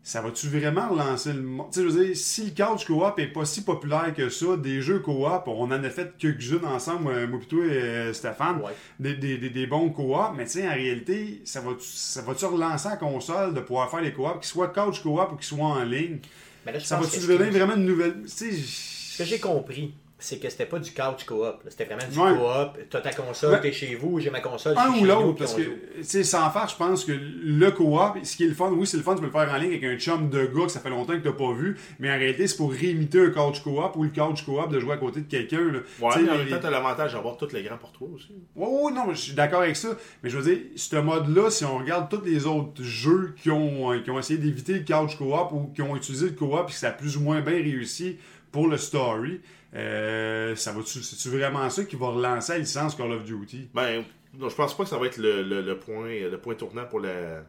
ça 0.03 0.21
va-tu 0.21 0.47
vraiment 0.47 0.87
relancer 0.87 1.33
le 1.33 1.41
monde? 1.41 1.67
Tu 1.69 1.81
sais, 1.81 1.85
je 1.85 1.91
veux 1.91 2.05
dire, 2.05 2.15
si 2.15 2.45
le 2.57 2.63
couch 2.65 2.85
co-op 2.85 3.19
est 3.19 3.27
pas 3.27 3.43
si 3.43 3.65
populaire 3.65 4.13
que 4.15 4.29
ça, 4.29 4.55
des 4.55 4.81
jeux 4.81 4.99
co-op, 4.99 5.43
on 5.49 5.65
en 5.65 5.71
a 5.83 5.89
fait 5.89 6.13
quelques-unes 6.17 6.63
ensemble, 6.65 7.27
moi 7.27 7.39
toi, 7.49 7.59
euh, 7.65 8.13
Stéphane, 8.13 8.61
Ouais. 8.61 8.71
des, 9.01 9.15
des, 9.15 9.37
des, 9.37 9.49
des 9.49 9.67
bons 9.67 9.89
co-op, 9.89 10.31
mais 10.37 10.45
tu 10.45 10.51
sais, 10.51 10.65
en 10.67 10.71
réalité, 10.73 11.41
ça 11.43 11.59
va-tu 11.59 11.83
ça 11.85 12.21
va 12.21 12.31
relancer 12.47 12.87
la 12.87 12.95
console 12.95 13.53
de 13.53 13.59
pouvoir 13.59 13.91
faire 13.91 13.99
les 13.99 14.13
co-op, 14.13 14.35
qu'ils 14.39 14.47
soient 14.47 14.69
couch 14.69 15.01
co-op 15.03 15.33
ou 15.33 15.35
qu'ils 15.35 15.45
soient 15.45 15.65
en 15.65 15.83
ligne? 15.83 16.19
Mais 16.67 16.73
là, 16.73 16.79
je 16.79 16.85
Ça 16.85 16.99
va-tu 16.99 17.19
devenir 17.19 17.49
vraiment 17.53 17.75
une 17.75 17.85
nouvelle... 17.85 18.23
Tu 18.23 18.27
sais, 18.27 18.51
Ce 18.51 19.17
que 19.19 19.23
j'ai 19.23 19.39
compris, 19.39 19.93
c'est 20.19 20.39
que 20.39 20.49
c'était 20.49 20.65
pas 20.65 20.79
du 20.79 20.91
couch 20.91 21.25
coop. 21.25 21.57
C'était 21.69 21.85
vraiment 21.85 22.07
du 22.11 22.17
Ouais. 22.19 22.31
coop. 22.33 22.83
T'as 22.89 23.01
ta 23.01 23.11
console, 23.13 23.51
Ouais. 23.53 23.61
t'es 23.61 23.71
chez 23.71 23.93
vous, 23.95 24.19
j'ai 24.19 24.29
ma 24.31 24.39
console, 24.39 24.75
un 24.77 24.89
ou 24.97 25.05
l'autre, 25.05 25.33
parce 25.37 25.53
que, 25.53 25.61
tu 25.61 26.03
sais, 26.03 26.23
sans 26.23 26.49
faire, 26.49 26.67
je 26.67 26.75
pense 26.75 27.05
que 27.05 27.11
le 27.11 27.69
co-op, 27.71 28.17
ce 28.23 28.35
qui 28.35 28.45
est 28.45 28.47
le 28.47 28.53
fun, 28.55 28.71
oui, 28.71 28.87
c'est 28.87 28.97
le 28.97 29.03
fun, 29.03 29.13
tu 29.13 29.19
peux 29.21 29.27
le 29.27 29.31
faire 29.31 29.53
en 29.53 29.57
ligne 29.57 29.69
avec 29.71 29.83
un 29.83 29.95
chum 29.97 30.29
de 30.29 30.45
gars 30.47 30.65
que 30.65 30.71
ça 30.71 30.79
fait 30.79 30.89
longtemps 30.89 31.13
que 31.13 31.23
t'as 31.23 31.31
pas 31.33 31.53
vu, 31.53 31.77
mais 31.99 32.09
en 32.11 32.17
réalité, 32.17 32.47
c'est 32.47 32.57
pour 32.57 32.71
réimiter 32.71 33.19
un 33.25 33.29
couch 33.29 33.61
co-op 33.61 33.95
ou 33.95 34.03
le 34.03 34.09
couch 34.09 34.43
co-op 34.43 34.71
de 34.71 34.79
jouer 34.79 34.93
à 34.93 34.97
côté 34.97 35.21
de 35.21 35.27
quelqu'un. 35.29 35.57
Ouais, 35.57 35.81
mais 36.01 36.29
en 36.31 36.37
même 36.37 36.49
temps, 36.49 36.59
t'as 36.61 36.69
l'avantage 36.71 37.13
d'avoir 37.13 37.37
tous 37.37 37.51
les 37.53 37.61
grands 37.61 37.77
pour 37.77 37.91
toi 37.91 38.07
aussi. 38.15 38.29
Ouais, 38.55 38.67
ouais, 38.67 38.91
non, 38.91 39.13
je 39.13 39.19
suis 39.19 39.33
d'accord 39.33 39.61
avec 39.61 39.75
ça. 39.75 39.89
Mais 40.23 40.29
je 40.31 40.37
veux 40.39 40.51
dire, 40.55 40.63
ce 40.75 40.95
mode-là, 40.95 41.51
si 41.51 41.63
on 41.63 41.77
regarde 41.77 42.09
tous 42.09 42.25
les 42.25 42.47
autres 42.47 42.81
jeux 42.81 43.35
qui 43.41 43.51
ont, 43.51 43.91
euh, 43.91 43.99
qui 43.99 44.09
ont 44.09 44.17
essayé 44.17 44.39
d'éviter 44.39 44.73
le 44.73 44.79
couch 44.79 45.15
co-op 45.17 45.51
ou 45.51 45.71
qui 45.75 45.83
ont 45.83 45.95
utilisé 45.95 46.25
le 46.25 46.31
co-op 46.31 46.69
et 46.69 46.71
que 46.71 46.77
ça 46.77 46.87
a 46.87 46.91
plus 46.91 47.17
ou 47.17 47.21
moins 47.21 47.41
bien 47.41 47.53
réussi 47.53 48.17
pour 48.51 48.67
le 48.67 48.77
story, 48.77 49.41
euh, 49.77 50.55
ça 50.55 50.71
va-tu, 50.73 51.01
c'est-tu 51.03 51.29
vraiment 51.29 51.69
ça 51.69 51.83
qui 51.85 51.95
va 51.95 52.07
relancer 52.07 52.53
la 52.53 52.59
licence 52.59 52.95
Call 52.95 53.11
of 53.11 53.23
Duty? 53.23 53.69
Ben, 53.73 54.03
non, 54.37 54.49
je 54.49 54.55
pense 54.55 54.75
pas 54.75 54.83
que 54.83 54.89
ça 54.89 54.97
va 54.97 55.05
être 55.05 55.17
le, 55.17 55.43
le- 55.43 55.61
le 55.61 55.77
point, 55.79 56.09
le 56.29 56.37
point 56.37 56.55
tournant 56.55 56.85
pour 56.85 56.99
la, 56.99 57.43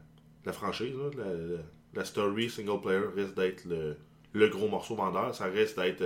la 0.45 0.53
franchise. 0.53 0.95
là. 0.95 1.25
La, 1.95 2.05
story 2.05 2.51
single 2.51 2.81
player 2.81 3.01
risque 3.17 3.35
d'être 3.35 3.65
le, 3.65 3.97
le 4.35 4.49
gros 4.49 4.69
morceau 4.69 4.95
vendeur. 4.95 5.35
Ça 5.35 5.47
risque 5.47 5.77
d'être 5.77 6.05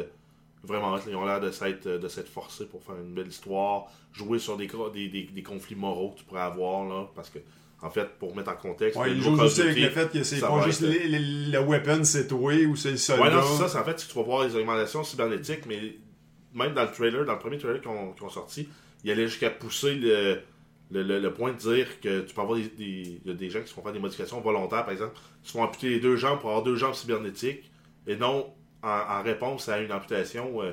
vraiment. 0.63 0.97
Ils 1.07 1.17
ont 1.17 1.27
l'air 1.27 1.41
de 1.41 1.51
s'être, 1.51 1.89
de 1.89 2.09
s'être 2.09 2.29
forcés 2.29 2.67
pour 2.67 2.83
faire 2.83 2.95
une 2.97 3.13
belle 3.15 3.27
histoire, 3.29 3.87
jouer 4.13 4.39
sur 4.39 4.57
des, 4.57 4.69
des, 4.95 5.09
des, 5.09 5.23
des 5.25 5.43
conflits 5.43 5.75
moraux 5.75 6.11
que 6.13 6.19
tu 6.21 6.25
pourrais 6.25 6.41
avoir. 6.43 6.85
Là, 6.89 7.09
parce 7.15 7.31
que, 7.31 7.41
en 7.83 7.91
fait, 7.91 8.09
pour 8.19 8.35
mettre 8.37 8.51
en 8.51 8.57
contexte, 8.57 8.99
Ouais, 8.99 9.11
il 9.11 9.21
joue 9.21 9.39
aussi 9.41 9.61
avec 9.63 9.77
le 9.77 9.91
fait 9.91 10.11
que 10.13 10.23
c'est 10.23 10.41
pas 10.41 10.57
va 10.57 10.65
juste 10.65 10.83
le 10.83 11.59
weapon 11.61 12.05
c'est 12.05 12.29
toi 12.29 12.55
ou 12.69 12.77
c'est 12.77 12.93
le 12.93 12.97
soldat. 12.97 13.23
Ouais, 13.25 13.31
non, 13.31 13.43
c'est 13.43 13.59
ça. 13.65 13.69
C'est 13.69 13.79
en 13.79 13.85
fait, 13.85 13.97
tu 13.97 14.15
vas 14.15 14.23
voir 14.23 14.45
les 14.47 14.55
augmentations 14.57 15.03
cybernétiques, 15.03 15.67
mais 15.67 15.97
même 16.55 16.75
dans 16.75 16.85
le 16.85 16.91
trailer, 16.93 17.25
dans 17.25 17.33
le 17.35 17.39
premier 17.39 17.59
trailer 17.59 17.81
qu'ils 17.81 17.91
ont, 17.91 18.13
qu'ils 18.13 18.25
ont 18.25 18.29
sorti, 18.31 18.69
il 19.05 19.11
allait 19.11 19.27
jusqu'à 19.29 19.51
pousser 19.51 19.95
le, 19.95 20.41
le, 20.91 21.03
le- 21.03 21.19
le 21.21 21.33
point 21.33 21.53
de 21.53 21.59
dire 21.59 22.01
que 22.01 22.21
tu 22.21 22.35
peux 22.35 22.41
avoir 22.41 22.59
des, 22.59 22.69
des, 22.69 23.21
il 23.25 23.27
y 23.27 23.31
a 23.31 23.35
des 23.35 23.51
gens 23.51 23.61
qui 23.61 23.69
se 23.69 23.75
font 23.75 23.83
faire 23.83 23.93
des 23.93 23.99
modifications 23.99 24.41
volontaires, 24.41 24.85
par 24.85 24.93
exemple, 24.93 25.15
qui 25.43 25.49
se 25.49 25.53
font 25.53 25.63
amputer 25.63 25.89
les 25.89 26.01
deux 26.01 26.17
jambes 26.17 26.39
pour 26.41 26.51
avoir 26.51 26.63
deux 26.65 26.77
jambes 26.77 26.95
cybernétiques, 26.95 27.71
et 28.07 28.17
non 28.17 28.53
en, 28.83 28.89
en 28.89 29.23
réponse 29.23 29.69
à 29.69 29.79
une 29.81 29.93
amputation 29.93 30.63
euh, 30.63 30.73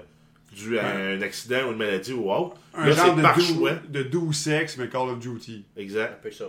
due 0.55 0.79
à 0.79 0.88
un 0.95 1.21
accident 1.21 1.67
ou 1.67 1.71
une 1.71 1.77
maladie 1.77 2.13
ou 2.13 2.31
autre. 2.31 2.57
un 2.74 2.88
Là, 2.88 2.91
genre 2.91 3.05
c'est 3.05 3.15
de, 3.15 3.21
par 3.21 3.36
dou- 3.38 3.41
choix. 3.43 3.74
de 3.88 4.03
doux 4.03 4.33
sexe, 4.33 4.77
mais 4.77 4.89
Call 4.89 5.09
of 5.09 5.19
Duty. 5.19 5.63
Un 5.77 5.81
Exact. 5.81 6.21
peu 6.24 6.31
ça. 6.31 6.45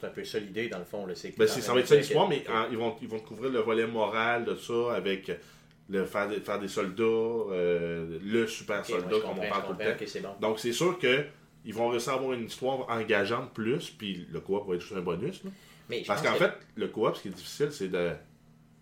C'est 0.00 0.06
un 0.06 0.10
peu 0.10 0.24
ça 0.24 0.38
l'idée, 0.38 0.68
dans 0.68 0.78
le 0.78 0.84
fond. 0.84 1.06
Là, 1.06 1.12
ben, 1.36 1.46
ça 1.46 1.72
va 1.74 1.80
être 1.80 1.86
ça 1.88 1.96
l'histoire, 1.96 2.28
mais 2.28 2.42
ils, 2.70 2.76
vont, 2.76 2.96
ils 3.02 3.08
vont 3.08 3.18
couvrir 3.20 3.50
le 3.50 3.60
volet 3.60 3.86
moral 3.86 4.44
de 4.44 4.54
ça 4.56 4.94
avec 4.94 5.30
le 5.88 6.04
faire, 6.04 6.30
faire 6.30 6.58
des 6.58 6.68
soldats, 6.68 7.02
euh, 7.04 8.18
le 8.22 8.46
super 8.46 8.84
soldat, 8.84 9.16
comme 9.20 9.38
on 9.38 9.48
parle 9.48 9.66
tout 9.66 9.76
le 9.78 10.22
temps. 10.22 10.36
Donc, 10.40 10.58
c'est 10.58 10.72
sûr 10.72 10.98
que 10.98 11.24
ils 11.66 11.72
vont 11.72 11.88
réussir 11.88 12.12
à 12.12 12.16
avoir 12.16 12.32
une 12.34 12.44
histoire 12.44 12.88
engageante 12.90 13.52
plus, 13.54 13.90
puis 13.90 14.26
le 14.30 14.40
coop 14.40 14.68
va 14.68 14.74
être 14.74 14.82
juste 14.82 14.94
un 14.94 15.00
bonus. 15.00 15.42
Parce 16.06 16.22
qu'en 16.22 16.34
fait, 16.34 16.52
le 16.76 16.88
coop, 16.88 17.16
ce 17.16 17.22
qui 17.22 17.28
est 17.28 17.32
difficile, 17.32 17.72
c'est 17.72 17.88
de 17.88 18.12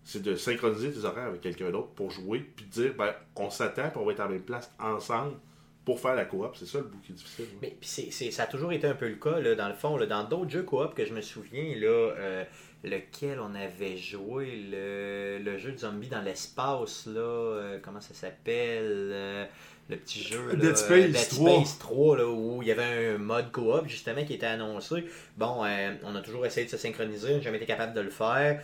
c'est 0.05 0.21
de 0.21 0.35
synchroniser 0.35 0.91
tes 0.91 1.05
horaires 1.05 1.27
avec 1.27 1.39
quelqu'un 1.39 1.71
d'autre 1.71 1.91
pour 1.95 2.11
jouer, 2.11 2.39
puis 2.39 2.65
de 2.65 2.71
dire, 2.71 2.93
ben, 2.97 3.13
on 3.37 3.49
s'attend, 3.49 3.89
puis 3.89 3.97
on 4.01 4.05
va 4.05 4.11
être 4.11 4.19
à 4.19 4.25
la 4.25 4.31
même 4.31 4.41
place 4.41 4.69
ensemble 4.77 5.37
pour 5.85 5.99
faire 5.99 6.15
la 6.15 6.25
coop. 6.25 6.55
C'est 6.55 6.65
ça 6.65 6.79
le 6.79 6.85
bout 6.85 6.99
qui 6.99 7.13
est 7.13 7.15
difficile. 7.15 7.45
Mais 7.61 7.77
c'est, 7.81 8.11
ça 8.11 8.43
a 8.43 8.47
toujours 8.47 8.73
été 8.73 8.87
un 8.87 8.95
peu 8.95 9.07
le 9.07 9.15
cas, 9.15 9.39
là, 9.39 9.55
dans 9.55 9.67
le 9.67 9.73
fond. 9.73 9.97
Là, 9.97 10.05
dans 10.05 10.23
d'autres 10.25 10.51
jeux 10.51 10.63
coop 10.63 10.93
que 10.93 11.05
je 11.05 11.13
me 11.13 11.21
souviens, 11.21 11.75
là, 11.75 11.87
euh, 11.87 12.43
lequel 12.83 13.39
on 13.39 13.55
avait 13.55 13.97
joué, 13.97 14.63
le, 14.71 15.39
le 15.43 15.57
jeu 15.57 15.71
de 15.71 15.77
zombie 15.77 16.09
dans 16.09 16.21
l'espace, 16.21 17.05
là, 17.05 17.21
euh, 17.21 17.79
comment 17.81 18.01
ça 18.01 18.13
s'appelle 18.13 19.09
euh, 19.11 19.45
le 19.89 19.97
petit 19.97 20.21
jeu 20.21 20.55
Dead 20.55 20.75
Space, 20.75 21.79
3, 21.79 22.17
là, 22.17 22.27
où 22.27 22.61
il 22.61 22.67
y 22.67 22.71
avait 22.71 23.15
un 23.15 23.17
mode 23.17 23.51
coop 23.51 23.87
justement 23.87 24.25
qui 24.25 24.33
était 24.33 24.45
annoncé. 24.45 25.05
Bon, 25.37 25.63
euh, 25.63 25.93
on 26.03 26.15
a 26.15 26.21
toujours 26.21 26.45
essayé 26.45 26.65
de 26.65 26.71
se 26.71 26.77
synchroniser, 26.77 27.33
on 27.33 27.37
n'a 27.37 27.41
jamais 27.41 27.57
été 27.57 27.65
capable 27.65 27.93
de 27.93 28.01
le 28.01 28.09
faire 28.09 28.61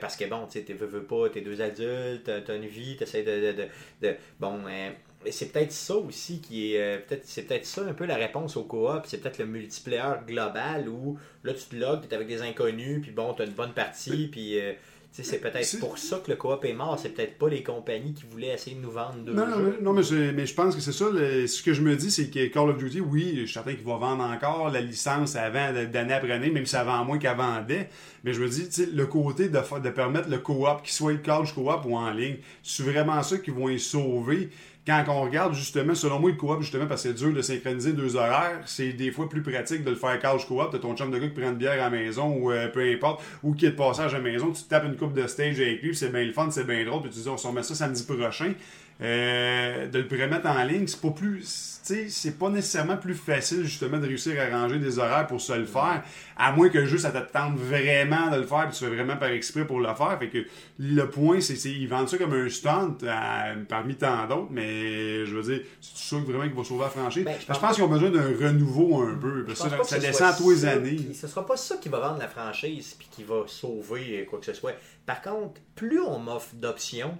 parce 0.00 0.16
que 0.16 0.24
bon, 0.24 0.46
tu 0.46 0.64
sais, 0.64 0.72
veux, 0.72 0.86
veux 0.86 1.04
pas, 1.04 1.28
t'es 1.28 1.42
deux 1.42 1.60
adultes, 1.60 2.30
t'as 2.46 2.56
une 2.56 2.66
vie, 2.66 2.96
t'essaies 2.96 3.22
de, 3.22 3.52
de, 3.52 3.68
de, 4.02 4.16
bon, 4.40 4.60
c'est 5.30 5.52
peut-être 5.52 5.72
ça 5.72 5.96
aussi 5.96 6.40
qui 6.40 6.72
est. 6.72 6.80
Euh, 6.80 6.98
peut-être 6.98 7.22
C'est 7.24 7.42
peut-être 7.42 7.66
ça 7.66 7.82
un 7.82 7.94
peu 7.94 8.06
la 8.06 8.16
réponse 8.16 8.56
au 8.56 8.64
coop. 8.64 9.02
C'est 9.04 9.18
peut-être 9.18 9.38
le 9.38 9.46
multiplayer 9.46 10.14
global 10.26 10.88
où 10.88 11.18
là 11.44 11.54
tu 11.54 11.64
te 11.64 11.76
logs, 11.76 12.02
tu 12.02 12.08
es 12.08 12.14
avec 12.14 12.28
des 12.28 12.42
inconnus, 12.42 13.00
puis 13.02 13.10
bon, 13.10 13.34
tu 13.34 13.42
as 13.42 13.44
une 13.44 13.52
bonne 13.52 13.72
partie, 13.72 14.28
puis. 14.28 14.58
Euh, 14.58 14.72
c'est 15.22 15.40
peut-être 15.40 15.80
pour 15.80 15.98
ça 15.98 16.20
que 16.24 16.30
le 16.30 16.36
coop 16.36 16.64
est 16.64 16.72
mort. 16.72 16.98
C'est 16.98 17.10
peut-être 17.10 17.38
pas 17.38 17.48
les 17.48 17.62
compagnies 17.62 18.12
qui 18.12 18.24
voulaient 18.30 18.52
essayer 18.52 18.76
de 18.76 18.82
nous 18.82 18.90
vendre 18.90 19.16
deux 19.24 19.32
non, 19.32 19.46
jeux. 19.46 19.78
Non, 19.80 19.92
mais, 19.92 20.02
mais, 20.32 20.46
je 20.46 20.54
pense 20.54 20.74
que 20.74 20.80
c'est 20.80 20.92
ça. 20.92 21.06
ce 21.06 21.62
que 21.62 21.72
je 21.72 21.80
me 21.80 21.96
dis, 21.96 22.10
c'est 22.10 22.28
que 22.28 22.46
Call 22.48 22.70
of 22.70 22.78
Duty, 22.78 23.00
oui, 23.00 23.32
je 23.34 23.44
suis 23.44 23.54
certain 23.54 23.74
qu'il 23.74 23.84
va 23.86 23.96
vendre 23.96 24.24
encore 24.24 24.70
la 24.70 24.80
licence 24.80 25.36
avant 25.36 25.72
d'année 25.72 26.12
après 26.12 26.32
année, 26.32 26.50
même 26.50 26.66
si 26.66 26.72
ça 26.72 26.84
vend 26.84 27.04
moins 27.04 27.18
qu'elle 27.18 27.36
vendait. 27.36 27.88
Mais 28.24 28.32
je 28.32 28.42
me 28.42 28.48
dis, 28.48 28.68
le 28.92 29.06
côté 29.06 29.48
de, 29.48 29.80
de 29.80 29.90
permettre 29.90 30.28
le 30.28 30.38
coop, 30.38 30.82
qu'il 30.82 30.92
soit 30.92 31.12
le 31.12 31.18
couch 31.18 31.54
coop 31.54 31.84
ou 31.86 31.96
en 31.96 32.10
ligne, 32.10 32.36
c'est 32.62 32.82
vraiment 32.82 33.22
ça 33.22 33.38
qui 33.38 33.50
vont 33.50 33.68
y 33.68 33.80
sauver? 33.80 34.50
Quand 34.86 35.04
on 35.08 35.22
regarde 35.22 35.52
justement, 35.52 35.94
selon 35.94 36.20
moi, 36.20 36.30
le 36.30 36.36
coop, 36.36 36.60
justement, 36.60 36.86
parce 36.86 37.02
que 37.02 37.08
c'est 37.08 37.14
dur 37.14 37.32
de 37.32 37.42
synchroniser 37.42 37.92
deux 37.92 38.14
horaires, 38.14 38.60
c'est 38.66 38.92
des 38.92 39.10
fois 39.10 39.28
plus 39.28 39.42
pratique 39.42 39.82
de 39.82 39.90
le 39.90 39.96
faire 39.96 40.20
couch 40.20 40.46
coop. 40.46 40.72
de 40.72 40.78
ton 40.78 40.94
chum 40.94 41.10
de 41.10 41.18
gars 41.18 41.26
qui 41.26 41.40
prend 41.40 41.50
une 41.50 41.56
bière 41.56 41.72
à 41.72 41.76
la 41.76 41.90
maison 41.90 42.36
ou 42.36 42.52
euh, 42.52 42.68
peu 42.68 42.80
importe, 42.80 43.22
ou 43.42 43.52
qui 43.52 43.66
est 43.66 43.70
de 43.70 43.76
passage 43.76 44.14
à 44.14 44.18
la 44.18 44.22
maison, 44.22 44.52
tu 44.52 44.62
tapes 44.62 44.84
une 44.84 44.96
coupe 44.96 45.12
de 45.12 45.26
stage 45.26 45.60
avec 45.60 45.82
lui, 45.82 45.94
c'est 45.94 46.10
bien 46.10 46.24
le 46.24 46.32
fun, 46.32 46.50
c'est 46.50 46.66
bien 46.66 46.84
drôle, 46.84 47.02
puis 47.02 47.10
tu 47.10 47.18
dis 47.18 47.28
on 47.28 47.36
se 47.36 47.46
remet 47.46 47.64
ça 47.64 47.74
samedi 47.74 48.04
prochain. 48.04 48.52
Euh, 49.02 49.88
de 49.88 49.98
le 49.98 50.24
remettre 50.24 50.46
en 50.46 50.64
ligne, 50.64 50.86
c'est 50.86 51.00
pas 51.00 51.10
plus. 51.10 51.72
C'est 51.82 52.38
pas 52.38 52.48
nécessairement 52.48 52.96
plus 52.96 53.14
facile 53.14 53.62
justement 53.62 53.98
de 53.98 54.06
réussir 54.06 54.34
à 54.40 54.58
ranger 54.58 54.78
des 54.80 54.98
horaires 54.98 55.26
pour 55.28 55.40
se 55.40 55.52
le 55.52 55.66
faire, 55.66 56.02
à 56.36 56.50
moins 56.50 56.68
que 56.68 56.84
juste 56.84 57.04
ça 57.04 57.12
te 57.12 57.32
tente 57.32 57.56
vraiment 57.56 58.28
de 58.30 58.38
le 58.38 58.46
faire, 58.46 58.66
puis 58.68 58.76
tu 58.76 58.84
fais 58.84 58.90
vraiment 58.90 59.16
par 59.16 59.28
exprès 59.28 59.64
pour 59.64 59.78
le 59.78 59.94
faire. 59.94 60.18
Fait 60.18 60.28
que 60.28 60.38
le 60.80 61.08
point, 61.08 61.40
c'est 61.40 61.54
qu'ils 61.54 61.88
vendent 61.88 62.08
ça 62.08 62.18
comme 62.18 62.32
un 62.32 62.48
stunt 62.48 62.96
parmi 63.68 63.94
tant 63.94 64.26
d'autres, 64.26 64.48
mais 64.50 65.26
je 65.26 65.36
veux 65.36 65.42
dire, 65.42 65.60
c'est 65.80 65.96
sûr 65.96 66.20
vraiment 66.20 66.42
qu'il 66.42 66.54
va 66.54 66.64
sauver 66.64 66.84
la 66.84 66.90
franchise. 66.90 67.24
Ben, 67.24 67.36
je, 67.38 67.58
pense 67.60 67.74
qu'ils 67.74 67.84
ont 67.84 67.88
besoin 67.88 68.10
d'un 68.10 68.34
renouveau 68.36 69.02
un 69.02 69.14
peu, 69.14 69.44
parce 69.44 69.62
que 69.62 69.84
ça, 69.84 69.98
descend 69.98 70.36
tous 70.36 70.50
les 70.50 70.64
années. 70.64 70.98
Ce 71.14 71.28
sera 71.28 71.46
pas 71.46 71.56
ça 71.56 71.76
qui 71.76 71.88
va 71.88 72.00
vendre 72.00 72.18
la 72.18 72.28
franchise 72.28 72.96
puis 72.98 73.06
qui 73.12 73.22
va 73.22 73.44
sauver 73.46 74.26
quoi 74.28 74.40
que 74.40 74.46
ce 74.46 74.54
soit. 74.54 74.74
Par 75.04 75.22
contre, 75.22 75.60
plus 75.76 76.00
on 76.00 76.18
m'offre 76.18 76.54
d'options, 76.54 77.16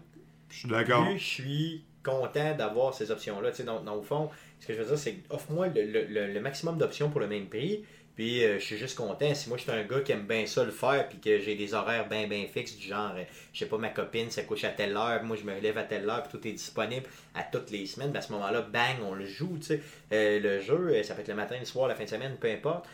je 0.50 0.58
suis 0.58 0.68
d'accord. 0.68 1.06
je 1.16 1.22
suis 1.22 1.84
content 2.02 2.54
d'avoir 2.54 2.94
ces 2.94 3.10
options-là. 3.10 3.50
Tu 3.50 3.58
sais, 3.58 3.64
dans, 3.64 3.82
au 3.96 4.02
fond, 4.02 4.30
ce 4.60 4.66
que 4.66 4.74
je 4.74 4.78
veux 4.80 4.86
dire, 4.86 4.98
c'est 4.98 5.16
offre-moi 5.30 5.68
le, 5.74 6.40
maximum 6.40 6.78
d'options 6.78 7.10
pour 7.10 7.20
le 7.20 7.26
même 7.26 7.46
prix. 7.46 7.84
Puis 8.14 8.42
euh, 8.42 8.58
je 8.58 8.64
suis 8.64 8.78
juste 8.78 8.96
content. 8.96 9.34
Si 9.34 9.50
moi 9.50 9.58
je 9.58 9.64
suis 9.64 9.72
un 9.72 9.84
gars 9.84 10.00
qui 10.00 10.12
aime 10.12 10.26
bien 10.26 10.46
ça 10.46 10.64
le 10.64 10.70
faire, 10.70 11.06
puis 11.06 11.18
que 11.18 11.38
j'ai 11.38 11.54
des 11.54 11.74
horaires 11.74 12.08
bien 12.08 12.26
bien 12.26 12.46
fixes, 12.46 12.74
du 12.74 12.86
genre, 12.86 13.12
euh, 13.14 13.24
je 13.52 13.58
sais 13.58 13.66
pas, 13.66 13.76
ma 13.76 13.90
copine 13.90 14.30
ça 14.30 14.42
couche 14.44 14.64
à 14.64 14.70
telle 14.70 14.96
heure, 14.96 15.22
moi 15.22 15.36
je 15.36 15.44
me 15.44 15.60
lève 15.60 15.76
à 15.76 15.82
telle 15.82 16.08
heure, 16.08 16.22
puis 16.22 16.38
tout 16.38 16.48
est 16.48 16.52
disponible 16.52 17.04
à 17.34 17.42
toutes 17.42 17.70
les 17.70 17.84
semaines, 17.84 18.12
ben, 18.12 18.20
à 18.20 18.22
ce 18.22 18.32
moment-là, 18.32 18.62
bang, 18.62 18.96
on 19.04 19.12
le 19.12 19.26
joue. 19.26 19.58
Tu 19.58 19.66
sais. 19.66 19.82
Euh, 20.12 20.40
le 20.40 20.60
jeu, 20.60 21.02
ça 21.02 21.14
peut 21.14 21.20
être 21.20 21.28
le 21.28 21.34
matin, 21.34 21.56
le 21.60 21.66
soir, 21.66 21.88
la 21.88 21.94
fin 21.94 22.04
de 22.04 22.08
semaine, 22.08 22.38
peu 22.40 22.50
importe 22.50 22.86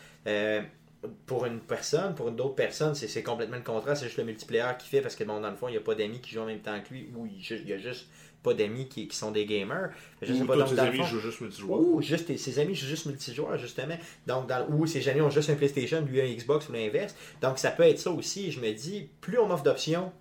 pour 1.25 1.45
une 1.45 1.59
personne, 1.59 2.15
pour 2.15 2.29
une 2.29 2.39
autre 2.39 2.55
personne, 2.55 2.95
c'est 2.95 3.23
complètement 3.23 3.57
le 3.57 3.63
contraire. 3.63 3.97
C'est 3.97 4.05
juste 4.05 4.17
le 4.17 4.23
multiplayer 4.23 4.73
qui 4.79 4.87
fait 4.87 5.01
parce 5.01 5.15
que 5.15 5.23
bon, 5.23 5.39
dans 5.39 5.49
le 5.49 5.55
fond, 5.55 5.67
il 5.67 5.71
n'y 5.71 5.77
a 5.77 5.81
pas 5.81 5.95
d'amis 5.95 6.19
qui 6.19 6.31
jouent 6.31 6.41
en 6.41 6.45
même 6.45 6.59
temps 6.59 6.79
que 6.81 6.93
lui 6.93 7.09
ou 7.15 7.25
il 7.25 7.65
n'y 7.65 7.73
a 7.73 7.77
juste 7.77 8.07
pas 8.43 8.53
d'amis 8.53 8.87
qui, 8.87 9.07
sont 9.11 9.31
des 9.31 9.45
gamers. 9.45 9.89
Je 10.21 10.33
ou 10.33 10.45
pas, 10.45 10.67
ses 10.67 10.79
amis 10.79 11.03
jouent 11.03 11.19
juste 11.19 11.41
multijoueur. 11.41 11.79
Ou 11.79 12.01
juste 12.01 12.37
ses 12.37 12.59
amis 12.59 12.75
jouent 12.75 12.87
juste 12.87 13.05
multijoueur, 13.05 13.57
justement. 13.57 13.97
Donc, 14.27 14.47
dans, 14.47 14.67
ou 14.69 14.85
ses 14.85 15.07
amis 15.07 15.21
ont 15.21 15.29
juste 15.29 15.49
un 15.49 15.55
PlayStation, 15.55 16.01
lui 16.01 16.21
un 16.21 16.25
Xbox 16.25 16.67
ou 16.69 16.73
l'inverse. 16.73 17.15
Donc, 17.41 17.57
ça 17.57 17.71
peut 17.71 17.83
être 17.83 17.99
ça 17.99 18.11
aussi. 18.11 18.51
Je 18.51 18.59
me 18.59 18.71
dis, 18.71 19.07
plus 19.21 19.39
on 19.39 19.47
m'offre 19.47 19.63
d'options, 19.63 20.11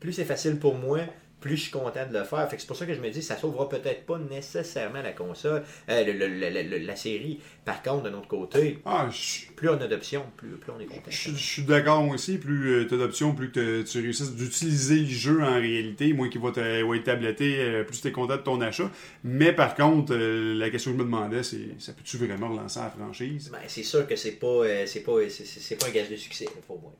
plus 0.00 0.12
c'est 0.12 0.24
facile 0.24 0.58
pour 0.58 0.76
moi 0.76 1.00
plus 1.44 1.58
je 1.58 1.62
suis 1.64 1.70
content 1.70 2.06
de 2.10 2.18
le 2.18 2.24
faire. 2.24 2.48
Fait 2.48 2.58
c'est 2.58 2.66
pour 2.66 2.76
ça 2.76 2.86
que 2.86 2.94
je 2.94 3.00
me 3.00 3.10
dis 3.10 3.22
ça 3.22 3.36
sauvera 3.36 3.68
peut-être 3.68 4.06
pas 4.06 4.18
nécessairement 4.18 5.02
la 5.02 5.12
console, 5.12 5.62
euh, 5.90 6.80
la 6.86 6.96
série. 6.96 7.38
Par 7.66 7.82
contre, 7.82 8.04
d'un 8.04 8.14
autre 8.14 8.28
côté, 8.28 8.78
ah, 8.86 9.10
plus 9.54 9.68
on 9.68 9.78
a 9.78 9.86
d'options, 9.86 10.24
plus, 10.38 10.56
on 10.74 10.80
est 10.80 10.86
content. 10.86 11.10
Je, 11.10 11.32
suis 11.32 11.64
d'accord 11.64 12.08
aussi, 12.08 12.38
plus 12.38 12.72
euh, 12.72 12.88
tu 12.88 12.94
as 12.94 12.96
d'options, 12.96 13.34
plus 13.34 13.50
que 13.52 13.82
tu 13.82 14.00
réussis 14.00 14.32
d'utiliser 14.32 15.00
le 15.00 15.06
jeu 15.06 15.42
en 15.42 15.56
réalité, 15.56 16.14
moins 16.14 16.30
qu'il 16.30 16.40
va, 16.40 16.48
être 16.48 17.04
tabletté, 17.04 17.60
euh, 17.60 17.84
plus 17.84 18.00
tu 18.00 18.08
es 18.08 18.12
content 18.12 18.36
de 18.36 18.42
ton 18.42 18.62
achat. 18.62 18.90
Mais 19.22 19.52
par 19.52 19.74
contre, 19.74 20.14
la 20.14 20.70
question 20.70 20.92
que 20.92 20.96
je 20.96 21.02
me 21.02 21.04
demandais, 21.04 21.42
c'est 21.42 21.78
ça 21.78 21.92
peut-tu 21.92 22.16
vraiment 22.16 22.48
relancer 22.48 22.80
la 22.80 22.88
franchise? 22.88 23.50
Ben, 23.52 23.58
C'est 23.68 23.82
sûr 23.82 24.06
que 24.06 24.16
c'est 24.16 24.32
pas, 24.32 24.86
c'est 24.86 25.00
pas, 25.00 25.18
c'est, 25.28 25.76
pas 25.76 25.88
un 25.88 25.90
gage 25.90 26.08
de 26.08 26.16
succès 26.16 26.46
pour 26.66 26.80
moi. 26.80 26.92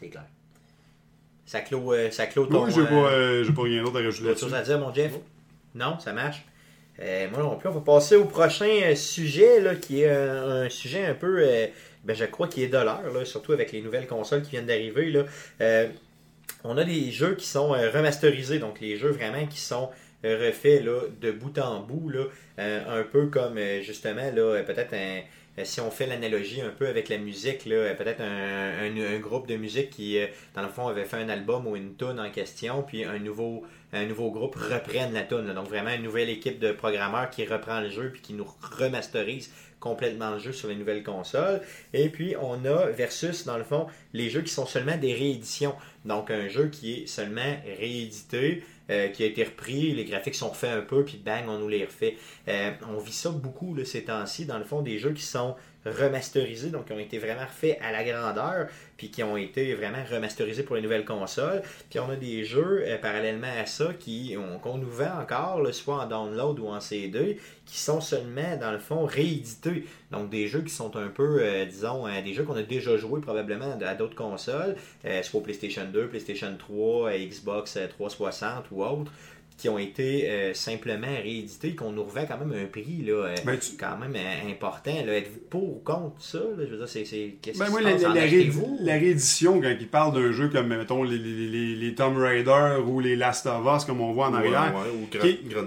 C'est 0.00 0.08
clair. 0.08 0.26
Ça 1.46 1.60
clôt, 1.60 1.92
euh, 1.92 2.10
ça 2.10 2.26
clôt 2.26 2.46
ton... 2.46 2.64
Oui, 2.64 2.72
j'ai 2.74 2.82
pas, 2.82 3.12
euh, 3.12 3.44
euh 3.44 3.52
pas 3.52 3.62
rien 3.62 3.82
d'autre 3.82 4.00
à 4.00 4.02
rajouter 4.02 4.28
là-dessus. 4.28 4.52
à 4.52 4.62
dire, 4.62 4.78
mon 4.80 4.92
Jeff? 4.92 5.12
Non, 5.74 5.98
ça 6.00 6.12
marche. 6.12 6.44
Moi 6.98 7.42
non 7.42 7.56
plus, 7.56 7.68
on 7.68 7.72
va 7.72 7.80
passer 7.80 8.16
au 8.16 8.24
prochain 8.24 8.94
sujet, 8.96 9.60
là, 9.60 9.74
qui 9.76 10.02
est 10.02 10.10
un, 10.10 10.68
sujet 10.70 11.04
un 11.04 11.14
peu, 11.14 11.44
ben, 12.04 12.16
je 12.16 12.24
crois, 12.24 12.48
qui 12.48 12.64
est 12.64 12.68
de 12.68 12.78
l'heure, 12.78 13.02
surtout 13.24 13.52
avec 13.52 13.70
les 13.70 13.82
nouvelles 13.82 14.06
consoles 14.06 14.42
qui 14.42 14.52
viennent 14.52 14.66
d'arriver. 14.66 15.10
Là. 15.10 15.24
on 16.64 16.78
a 16.78 16.84
des 16.84 17.10
jeux 17.12 17.34
qui 17.34 17.46
sont 17.46 17.68
remasterisés, 17.68 18.58
donc 18.58 18.80
les 18.80 18.96
jeux 18.96 19.10
vraiment 19.10 19.46
qui 19.46 19.60
sont 19.60 19.90
refaits 20.24 20.82
là, 20.82 21.02
de 21.20 21.30
bout 21.32 21.58
en 21.58 21.80
bout, 21.80 22.08
là, 22.08 22.24
un 22.56 23.02
peu 23.02 23.26
comme 23.26 23.58
justement 23.82 24.32
là, 24.34 24.62
peut-être 24.62 24.94
un, 24.94 25.20
si 25.64 25.80
on 25.80 25.90
fait 25.90 26.06
l'analogie 26.06 26.60
un 26.60 26.70
peu 26.70 26.86
avec 26.86 27.08
la 27.08 27.18
musique, 27.18 27.64
peut-être 27.64 28.20
un, 28.20 29.18
groupe 29.18 29.46
de 29.46 29.56
musique 29.56 29.90
qui, 29.90 30.18
euh, 30.18 30.26
dans 30.54 30.62
le 30.62 30.68
fond, 30.68 30.88
avait 30.88 31.04
fait 31.04 31.16
un 31.16 31.28
album 31.28 31.66
ou 31.66 31.76
une 31.76 31.96
tune 31.96 32.20
en 32.20 32.30
question, 32.30 32.82
puis 32.82 33.04
un 33.04 33.18
nouveau, 33.18 33.64
un 33.92 34.04
nouveau 34.04 34.30
groupe 34.30 34.56
reprenne 34.56 35.14
la 35.14 35.22
tune. 35.22 35.52
Donc 35.54 35.68
vraiment 35.68 35.90
une 35.90 36.02
nouvelle 36.02 36.28
équipe 36.28 36.58
de 36.58 36.72
programmeurs 36.72 37.30
qui 37.30 37.44
reprend 37.46 37.80
le 37.80 37.88
jeu 37.88 38.10
puis 38.12 38.20
qui 38.20 38.34
nous 38.34 38.46
remasterise 38.78 39.50
complètement 39.80 40.30
le 40.30 40.38
jeu 40.38 40.52
sur 40.52 40.68
les 40.68 40.74
nouvelles 40.74 41.02
consoles. 41.02 41.60
Et 41.92 42.08
puis 42.08 42.34
on 42.40 42.64
a 42.64 42.86
versus, 42.86 43.44
dans 43.44 43.58
le 43.58 43.64
fond, 43.64 43.86
les 44.12 44.30
jeux 44.30 44.42
qui 44.42 44.52
sont 44.52 44.66
seulement 44.66 44.96
des 44.96 45.14
rééditions. 45.14 45.74
Donc 46.04 46.30
un 46.30 46.48
jeu 46.48 46.68
qui 46.68 46.94
est 46.94 47.06
seulement 47.06 47.56
réédité. 47.78 48.62
Euh, 48.88 49.08
qui 49.08 49.24
a 49.24 49.26
été 49.26 49.42
repris, 49.42 49.92
les 49.92 50.04
graphiques 50.04 50.36
sont 50.36 50.50
refaits 50.50 50.70
un 50.70 50.80
peu, 50.80 51.04
puis 51.04 51.20
bang, 51.24 51.48
on 51.48 51.58
nous 51.58 51.66
les 51.66 51.84
refait. 51.84 52.16
Euh, 52.46 52.70
on 52.88 52.98
vit 52.98 53.12
ça 53.12 53.30
beaucoup 53.30 53.74
là, 53.74 53.84
ces 53.84 54.04
temps-ci, 54.04 54.46
dans 54.46 54.58
le 54.58 54.64
fond, 54.64 54.80
des 54.80 54.98
jeux 54.98 55.12
qui 55.12 55.24
sont 55.24 55.56
remasterisés, 55.90 56.70
donc 56.70 56.86
qui 56.86 56.92
ont 56.92 56.98
été 56.98 57.18
vraiment 57.18 57.46
faits 57.46 57.78
à 57.82 57.92
la 57.92 58.04
grandeur, 58.04 58.68
puis 58.96 59.10
qui 59.10 59.22
ont 59.22 59.36
été 59.36 59.74
vraiment 59.74 60.02
remasterisés 60.10 60.62
pour 60.62 60.76
les 60.76 60.82
nouvelles 60.82 61.04
consoles. 61.04 61.62
Puis 61.90 61.98
on 61.98 62.10
a 62.10 62.16
des 62.16 62.44
jeux 62.44 62.82
euh, 62.86 62.98
parallèlement 62.98 63.48
à 63.58 63.66
ça 63.66 63.92
qui 63.98 64.36
qu'on 64.62 64.78
nous 64.78 64.90
vend 64.90 65.20
encore, 65.20 65.62
soit 65.74 66.02
en 66.04 66.06
download 66.06 66.58
ou 66.58 66.68
en 66.68 66.80
CD, 66.80 67.38
qui 67.64 67.78
sont 67.78 68.00
seulement 68.00 68.56
dans 68.60 68.72
le 68.72 68.78
fond 68.78 69.04
réédités. 69.04 69.84
Donc 70.10 70.30
des 70.30 70.48
jeux 70.48 70.62
qui 70.62 70.72
sont 70.72 70.96
un 70.96 71.08
peu, 71.08 71.40
euh, 71.40 71.64
disons, 71.64 72.06
euh, 72.06 72.22
des 72.22 72.32
jeux 72.32 72.44
qu'on 72.44 72.56
a 72.56 72.62
déjà 72.62 72.96
joués 72.96 73.20
probablement 73.20 73.78
à 73.84 73.94
d'autres 73.94 74.14
consoles, 74.14 74.76
soit 75.22 75.42
PlayStation 75.42 75.84
2, 75.92 76.08
PlayStation 76.08 76.54
3, 76.58 77.12
Xbox 77.12 77.78
360 77.96 78.66
ou 78.70 78.84
autre 78.84 79.12
qui 79.56 79.68
ont 79.70 79.78
été 79.78 80.28
euh, 80.30 80.52
simplement 80.54 81.06
réédités, 81.22 81.74
qu'on 81.74 81.90
nous 81.92 82.04
revend 82.04 82.26
quand 82.26 82.38
même 82.44 82.52
un 82.52 82.66
prix 82.66 83.02
là, 83.06 83.12
euh, 83.28 83.34
Ben, 83.46 83.56
tu- 83.58 83.76
quand 83.78 83.96
même 83.96 84.14
euh, 84.14 84.50
important. 84.50 84.90
Êtes-vous 84.90 85.40
pour 85.48 85.62
ou 85.76 85.82
contre 85.82 86.20
ça? 86.22 86.38
là? 86.38 86.64
Je 86.66 86.70
veux 86.72 86.76
dire, 86.76 86.88
c'est, 86.88 87.04
c'est- 87.06 87.36
qu'est-ce 87.40 87.58
Ben, 87.58 87.64
qui 87.66 87.70
moi, 87.70 87.80
se 87.80 87.84
la, 87.86 87.92
passe? 87.92 88.02
la- 88.02 88.08
la 88.14 88.20
réédi- 88.26 88.60
la 88.80 88.92
réédition, 88.94 89.60
quand 89.60 89.74
ils 89.80 89.88
parlent 89.88 90.14
d'un 90.14 90.32
jeu 90.32 90.48
comme, 90.48 90.66
mettons, 90.68 91.02
les, 91.02 91.16
les, 91.16 91.48
les, 91.48 91.74
les 91.76 91.94
Tomb 91.94 92.18
Raider 92.18 92.76
ou 92.86 93.00
les 93.00 93.16
Last 93.16 93.46
of 93.46 93.64
Us, 93.78 93.84
comme 93.84 94.00
on 94.02 94.12
voit 94.12 94.28
en 94.28 94.32
Ouais, 94.32 94.38
arrière, 94.54 94.74
ouais, 94.74 94.90
ou 94.94 95.06
Grand, 95.10 95.26
Qui- 95.26 95.38
Grand 95.48 95.66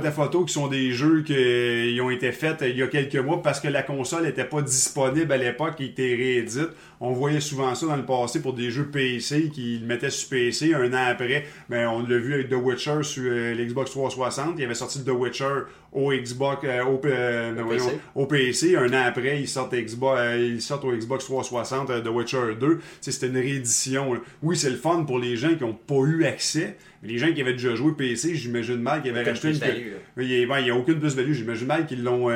Theft 0.00 0.18
Auto. 0.18 0.44
Qui 0.46 0.52
sont 0.52 0.68
des 0.68 0.92
jeux 0.92 1.22
qui 1.22 1.98
ont 2.00 2.10
été 2.10 2.30
faits 2.32 2.58
il 2.62 2.76
y 2.76 2.82
a 2.82 2.86
quelques 2.86 3.16
mois 3.16 3.42
parce 3.42 3.58
que 3.60 3.68
la 3.68 3.82
console 3.82 4.22
n'était 4.24 4.44
pas 4.44 4.62
disponible 4.62 5.32
à 5.32 5.36
l'époque 5.36 5.80
et 5.80 5.86
était 5.86 6.14
réédite. 6.14 6.68
On 7.00 7.12
voyait 7.12 7.40
souvent 7.40 7.74
ça 7.74 7.86
dans 7.86 7.96
le 7.96 8.06
passé 8.06 8.40
pour 8.40 8.54
des 8.54 8.70
jeux 8.70 8.86
PC 8.86 9.50
qui 9.52 9.78
le 9.78 9.86
mettaient 9.86 10.10
sur 10.10 10.30
PC. 10.30 10.72
Un 10.74 10.92
an 10.94 11.08
après, 11.10 11.44
ben, 11.68 11.88
on 11.88 12.00
l'a 12.06 12.16
vu 12.18 12.34
avec 12.34 12.48
The 12.48 12.54
Witcher 12.54 13.02
sur 13.02 13.15
euh, 13.18 13.54
l'Xbox 13.54 13.90
360. 13.90 14.54
Il 14.58 14.64
avait 14.64 14.74
sorti 14.74 15.04
The 15.04 15.10
Witcher 15.10 15.64
au 15.92 16.12
Xbox, 16.12 16.62
euh, 16.64 16.84
au, 16.84 17.00
euh, 17.06 17.52
ben, 17.52 17.62
voyons, 17.62 17.84
PC. 17.86 17.98
au 18.14 18.26
PC. 18.26 18.76
Un 18.76 18.92
an 18.92 19.02
après, 19.06 19.40
ils 19.40 19.48
sortent, 19.48 19.74
Xbox, 19.74 20.20
ils 20.38 20.60
sortent 20.60 20.84
au 20.84 20.92
Xbox 20.92 21.24
360 21.24 21.90
euh, 21.90 22.00
The 22.00 22.08
Witcher 22.08 22.56
2. 22.60 22.76
Tu 22.76 22.82
sais, 23.00 23.12
C'était 23.12 23.28
une 23.28 23.38
réédition. 23.38 24.14
là. 24.14 24.20
Oui, 24.42 24.56
c'est 24.56 24.70
le 24.70 24.76
fun 24.76 25.04
pour 25.04 25.18
les 25.18 25.36
gens 25.36 25.54
qui 25.54 25.64
n'ont 25.64 25.72
pas 25.72 26.06
eu 26.06 26.24
accès. 26.24 26.76
Mais 27.02 27.08
les 27.08 27.18
gens 27.18 27.32
qui 27.32 27.40
avaient 27.40 27.52
déjà 27.52 27.74
joué 27.74 27.92
PC, 27.92 28.34
j'imagine 28.34 28.76
mal 28.76 29.02
qu'ils 29.02 29.10
avaient 29.10 29.22
racheté 29.22 29.48
une, 29.48 30.22
Il 30.22 30.46
n'y 30.46 30.70
a, 30.70 30.76
aucune 30.76 30.98
plus-value. 30.98 31.32
J'imagine 31.32 31.66
mal 31.66 31.86
qu'ils 31.86 32.02
l'ont 32.02 32.28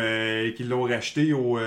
qu'ils 0.56 0.68
l'ont 0.68 0.82
racheté 0.82 1.32
au, 1.32 1.58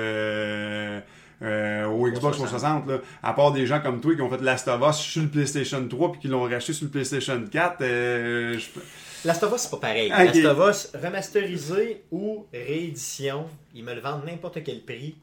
euh, 1.43 1.85
au 1.87 2.07
Xbox 2.09 2.37
360. 2.37 2.87
Là. 2.87 2.97
À 3.21 3.33
part 3.33 3.51
des 3.51 3.65
gens 3.67 3.79
comme 3.81 3.99
toi 4.01 4.15
qui 4.15 4.21
ont 4.21 4.29
fait 4.29 4.41
Last 4.41 4.67
of 4.67 4.81
Us 4.89 4.97
sur 4.97 5.21
le 5.23 5.27
PlayStation 5.29 5.87
3 5.87 6.11
puis 6.13 6.21
qui 6.21 6.27
l'ont 6.27 6.43
racheté 6.43 6.73
sur 6.73 6.85
le 6.85 6.91
PlayStation 6.91 7.43
4. 7.51 7.77
euh, 7.81 8.57
je- 8.57 8.79
Last 9.27 9.41
of 9.43 9.53
Us, 9.53 9.61
c'est 9.61 9.71
pas 9.71 9.77
pareil. 9.77 10.11
Ok. 10.11 10.17
Last 10.35 10.45
of 10.45 10.69
Us, 10.69 10.91
remasterisé 11.01 12.03
ou 12.11 12.45
réédition, 12.53 13.45
ils 13.73 13.83
me 13.83 13.93
le 13.93 14.01
vendent 14.01 14.25
n'importe 14.25 14.63
quel 14.63 14.81
prix, 14.81 15.15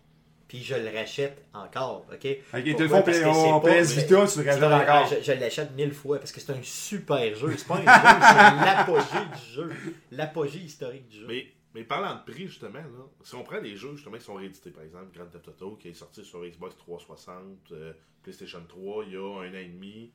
puis 0.48 0.62
je 0.64 0.74
le 0.74 0.88
rachète 0.96 1.44
encore. 1.52 2.06
OK? 2.12 2.16
Ok, 2.54 2.76
Pourquoi? 2.76 3.02
le 3.06 3.12
c'est 3.12 3.22
pas- 3.22 3.60
PS 3.60 3.92
Vita, 3.92 4.26
tu 4.26 4.38
le 4.42 4.50
rachètes 4.50 4.62
encore. 4.64 5.06
Je, 5.10 5.22
je 5.24 5.32
l'achète 5.38 5.76
mille 5.76 5.92
fois 5.92 6.18
parce 6.18 6.32
que 6.32 6.40
c'est 6.40 6.50
un 6.52 6.62
super 6.62 7.34
jeu. 7.36 7.54
C'est 7.56 7.66
pas 7.66 7.76
un 7.76 7.80
jeu, 7.80 7.86
c'est 7.86 8.64
l'apogée 8.64 9.26
du 9.36 9.54
jeu. 9.54 9.70
L'apogée 10.12 10.58
historique 10.60 11.06
du 11.08 11.18
jeu. 11.20 11.26
Mais, 11.28 11.46
mais 11.74 11.84
parlant 11.84 12.16
de 12.16 12.30
prix, 12.30 12.46
justement, 12.48 12.78
là, 12.80 13.06
si 13.22 13.34
on 13.34 13.44
prend 13.44 13.60
des 13.60 13.76
jeux 13.76 13.94
justement 13.94 14.16
qui 14.18 14.24
sont 14.24 14.34
réédités, 14.34 14.70
par 14.70 14.82
exemple, 14.82 15.16
Grand 15.16 15.26
Theft 15.26 15.48
Auto 15.48 15.76
qui 15.76 15.88
est 15.88 15.94
sorti 15.94 16.24
sur 16.24 16.44
Xbox 16.44 16.76
360, 16.78 17.72
euh, 17.72 17.92
PlayStation 18.22 18.62
3 18.68 19.04
il 19.06 19.12
y 19.12 19.16
a 19.16 19.20
un 19.20 19.50
an 19.50 19.54
et 19.54 19.68
demi, 19.68 20.10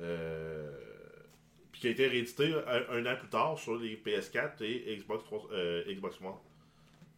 euh, 0.00 0.70
puis 1.72 1.80
qui 1.82 1.86
a 1.86 1.90
été 1.90 2.06
réédité 2.08 2.52
un, 2.66 2.88
un 2.90 3.06
an 3.06 3.16
plus 3.16 3.28
tard 3.28 3.58
sur 3.58 3.76
les 3.76 3.96
PS4 3.96 4.62
et 4.62 4.96
Xbox, 4.96 5.24
3, 5.24 5.48
euh, 5.52 5.84
Xbox 5.92 6.20
One. 6.20 6.34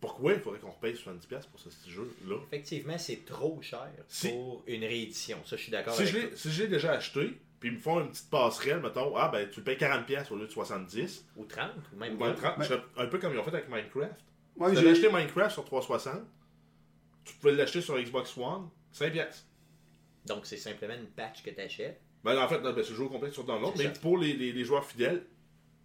Pourquoi 0.00 0.32
il 0.32 0.40
faudrait 0.40 0.58
qu'on 0.58 0.70
repaye 0.72 0.94
70$ 0.94 1.48
pour 1.48 1.60
ce 1.60 1.68
petit 1.68 1.90
jeu-là? 1.90 2.36
Effectivement, 2.48 2.98
c'est 2.98 3.24
trop 3.24 3.62
cher 3.62 3.88
Si- 4.08 4.28
pour 4.30 4.64
une 4.66 4.82
réédition. 4.84 5.38
Ça, 5.44 5.56
je 5.56 5.62
suis 5.62 5.70
d'accord 5.70 5.94
Si 5.94 6.02
avec 6.02 6.12
je 6.14 6.20
toi. 6.20 6.30
l'ai 6.30 6.36
si 6.36 6.50
je 6.50 6.62
l'ai 6.64 6.68
déjà 6.68 6.92
acheté, 6.92 7.38
puis 7.62 7.70
ils 7.70 7.76
me 7.76 7.80
font 7.80 8.00
une 8.00 8.08
petite 8.10 8.28
passerelle, 8.28 8.80
mettons, 8.80 9.16
ah 9.16 9.28
ben 9.28 9.48
tu 9.48 9.60
le 9.60 9.64
payes 9.64 9.76
40$ 9.76 10.32
au 10.32 10.36
lieu 10.36 10.46
de 10.48 10.52
70$, 10.52 11.22
Ou 11.36 11.44
30, 11.44 11.70
ou 11.92 11.96
même 11.96 12.14
ou 12.16 12.24
même 12.24 12.32
20. 12.34 12.34
30$, 12.34 12.56
Ben- 12.58 12.62
je 12.64 12.68
serais 12.70 12.82
un 12.96 13.06
peu 13.06 13.18
comme 13.18 13.32
ils 13.32 13.38
ont 13.38 13.44
fait 13.44 13.54
avec 13.54 13.68
Minecraft. 13.68 14.20
Ouais, 14.56 14.70
tu 14.70 14.74
j'ai- 14.74 14.80
avais 14.80 14.90
acheté 14.90 15.08
Minecraft 15.12 15.52
sur 15.52 15.64
360, 15.64 16.22
tu 17.24 17.34
pouvais 17.34 17.52
l'acheter 17.52 17.80
sur 17.80 17.96
Xbox 17.96 18.36
One, 18.36 18.68
5 18.90 19.12
piastres. 19.12 19.46
Donc, 20.26 20.44
c'est 20.44 20.56
simplement 20.56 20.94
une 20.94 21.06
patch 21.06 21.44
que 21.44 21.50
tu 21.50 21.60
achètes. 21.60 22.00
Ben, 22.24 22.36
en 22.36 22.48
fait, 22.48 22.60
non, 22.60 22.72
ben, 22.72 22.82
c'est 22.82 22.90
le 22.90 22.96
jeu 22.96 23.06
complet 23.06 23.30
sur 23.30 23.44
download, 23.44 23.74
mais 23.78 23.84
ça. 23.84 23.90
pour 24.00 24.18
les, 24.18 24.32
les- 24.32 24.52
les 24.52 24.64
joueurs 24.64 24.84
fidèles, 24.84 25.24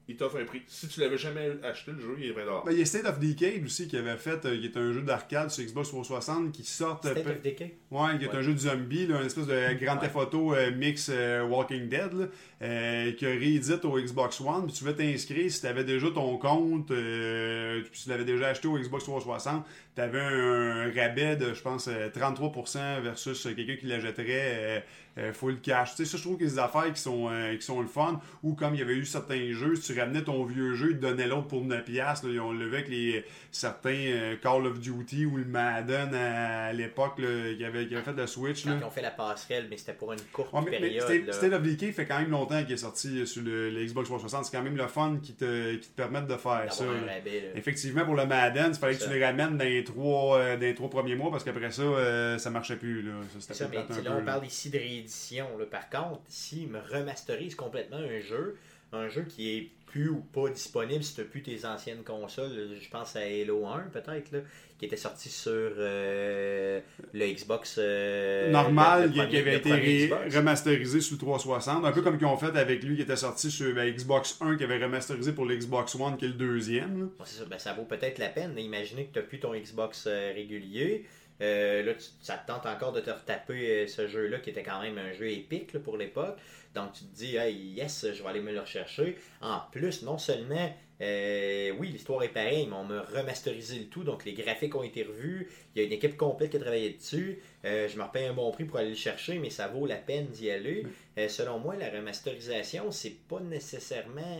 ils 0.09 0.15
t'offrent 0.15 0.37
un 0.37 0.45
prix. 0.45 0.61
Si 0.67 0.87
tu 0.87 0.99
l'avais 1.01 1.17
jamais 1.17 1.51
acheté, 1.63 1.91
le 1.91 1.99
jeu, 1.99 2.15
il 2.17 2.25
est 2.27 2.31
20$. 2.33 2.63
Ben, 2.65 2.71
il 2.71 2.79
y 2.79 2.81
a 2.81 2.85
State 2.85 3.05
of 3.05 3.19
Decay 3.19 3.61
aussi 3.65 3.87
qui 3.87 3.97
avait 3.97 4.15
fait, 4.17 4.45
euh, 4.45 4.57
qui 4.59 4.65
est 4.65 4.77
un 4.77 4.91
jeu 4.93 5.01
d'arcade 5.01 5.49
sur 5.51 5.63
Xbox 5.63 5.89
360 5.89 6.51
qui 6.51 6.63
sort. 6.63 7.01
euh, 7.05 7.11
State 7.11 7.23
peu- 7.23 7.31
of 7.31 7.41
Decay? 7.41 7.75
Ouais, 7.91 8.17
qui 8.17 8.25
est 8.25 8.29
Ouais. 8.29 8.35
un 8.35 8.41
jeu 8.41 8.53
de 8.53 8.59
zombie, 8.59 9.07
là, 9.07 9.19
une 9.19 9.25
espèce 9.27 9.47
de 9.47 9.73
Grand 9.83 9.97
Theft 9.97 10.15
Auto 10.15 10.53
euh, 10.53 10.71
mix 10.71 11.09
euh, 11.13 11.43
Walking 11.45 11.89
Dead, 11.89 12.13
là, 12.13 12.25
euh, 12.61 13.11
qui 13.13 13.25
a 13.25 13.29
réédite 13.29 13.83
au 13.85 13.99
Xbox 13.99 14.39
One. 14.41 14.65
Puis 14.65 14.73
tu 14.75 14.83
veux 14.83 14.95
t'inscrire 14.95 15.51
si 15.51 15.59
tu 15.61 15.67
avais 15.67 15.83
déjà 15.83 16.09
ton 16.11 16.37
compte, 16.37 16.89
euh, 16.91 17.81
puis 17.91 18.01
tu 18.03 18.09
l'avais 18.09 18.25
déjà 18.25 18.47
acheté 18.47 18.67
au 18.67 18.77
Xbox 18.77 19.03
360, 19.03 19.65
tu 19.97 20.03
avais 20.03 20.19
un, 20.21 20.91
rabais 20.95 21.35
de, 21.37 21.55
je 21.55 21.61
pense, 21.63 21.87
euh, 21.87 22.09
33% 22.09 23.01
versus 23.01 23.47
euh, 23.47 23.53
quelqu'un 23.55 23.77
qui 23.77 23.87
l'achèterait 23.87 24.25
euh, 24.29 24.79
euh, 25.17 25.33
full 25.33 25.59
cash. 25.59 25.95
Tu 25.95 26.05
sais, 26.05 26.11
ça, 26.11 26.17
je 26.17 26.21
trouve 26.21 26.37
que 26.37 26.47
c'est 26.47 26.53
des 26.53 26.59
affaires 26.59 26.93
qui 26.93 27.01
sont, 27.01 27.31
qui 27.59 27.65
sont 27.65 27.81
le 27.81 27.87
fun. 27.87 28.21
Ou 28.43 28.53
comme 28.53 28.75
il 28.75 28.79
y 28.79 28.83
avait 28.83 28.93
eu 28.93 29.05
certains 29.05 29.51
jeux, 29.53 29.75
si 29.75 29.91
tu 29.91 29.99
ramenais 29.99 30.21
ton 30.21 30.43
vieux 30.45 30.75
jeu, 30.75 30.89
ils 30.91 30.97
te 30.97 31.01
donnaient 31.01 31.25
l'autre 31.25 31.47
pour 31.47 31.65
9$. 31.65 31.91
Là, 31.97 32.13
Ils 32.25 32.39
ont 32.39 32.51
levé 32.51 32.77
avec 32.77 32.89
les, 32.89 33.25
certains 33.49 34.35
Call 34.43 34.67
of 34.67 34.79
Duty 34.79 35.25
ou 35.25 35.37
le 35.37 35.45
Madden 35.45 36.13
à, 36.13 36.71
l'époque 36.73 37.15
qui, 37.15 37.65
avait, 37.65 37.87
qui 37.87 37.95
avait 37.95 38.03
fait 38.03 38.13
la 38.15 38.27
Switch. 38.27 38.65
Quand 38.65 38.69
Là. 38.69 38.77
ils 38.79 38.85
ont 38.85 38.91
fait 38.91 39.01
la 39.01 39.09
passerelle, 39.09 39.65
mais 39.71 39.77
c'était 39.77 39.93
pour 39.93 40.13
une 40.13 40.19
courte 40.31 40.53
Ouais, 40.53 40.61
mais, 40.65 40.79
période. 40.79 41.63
Decay 41.63 41.91
fait 41.91 42.05
quand 42.05 42.19
même 42.19 42.29
longtemps 42.29 42.63
qu'il 42.63 42.73
est 42.73 42.77
sorti 42.77 43.25
sur 43.25 43.41
le, 43.41 43.71
le 43.71 43.83
Xbox 43.83 44.09
360. 44.09 44.45
C'est 44.45 44.55
quand 44.55 44.63
même 44.63 44.77
le 44.77 44.87
fun 44.87 45.17
qui 45.23 45.33
te, 45.33 45.73
qui 45.77 45.89
te 45.89 45.95
permettent 45.95 46.27
de 46.27 46.37
faire 46.37 46.71
ça. 46.71 46.83
rabais. 46.85 47.53
Effectivement, 47.55 48.05
pour 48.05 48.13
le 48.15 48.27
Madden, 48.27 48.67
il 48.71 48.77
fallait 48.77 48.93
que 48.93 48.99
Ça. 49.01 49.07
tu 49.07 49.13
les 49.17 49.25
ramènes 49.25 49.57
dans 49.57 49.65
les 49.65 49.83
trois, 49.87 50.37
euh, 50.39 50.55
les 50.57 50.73
trois 50.75 50.89
premiers 50.89 51.15
mois 51.15 51.31
parce 51.31 51.43
qu'après 51.43 51.71
ça, 51.71 51.81
euh, 51.81 52.37
ça 52.37 52.49
marchait 52.49 52.75
plus. 52.77 53.01
Là. 53.01 53.11
Ça, 53.23 53.27
C'est 53.33 53.41
c'était 53.41 53.53
ça, 53.55 53.65
plus 53.67 53.77
mais 53.79 53.83
plate 53.85 53.99
un 53.99 54.01
là, 54.03 54.09
peu, 54.11 54.15
on 54.15 54.19
là. 54.19 54.25
parle 54.33 54.45
ici 54.45 54.69
de 54.69 54.77
réédition. 54.77 55.47
là. 55.57 55.65
Par 55.65 55.89
contre, 55.89 56.21
s'ils 56.27 56.67
me 56.69 56.79
remasterisent 56.79 57.55
complètement 57.55 57.97
un 57.97 58.19
jeu, 58.19 58.55
un 58.93 59.09
jeu 59.09 59.23
qui 59.23 59.55
est 59.55 59.71
plus 59.87 60.09
ou 60.09 60.17
pas 60.17 60.49
disponible 60.49 61.03
si 61.03 61.15
tu 61.15 61.21
n'as 61.21 61.27
plus 61.27 61.41
tes 61.41 61.65
anciennes 61.65 62.03
consoles, 62.03 62.51
je 62.79 62.89
pense 62.89 63.15
à 63.15 63.21
Halo 63.21 63.65
1 63.65 63.89
peut-être, 63.93 64.43
qui 64.77 64.85
était 64.85 64.97
sorti 64.97 65.29
sur 65.29 65.51
euh, 65.51 66.79
le 67.13 67.25
Xbox 67.33 67.77
euh, 67.79 68.51
normal 68.51 69.11
qui, 69.11 69.19
avait 69.19 69.57
été 69.57 70.07
Xbox. 70.07 70.35
remasterisé 70.35 71.01
sur 71.01 71.15
le 71.15 71.19
360. 71.19 71.85
Un 71.85 71.91
peu 71.91 72.01
comme 72.01 72.17
qu'ils 72.17 72.27
ont 72.27 72.37
fait 72.37 72.55
avec 72.55 72.83
lui 72.83 72.95
qui 72.97 73.01
était 73.01 73.15
sorti 73.15 73.49
sur 73.49 73.73
ben, 73.73 73.91
Xbox 73.91 74.37
1 74.41 74.57
qui 74.57 74.63
avait 74.65 74.83
remasterisé 74.83 75.31
pour 75.31 75.45
le 75.45 75.55
Xbox 75.55 75.95
One 75.95 76.17
qui 76.17 76.25
est 76.25 76.29
le 76.29 76.33
deuxième. 76.35 77.09
Bon, 77.17 77.25
ça, 77.25 77.45
ben, 77.45 77.57
ça 77.57 77.73
vaut 77.73 77.85
peut-être 77.85 78.19
la 78.19 78.29
peine. 78.29 78.53
Imaginez 78.57 79.05
que 79.05 79.13
tu 79.13 79.19
n'as 79.19 79.25
plus 79.25 79.39
ton 79.39 79.55
Xbox 79.55 80.05
euh, 80.05 80.31
régulier. 80.35 81.05
Euh, 81.41 81.83
là, 81.83 81.93
tu- 81.93 82.05
ça 82.21 82.35
te 82.37 82.47
tente 82.47 82.65
encore 82.65 82.91
de 82.93 83.01
te 83.01 83.09
retaper 83.11 83.83
euh, 83.83 83.87
ce 83.87 84.07
jeu-là 84.07 84.39
qui 84.39 84.49
était 84.49 84.63
quand 84.63 84.81
même 84.81 84.97
un 84.97 85.13
jeu 85.13 85.29
épique 85.29 85.73
là, 85.73 85.79
pour 85.79 85.97
l'époque. 85.97 86.37
Donc 86.73 86.93
tu 86.93 87.03
te 87.05 87.15
dis, 87.15 87.35
hey, 87.37 87.55
yes, 87.55 88.07
je 88.13 88.23
vais 88.23 88.29
aller 88.29 88.41
me 88.41 88.51
le 88.51 88.59
rechercher. 88.59 89.17
En 89.41 89.59
plus, 89.71 90.03
non 90.03 90.17
seulement, 90.17 90.73
euh, 91.01 91.71
oui, 91.79 91.89
l'histoire 91.89 92.23
est 92.23 92.29
pareille, 92.29 92.65
mais 92.67 92.75
on 92.75 92.83
m'a 92.83 93.01
remasterisé 93.03 93.79
le 93.79 93.85
tout. 93.85 94.03
Donc 94.03 94.25
les 94.25 94.33
graphiques 94.33 94.75
ont 94.75 94.83
été 94.83 95.03
revus. 95.03 95.47
Il 95.75 95.79
y 95.81 95.83
a 95.83 95.87
une 95.87 95.93
équipe 95.93 96.17
complète 96.17 96.51
qui 96.51 96.57
a 96.57 96.59
travaillé 96.59 96.91
dessus. 96.91 97.39
Je 97.63 97.97
me 97.97 98.03
repaye 98.03 98.25
un 98.25 98.33
bon 98.33 98.51
prix 98.51 98.65
pour 98.65 98.77
aller 98.79 98.89
le 98.89 98.95
chercher, 98.95 99.39
mais 99.39 99.49
ça 99.49 99.67
vaut 99.67 99.85
la 99.85 99.95
peine 99.95 100.27
d'y 100.27 100.49
aller. 100.51 100.85
Euh, 101.17 101.27
selon 101.29 101.59
moi, 101.59 101.75
la 101.75 101.89
remasterisation, 101.89 102.91
c'est 102.91 103.15
pas 103.27 103.39
nécessairement 103.41 104.37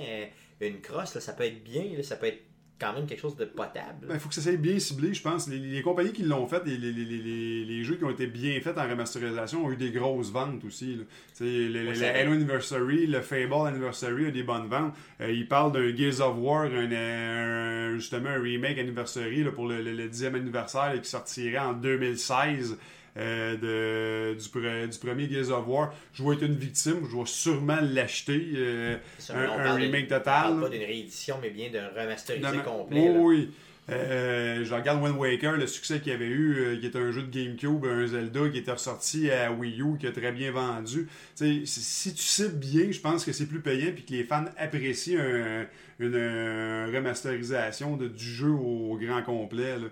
une 0.61 0.81
crosse. 0.81 1.15
là. 1.15 1.21
Ça 1.21 1.33
peut 1.33 1.45
être 1.45 1.63
bien, 1.63 1.83
là, 1.95 2.03
ça 2.03 2.15
peut 2.17 2.27
être 2.27 2.41
quand 2.79 2.93
même 2.93 3.05
quelque 3.07 3.21
chose 3.21 3.35
de 3.35 3.45
potable. 3.45 4.07
Il 4.13 4.19
faut 4.19 4.29
que 4.29 4.35
ça 4.35 4.41
soit 4.41 4.55
bien 4.57 4.77
ciblé, 4.79 5.13
je 5.13 5.21
pense. 5.21 5.47
Les, 5.49 5.57
les 5.57 5.81
compagnies 5.81 6.13
qui 6.13 6.23
l'ont 6.23 6.45
fait, 6.47 6.63
les, 6.65 6.77
les, 6.77 6.91
les, 6.91 7.05
les, 7.05 7.65
les 7.65 7.83
jeux 7.83 7.95
qui 7.95 8.03
ont 8.03 8.09
été 8.11 8.27
bien 8.27 8.59
faits 8.61 8.77
en 8.77 8.87
remasterisation 8.87 9.65
ont 9.65 9.71
eu 9.71 9.77
des 9.77 9.89
grosses 9.91 10.31
ventes 10.31 10.63
aussi. 10.65 10.99
Le, 11.39 11.91
vrai. 11.93 12.19
Halo 12.21 12.33
Anniversary, 12.33 13.07
le 13.07 13.21
Fable 13.21 13.67
Anniversary 13.67 14.27
a 14.27 14.31
des 14.31 14.43
bonnes 14.43 14.67
ventes. 14.67 14.93
Euh, 15.21 15.31
ils 15.31 15.47
parlent 15.47 15.71
d'un 15.71 15.95
Gears 15.95 16.21
of 16.21 16.37
War, 16.37 16.65
un, 16.65 16.91
un- 16.91 17.95
justement 17.95 18.29
un 18.29 18.39
remake 18.41 18.77
Anniversary 18.77 19.43
là, 19.43 19.51
pour 19.51 19.67
le, 19.67 19.81
le, 19.81 19.93
le 19.93 20.07
10e 20.09 20.35
anniversaire 20.35 20.93
là, 20.93 20.97
qui 20.99 21.09
sortirait 21.09 21.57
en 21.57 21.73
2016. 21.73 22.77
Euh, 23.17 24.33
de, 24.33 24.39
du, 24.39 24.47
pre- 24.47 24.87
du 24.87 24.99
premier 24.99 25.29
Gears 25.29 25.49
of 25.57 25.67
War. 25.67 25.93
Je 26.13 26.23
vais 26.23 26.35
être 26.35 26.43
une 26.43 26.55
victime, 26.55 27.07
je 27.11 27.17
vais 27.17 27.25
sûrement 27.25 27.79
l'acheter. 27.81 28.47
euh, 28.55 28.95
un- 29.39 29.47
remake 29.85 30.07
total, 30.07 30.59
pas 30.61 30.69
d'une 30.69 30.83
réédition, 30.83 31.37
mais 31.41 31.49
bien 31.49 31.69
d'un 31.71 31.87
remasterisé 31.89 32.41
complet. 32.63 33.09
Oui, 33.09 33.17
oui. 33.19 33.51
Euh, 33.89 34.65
je 34.65 34.73
regarde 34.73 35.01
Wind 35.01 35.15
Waker, 35.17 35.55
le 35.55 35.65
succès 35.65 36.01
qu'il 36.01 36.11
avait 36.11 36.27
eu, 36.27 36.55
euh, 36.57 36.77
qui 36.77 36.85
est 36.87 36.95
un 36.97 37.09
jeu 37.11 37.21
de 37.23 37.31
GameCube, 37.31 37.85
un 37.85 38.05
Zelda 38.05 38.49
qui 38.49 38.57
était 38.57 38.73
ressorti 38.73 39.31
à 39.31 39.49
Wii 39.53 39.81
U, 39.81 39.97
qui 39.97 40.07
a 40.07 40.11
très 40.11 40.33
bien 40.33 40.51
vendu. 40.51 41.07
Sais, 41.35 41.61
si- 41.63 42.13
tu 42.13 42.21
cibles 42.21 42.57
bien, 42.57 42.91
je 42.91 42.99
pense 42.99 43.23
que 43.23 43.31
c'est 43.31 43.45
plus 43.45 43.61
payant 43.61 43.93
puis 43.93 44.03
que 44.03 44.11
les 44.11 44.25
fans 44.25 44.43
apprécient 44.57 45.17
un- 45.21 45.65
une 45.99 46.15
euh, 46.15 46.91
remasterisation 46.93 47.95
du 47.95 48.11
jeu 48.19 48.49
au, 48.51 48.97
grand 49.01 49.23
complet. 49.23 49.77
là. 49.79 49.87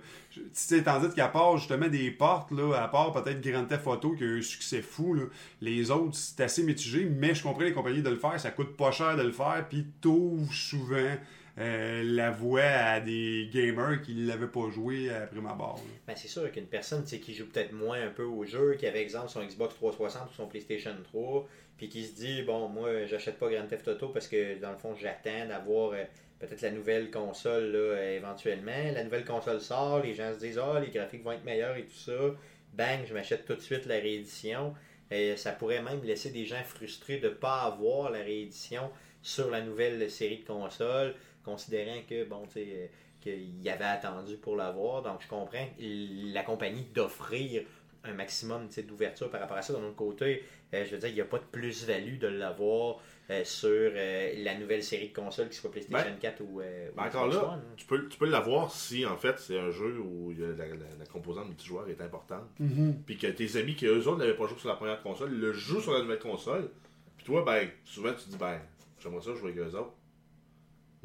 Sais, 0.52 0.84
tandis 0.84 1.14
qu'à 1.16 1.30
part 1.30 1.58
justement 1.58 1.88
des 1.88 2.12
portes, 2.12 2.52
là, 2.52 2.74
à 2.84 2.88
part 2.90 3.14
peut-être 3.14 3.40
Grand 3.42 3.64
Theft 3.64 3.88
Auto 3.88 4.12
qui 4.12 4.24
a 4.24 4.28
eu 4.28 4.40
un 4.40 4.42
succès 4.42 4.82
fou, 4.82 5.14
là, 5.14 5.24
les 5.62 5.90
autres 5.90 6.16
c'est 6.18 6.44
assez 6.44 6.64
mitigé, 6.64 7.06
mais 7.06 7.34
je 7.34 7.42
comprends 7.44 7.64
les 7.64 7.72
compagnies 7.72 8.02
de 8.02 8.10
le 8.10 8.18
faire, 8.18 8.38
ça 8.40 8.52
coûte 8.52 8.76
pas 8.76 8.92
cher 8.92 9.16
de 9.16 9.24
le 9.24 9.32
faire, 9.32 9.66
puis 9.70 9.86
t'ouvres 10.02 10.54
souvent 10.54 11.16
euh, 11.58 12.58
à 12.62 13.00
des 13.00 13.50
gamers 13.54 14.02
qui 14.02 14.16
ne 14.16 14.28
l'avaient 14.28 14.48
pas 14.48 14.70
joué 14.70 15.10
après 15.10 15.40
ma 15.40 15.54
barre. 15.54 15.80
Ben, 16.06 16.16
c'est 16.16 16.28
sûr 16.28 16.52
qu'une 16.52 16.68
personne 16.68 17.04
qui 17.04 17.34
joue 17.34 17.46
peut-être 17.48 17.72
moins 17.72 18.02
un 18.02 18.10
peu 18.10 18.24
au 18.24 18.44
jeu, 18.46 18.76
qui 18.78 18.86
avait 18.86 19.02
exemple 19.02 19.30
son 19.30 19.44
Xbox 19.44 19.76
360 19.76 20.32
ou 20.32 20.34
son 20.34 20.48
PlayStation 20.48 20.96
3, 21.12 21.48
puis 21.78 21.88
qui 21.88 22.06
se 22.06 22.16
dit 22.16 22.44
bon 22.44 22.68
moi 22.68 23.06
j'achète 23.06 23.38
pas 23.38 23.50
Grand 23.50 23.68
Theft 23.68 23.88
Auto 23.88 24.10
parce 24.10 24.28
que 24.28 24.60
dans 24.60 24.72
le 24.72 24.78
fond 24.78 24.96
j'attends 24.96 25.48
d'avoir 25.48 25.92
euh, 25.92 26.04
peut-être 26.40 26.62
la 26.62 26.72
nouvelle 26.72 27.10
console 27.10 27.72
là, 27.72 28.12
éventuellement. 28.14 28.92
La 28.94 29.04
nouvelle 29.04 29.26
console 29.26 29.62
sort, 29.62 30.04
les 30.04 30.14
gens 30.14 30.34
se 30.34 30.40
disent 30.40 30.60
ah 30.60 30.80
les 30.80 30.92
graphiques 30.92 31.24
vont 31.24 31.32
être 31.32 31.46
meilleurs 31.46 31.76
et 31.78 31.86
tout 31.86 31.98
ça. 31.98 32.36
Bang, 32.74 33.00
je 33.08 33.14
m'achète 33.14 33.46
tout 33.46 33.56
de 33.56 33.62
suite 33.62 33.86
la 33.86 33.96
réédition. 33.96 34.74
Et 35.12 35.38
ça 35.38 35.52
pourrait 35.52 35.84
même 35.84 36.04
laisser 36.04 36.32
des 36.32 36.46
gens 36.46 36.64
frustrés 36.64 37.20
de 37.20 37.30
ne 37.30 37.34
pas 37.34 37.62
avoir 37.62 38.10
la 38.10 38.20
réédition 38.20 38.90
sur 39.22 39.50
la 39.50 39.62
nouvelle 39.62 40.10
série 40.10 40.40
de 40.40 40.46
consoles, 40.46 41.16
considérant 41.46 42.02
que 42.10 42.26
bon 42.26 42.44
tu 42.48 42.54
sais 42.54 42.68
euh, 42.72 42.88
qu'il 43.22 43.70
avait 43.70 43.86
attendu 43.86 44.38
pour 44.38 44.56
l'avoir. 44.56 45.02
Donc 45.02 45.22
je 45.22 45.28
comprends 45.28 45.68
la 45.80 46.44
compagnie 46.44 46.88
d'offrir 46.94 47.64
un 48.08 48.14
maximum 48.14 48.68
d'ouverture 48.88 49.30
par 49.30 49.42
rapport 49.42 49.58
à 49.58 49.62
ça. 49.62 49.74
D'un 49.74 49.84
autre 49.84 49.96
côté, 49.96 50.44
euh, 50.74 50.86
je 50.86 50.92
veux 50.92 50.98
dire, 50.98 51.10
il 51.10 51.16
n'y 51.16 51.22
a 51.22 51.26
pas 51.26 51.40
de 51.40 51.46
plus-value 51.52 52.18
de 52.18 52.28
l'avoir 52.28 53.00
euh, 53.30 53.44
sur 53.44 53.70
euh, 53.70 54.34
la 54.38 54.56
nouvelle 54.56 54.84
série 54.84 55.10
de 55.10 55.14
consoles, 55.16 55.50
qui 55.50 55.56
soit 55.56 55.72
PlayStation 55.72 56.16
4 56.20 56.44
ben, 56.44 56.46
ou, 56.48 56.62
ben 56.96 57.04
encore 57.04 57.28
là, 57.28 57.60
tu 57.76 57.86
peux, 57.86 58.08
tu 58.08 58.18
peux 58.18 58.30
l'avoir 58.30 58.72
si 58.72 59.06
en 59.06 59.18
fait 59.18 59.40
c'est 59.40 59.58
un 59.58 59.72
jeu 59.72 60.00
où 60.00 60.34
la, 60.38 61.06
composante 61.12 61.48
multijoueur 61.48 61.90
est 61.90 62.02
importante. 62.02 62.46
Mm-hmm. 62.62 62.94
Puis 63.06 63.18
que 63.18 63.28
tes 63.28 63.58
amis 63.58 63.76
qui 63.76 63.86
eux 63.86 64.08
autres 64.08 64.18
n'avaient 64.18 64.36
pas 64.36 64.48
joué 64.48 64.60
sur 64.60 64.70
la 64.70 64.76
première 64.76 65.02
console, 65.02 65.32
le 65.32 65.54
jouent 65.54 65.82
sur 65.82 65.94
la 65.94 66.02
nouvelle 66.02 66.20
console. 66.20 66.70
Puis 67.18 67.26
toi, 67.26 67.44
ben, 67.46 67.68
souvent 67.84 68.14
tu 68.14 68.26
te 68.26 68.30
dis, 68.30 68.38
ben, 68.38 68.60
j'aimerais 69.00 69.22
ça 69.22 69.34
jouer 69.34 69.52
avec 69.52 69.58
eux 69.58 69.78
autres 69.78 69.94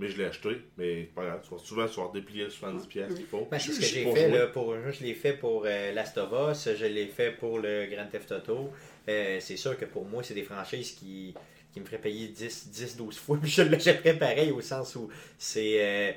mais 0.01 0.09
je 0.09 0.17
l'ai 0.17 0.25
acheté. 0.25 0.49
Mais 0.79 1.03
pas 1.15 1.25
grave, 1.25 1.41
souvent, 1.63 1.87
tu 1.87 2.01
vas 2.01 2.11
déplier 2.13 2.49
70 2.49 2.87
pièces 2.87 3.15
qu'il 3.15 3.27
faut. 3.27 3.47
Ben, 3.51 3.59
c'est 3.59 3.73
ce 3.73 3.81
que 3.81 3.87
j'ai 3.87 4.11
fait. 4.13 4.31
Là, 4.31 4.47
pour, 4.47 4.75
je 4.91 5.05
l'ai 5.05 5.15
fait 5.15 5.35
pour 5.35 5.65
euh, 5.67 5.93
Last 5.93 6.17
of 6.17 6.31
Us, 6.33 6.75
je 6.75 6.87
l'ai 6.87 7.07
fait 7.07 7.33
pour 7.33 7.59
le 7.59 7.87
Grand 7.87 8.07
Theft 8.07 8.33
Auto. 8.33 8.73
Euh, 9.09 9.39
c'est 9.41 9.59
sûr 9.59 9.77
que 9.79 9.85
pour 9.85 10.07
moi, 10.07 10.23
c'est 10.23 10.35
des 10.35 10.43
franchises 10.43 10.93
qui, 10.93 11.35
qui 11.73 11.81
me 11.81 11.85
feraient 11.85 11.99
payer 11.99 12.29
10-12 12.29 13.13
fois. 13.13 13.39
Puis 13.43 13.51
je 13.51 13.63
l'achèterais 13.63 14.15
pareil 14.15 14.51
au 14.51 14.63
sens 14.63 14.97
où 14.97 15.11
c'est 15.37 15.85
euh, 15.85 16.13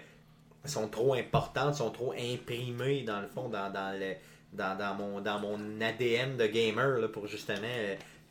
sont 0.65 0.87
trop 0.87 1.13
importantes, 1.13 1.75
sont 1.75 1.91
trop 1.91 2.13
imprimées 2.13 3.03
dans 3.03 3.19
le 3.19 3.27
fond, 3.27 3.49
dans, 3.49 3.69
dans, 3.69 3.99
le, 3.99 4.13
dans, 4.53 4.77
dans, 4.77 4.95
mon, 4.95 5.19
dans 5.19 5.39
mon 5.39 5.81
ADN 5.81 6.37
de 6.37 6.47
gamer 6.47 6.99
là, 6.99 7.09
pour 7.09 7.27
justement 7.27 7.67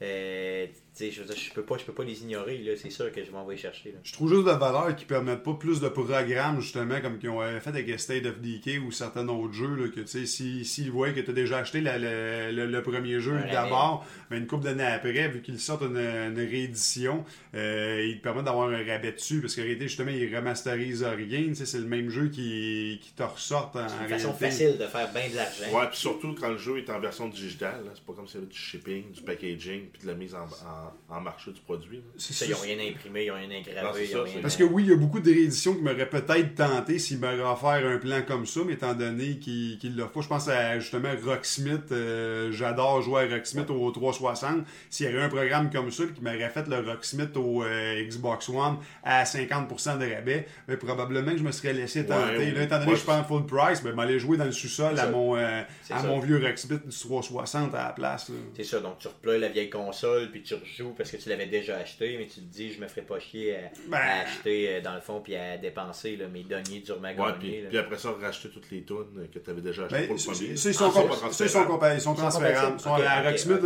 euh, 0.03 0.67
je, 0.99 1.09
je 1.11 1.53
peux 1.55 1.63
pas, 1.63 1.79
je 1.79 1.85
peux 1.85 1.93
pas 1.93 2.05
les 2.05 2.23
ignorer, 2.23 2.77
c'est 2.81 2.91
sûr 2.91 3.11
que 3.13 3.25
je 3.25 3.31
vais 3.31 3.37
envoyer 3.37 3.59
chercher. 3.59 3.95
Je 4.05 4.13
trouve 4.13 4.29
juste 4.29 4.47
de 4.47 4.53
valeur 4.53 4.95
qui 4.95 5.05
permettent 5.05 5.43
pas 5.43 5.55
plus 5.55 5.81
de 5.81 5.89
programmes, 5.89 6.61
justement, 6.61 7.01
comme 7.01 7.19
qu'ils 7.19 7.31
ont 7.31 7.41
fait 7.61 7.71
avec 7.71 7.99
State 7.99 8.27
of 8.27 8.41
Decay 8.41 8.79
ou 8.79 8.91
certains 8.91 9.27
autres 9.29 9.55
jeux, 9.55 9.75
là, 9.75 9.89
que 9.89 10.01
tu 10.01 10.07
sais, 10.07 10.27
s'ils 10.27 10.67
si, 10.67 10.89
voient 10.89 11.13
que 11.13 11.21
tu 11.21 11.31
as 11.31 11.35
déjà 11.35 11.59
acheté 11.59 11.81
le, 11.81 12.81
premier 12.83 13.21
jeu 13.21 13.39
d'abord, 13.51 14.07
mais 14.31 14.39
une 14.39 14.47
couple 14.47 14.65
d'années 14.65 14.85
après, 14.85 15.29
vu 15.29 15.41
qu'ils 15.41 15.61
sortent 15.61 15.83
une, 15.83 15.97
réédition, 16.37 17.25
euh, 17.55 18.05
ils 18.05 18.19
te 18.19 18.23
permettent 18.23 18.45
d'avoir 18.45 18.69
un 18.69 18.85
rabais 18.85 19.13
dessus, 19.13 19.41
parce 19.41 19.55
qu'en 19.55 19.63
réalité, 19.63 19.89
justement, 19.89 20.11
ils 20.11 20.35
remasterisent 20.35 21.05
rien, 21.05 21.53
c'est 21.55 21.79
le 21.79 21.87
même 21.87 22.11
jeu 22.11 22.29
qui, 22.29 23.01
qui 23.03 23.13
te 23.13 23.23
ressortent 23.23 23.77
en, 23.77 23.89
C'est 23.89 24.03
une 24.03 24.09
façon 24.09 24.33
facile 24.35 24.79
de 24.79 24.87
faire 24.87 25.11
bien 25.13 25.29
de 25.31 25.37
l'argent. 25.37 25.79
Ouais, 25.79 25.87
puis 25.89 25.99
surtout 25.99 26.35
quand 26.39 26.51
le 26.51 26.59
jeu 26.59 26.79
est 26.79 26.91
en 26.91 27.01
version 27.01 27.29
digitale, 27.29 27.83
c'est 27.95 28.05
pas 28.05 28.13
comme 28.13 28.27
avait 28.35 28.47
du 28.47 28.59
shipping, 28.59 29.11
du 29.13 29.23
packaging, 29.23 29.89
puis 29.93 30.03
de 30.03 30.07
la 30.07 30.15
mise 30.15 30.35
en, 30.35 30.45
en, 30.45 30.82
marché 31.21 31.53
du 31.53 31.61
produit. 31.61 32.03
Ça, 32.17 32.45
ils 32.45 32.51
n'ont 32.51 32.59
rien 32.59 32.91
imprimé, 32.91 33.25
ils 33.25 33.29
n'ont 33.29 33.35
rien 33.35 33.61
engravé. 33.61 34.11
Parce 34.41 34.57
que 34.57 34.65
oui, 34.65 34.85
il 34.85 34.91
y 34.91 34.93
a 34.93 34.97
beaucoup 34.97 35.21
de 35.21 35.31
rééditions 35.31 35.75
qui 35.75 35.83
m'auraient 35.83 36.09
peut-être 36.09 36.55
tenté 36.55 36.99
s'ils 36.99 37.19
m'auraient 37.19 37.41
offert 37.41 37.87
un 37.87 37.99
plan 37.99 38.23
comme 38.27 38.47
ça, 38.47 38.61
mais 38.67 38.75
étant 38.75 38.95
donné 38.95 39.39
qu'ils 39.39 39.79
qu 39.79 39.89
l'offrent. 39.91 40.23
Je 40.23 40.29
pense 40.29 40.49
à 40.49 40.79
justement 40.79 41.11
Rocksmith. 41.25 41.93
Euh, 41.93 42.51
j'adore 42.53 43.03
jouer 43.03 43.23
à 43.23 43.35
Rocksmith 43.35 43.71
au 43.71 43.91
360. 43.91 44.65
S'il 44.91 45.07
y 45.07 45.09
avait 45.09 45.23
un 45.23 45.29
programme 45.29 45.71
comme 45.71 45.91
ça 45.91 46.05
qui 46.15 46.21
m'aurait 46.23 46.51
fait 46.51 46.67
le 46.67 46.81
Rocksmith 46.81 47.37
au 47.37 47.63
euh, 47.63 48.03
Xbox 48.05 48.49
One 48.49 48.77
à 49.03 49.25
50% 49.25 49.99
de 49.99 50.15
rabais, 50.15 50.47
mais 50.69 50.77
probablement 50.77 51.33
que 51.33 51.39
je 51.39 51.43
me 51.43 51.53
serais 51.53 51.73
laissé 51.73 52.07
tenter. 52.07 52.51
là, 52.51 52.63
étant 52.63 52.79
donné 52.79 52.93
que 52.93 52.99
je 52.99 53.05
prends 53.05 53.25
full 53.25 53.47
price, 53.47 53.83
ben, 53.83 53.95
m'aller 53.95 54.19
jouer 54.19 54.37
dans 54.37 54.45
le 54.45 54.53
sous-sol 54.53 54.99
à, 54.99 55.09
mon, 55.09 55.37
euh, 55.37 55.63
à 55.91 56.03
mon 56.03 56.21
vieux 56.21 56.41
Rocksmith 56.43 56.87
du 56.87 56.97
360 56.97 57.75
à 57.75 57.85
la 57.85 57.93
place. 57.93 58.31
C'est 58.57 58.65
ça, 58.65 58.81
donc 58.81 58.99
tu 58.99 59.09
reploies 59.09 59.39
la 59.39 59.49
vieille 59.49 59.71
console 59.71 60.31
puis 60.31 60.43
tu 60.43 60.55
rejoues 60.55 60.72
parce 60.97 61.11
que 61.11 61.17
tu 61.17 61.29
l'avais 61.29 61.47
déjà 61.47 61.77
acheté, 61.77 62.17
mais 62.19 62.27
tu 62.27 62.41
te 62.41 62.53
dis, 62.53 62.73
je 62.73 62.81
me 62.81 62.89
ferais 62.89 63.03
pas 63.03 63.19
chier 63.19 63.57
à, 63.57 63.61
ben. 63.89 63.99
acheter 63.99 64.69
euh, 64.69 64.81
dans 64.81 64.95
le 64.95 65.01
fond 65.01 65.21
puis 65.21 65.37
à 65.37 65.57
dépenser 65.57 66.17
là, 66.17 66.29
mes 66.29 66.43
deniers 66.43 66.81
durement 66.81 67.09
ouais, 67.09 67.33
puis, 67.39 67.65
puis, 67.69 67.79
après 67.79 67.99
ça, 67.99 68.13
racheter 68.13 68.51
toutes 68.51 68.71
les 68.71 68.83
tunes 68.83 69.29
que 69.33 69.39
tu 69.39 69.51
avais 69.51 69.61
déjà 69.61 69.85
achetées 69.85 70.07
ben, 70.07 70.07
pour 70.09 70.17
le 70.17 70.23
premier. 70.23 70.51
Ils 70.51 70.59
sont, 70.59 70.69
ah, 70.85 71.95
ils 71.95 72.01
sont, 72.01 72.01
sont 72.01 72.15
transférables. 72.15 72.79
à 72.87 73.23
Rocksmith, 73.23 73.61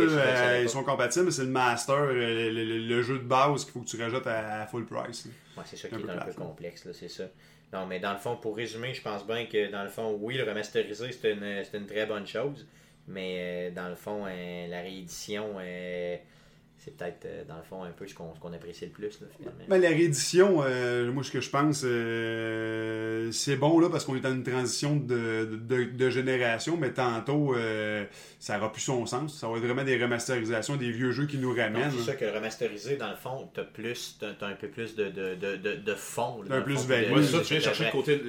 ils 0.61 0.69
sont 0.69 0.83
compatibles, 0.83 1.25
mais 1.25 1.31
c'est 1.31 1.43
le 1.43 1.49
master, 1.49 1.95
euh, 1.95 2.51
le, 2.51 3.01
jeu 3.01 3.19
de 3.19 3.23
base 3.23 3.63
qu'il 3.63 3.73
faut 3.73 3.81
que 3.81 3.87
tu 3.87 4.01
rajoutes 4.01 4.27
à, 4.27 4.65
full 4.67 4.85
price. 4.85 5.27
Ouais, 5.55 5.63
c'est 5.65 5.77
ça 5.77 5.87
qui 5.87 5.95
est 5.95 6.09
un 6.09 6.17
peu 6.17 6.33
complexe, 6.33 6.87
c'est 6.93 7.09
ça. 7.09 7.25
Non, 7.73 7.85
mais 7.85 7.99
dans 7.99 8.13
le 8.13 8.19
fond, 8.19 8.37
pour 8.37 8.55
résumer, 8.55 8.93
je 8.93 9.01
pense 9.01 9.27
bien 9.27 9.45
que 9.45 9.69
dans 9.69 9.83
le 9.83 9.89
fond, 9.89 10.17
oui, 10.21 10.37
le 10.37 10.43
remasterisé, 10.43 11.11
c'est 11.11 11.33
une, 11.33 11.63
une 11.73 11.85
très 11.85 12.05
bonne 12.05 12.25
chose. 12.25 12.65
Mais 13.09 13.37
euh, 13.39 13.71
dans 13.71 13.89
le 13.89 13.95
fond, 13.95 14.25
la 14.25 14.81
réédition, 14.81 15.55
c'est 16.87 16.95
peut-être, 16.95 17.25
euh, 17.25 17.43
dans 17.45 17.57
le 17.57 17.63
fond, 17.63 17.83
un 17.83 17.91
peu 17.91 18.07
ce 18.07 18.13
qu'on 18.13 18.53
apprécie 18.53 18.85
le 18.85 18.91
plus, 18.91 19.09
finalement. 19.09 19.59
Ben, 19.67 19.81
la 19.81 19.89
réédition, 19.89 20.63
euh, 20.63 21.11
moi, 21.11 21.21
ce 21.21 21.31
que 21.31 21.41
je 21.41 21.49
pense, 21.49 21.81
euh, 21.83 23.29
c'est 23.33 23.57
bon, 23.57 23.79
là, 23.79 23.89
parce 23.89 24.05
qu'on 24.05 24.15
est 24.15 24.21
dans 24.21 24.33
une 24.33 24.43
transition 24.43 24.95
de, 24.95 25.59
de, 25.67 26.09
génération, 26.09 26.77
mais 26.77 26.91
tantôt, 26.91 27.55
ça 28.39 28.55
n'aura 28.55 28.71
plus 28.71 28.81
son 28.81 29.05
sens. 29.05 29.37
Ça 29.37 29.49
va 29.49 29.57
être 29.57 29.65
vraiment 29.65 29.83
des 29.83 30.01
remasterisations, 30.01 30.77
des 30.77 30.91
vieux 30.91 31.11
jeux 31.11 31.25
qui 31.25 31.37
nous 31.37 31.53
ramènent. 31.53 31.91
C'est 31.91 32.11
ça 32.11 32.15
que 32.15 32.25
remasterisé, 32.25 32.95
dans 32.95 33.09
le 33.09 33.17
fond, 33.17 33.49
tu 33.53 33.59
as, 33.59 33.63
plus, 33.63 34.17
un 34.41 34.53
peu 34.53 34.69
plus 34.69 34.95
de, 34.95 35.09
de, 35.09 35.75
de 35.75 35.93
fond. 35.95 36.41
Un 36.49 36.61
plus 36.61 36.85
value. 36.85 37.11
Ouais, 37.11 37.23
ça, 37.23 37.39
tu 37.39 37.53
viens 37.53 37.59
chercher 37.59 37.85
le 37.85 37.91
côté 37.91 38.21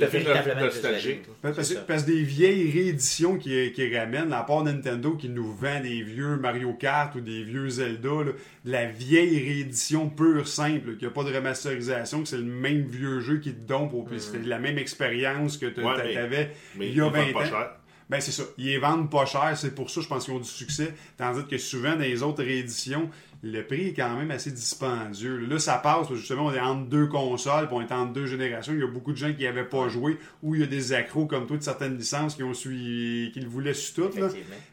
nostalgique. 0.61 1.23
Parce, 1.43 1.75
parce, 1.75 2.03
que 2.03 2.11
des 2.11 2.23
vieilles 2.23 2.73
rééditions 2.73 3.39
qui, 3.39 3.71
qui 3.73 3.97
ramènent, 3.97 4.33
à 4.33 4.43
part 4.43 4.65
Nintendo 4.65 5.13
qui 5.13 5.29
nous 5.29 5.53
vend 5.53 5.81
des 5.81 6.03
vieux 6.03 6.37
Mario 6.37 6.73
Kart 6.73 7.15
ou 7.15 7.21
des 7.21 7.45
vieux 7.45 7.69
Zelda, 7.69 8.25
là, 8.25 8.33
la 8.65 8.87
vieille 8.87 9.39
réédition 9.39 10.09
pure, 10.09 10.47
simple, 10.47 10.97
qu'il 10.97 11.07
n'y 11.07 11.13
a 11.13 11.15
pas 11.15 11.25
de 11.25 11.35
remasterisation, 11.35 12.23
que 12.23 12.29
c'est 12.29 12.37
le 12.37 12.45
même 12.45 12.83
vieux 12.83 13.21
jeu 13.21 13.39
qui 13.39 13.53
te 13.53 13.61
donne 13.61 13.89
pour 13.89 14.05
mm. 14.05 14.19
c'est 14.19 14.45
la 14.45 14.59
même 14.59 14.79
expérience 14.79 15.57
que 15.57 15.67
tu 15.67 15.81
avais 15.87 16.53
il 16.79 16.95
y 16.95 17.01
a 17.01 17.09
20 17.09 17.21
ans. 17.21 17.67
Ben 18.11 18.21
c'est 18.23 18.33
ça. 18.33 18.45
Ils 18.57 18.67
les 18.67 18.79
vendent 18.79 19.11
pas 19.11 19.27
cher, 19.27 19.53
c'est 19.55 19.75
pour 19.75 19.91
ça 19.91 20.01
je 20.01 20.09
pense 20.09 20.25
qu'ils 20.25 20.35
ont 20.35 20.39
du 20.39 20.49
succès. 20.49 20.95
Tandis 21.19 21.45
que 21.47 21.59
souvent 21.59 21.93
dans 21.93 22.01
les 22.01 22.23
autres 22.23 22.43
rééditions, 22.43 23.11
le 23.43 23.63
prix 23.63 23.89
est 23.89 23.95
quand 23.95 24.17
même 24.17 24.31
assez 24.33 24.51
dispendieux. 24.51 25.37
Là, 25.37 25.59
ça 25.59 25.79
passe, 25.79 26.13
justement, 26.13 26.47
on 26.47 26.53
est 26.53 26.61
entre 26.61 26.89
deux 26.89 27.07
consoles, 27.07 27.69
puis 27.69 27.77
on 27.77 27.81
est 27.81 27.93
entre 27.93 28.13
deux 28.13 28.27
générations. 28.27 28.73
Il 28.73 28.81
y 28.81 28.83
a 28.83 28.89
beaucoup 28.89 29.13
de 29.13 29.17
gens 29.17 29.33
qui 29.33 29.45
n'avaient 29.45 29.69
pas 29.69 29.89
joué, 29.89 30.17
ou 30.43 30.57
il 30.57 30.61
y 30.61 30.65
a 30.65 30.67
des 30.67 30.93
accros 30.93 31.27
comme 31.27 31.47
toi 31.47 31.57
de 31.57 31.63
certaines 31.63 31.97
licences 31.97 32.35
qui 32.35 32.43
ont 32.43 32.55
suivi, 32.55 33.31
qui 33.33 33.41
le 33.41 33.49
voulaient 33.49 33.75
sur 33.75 34.11
toutes. 34.11 34.19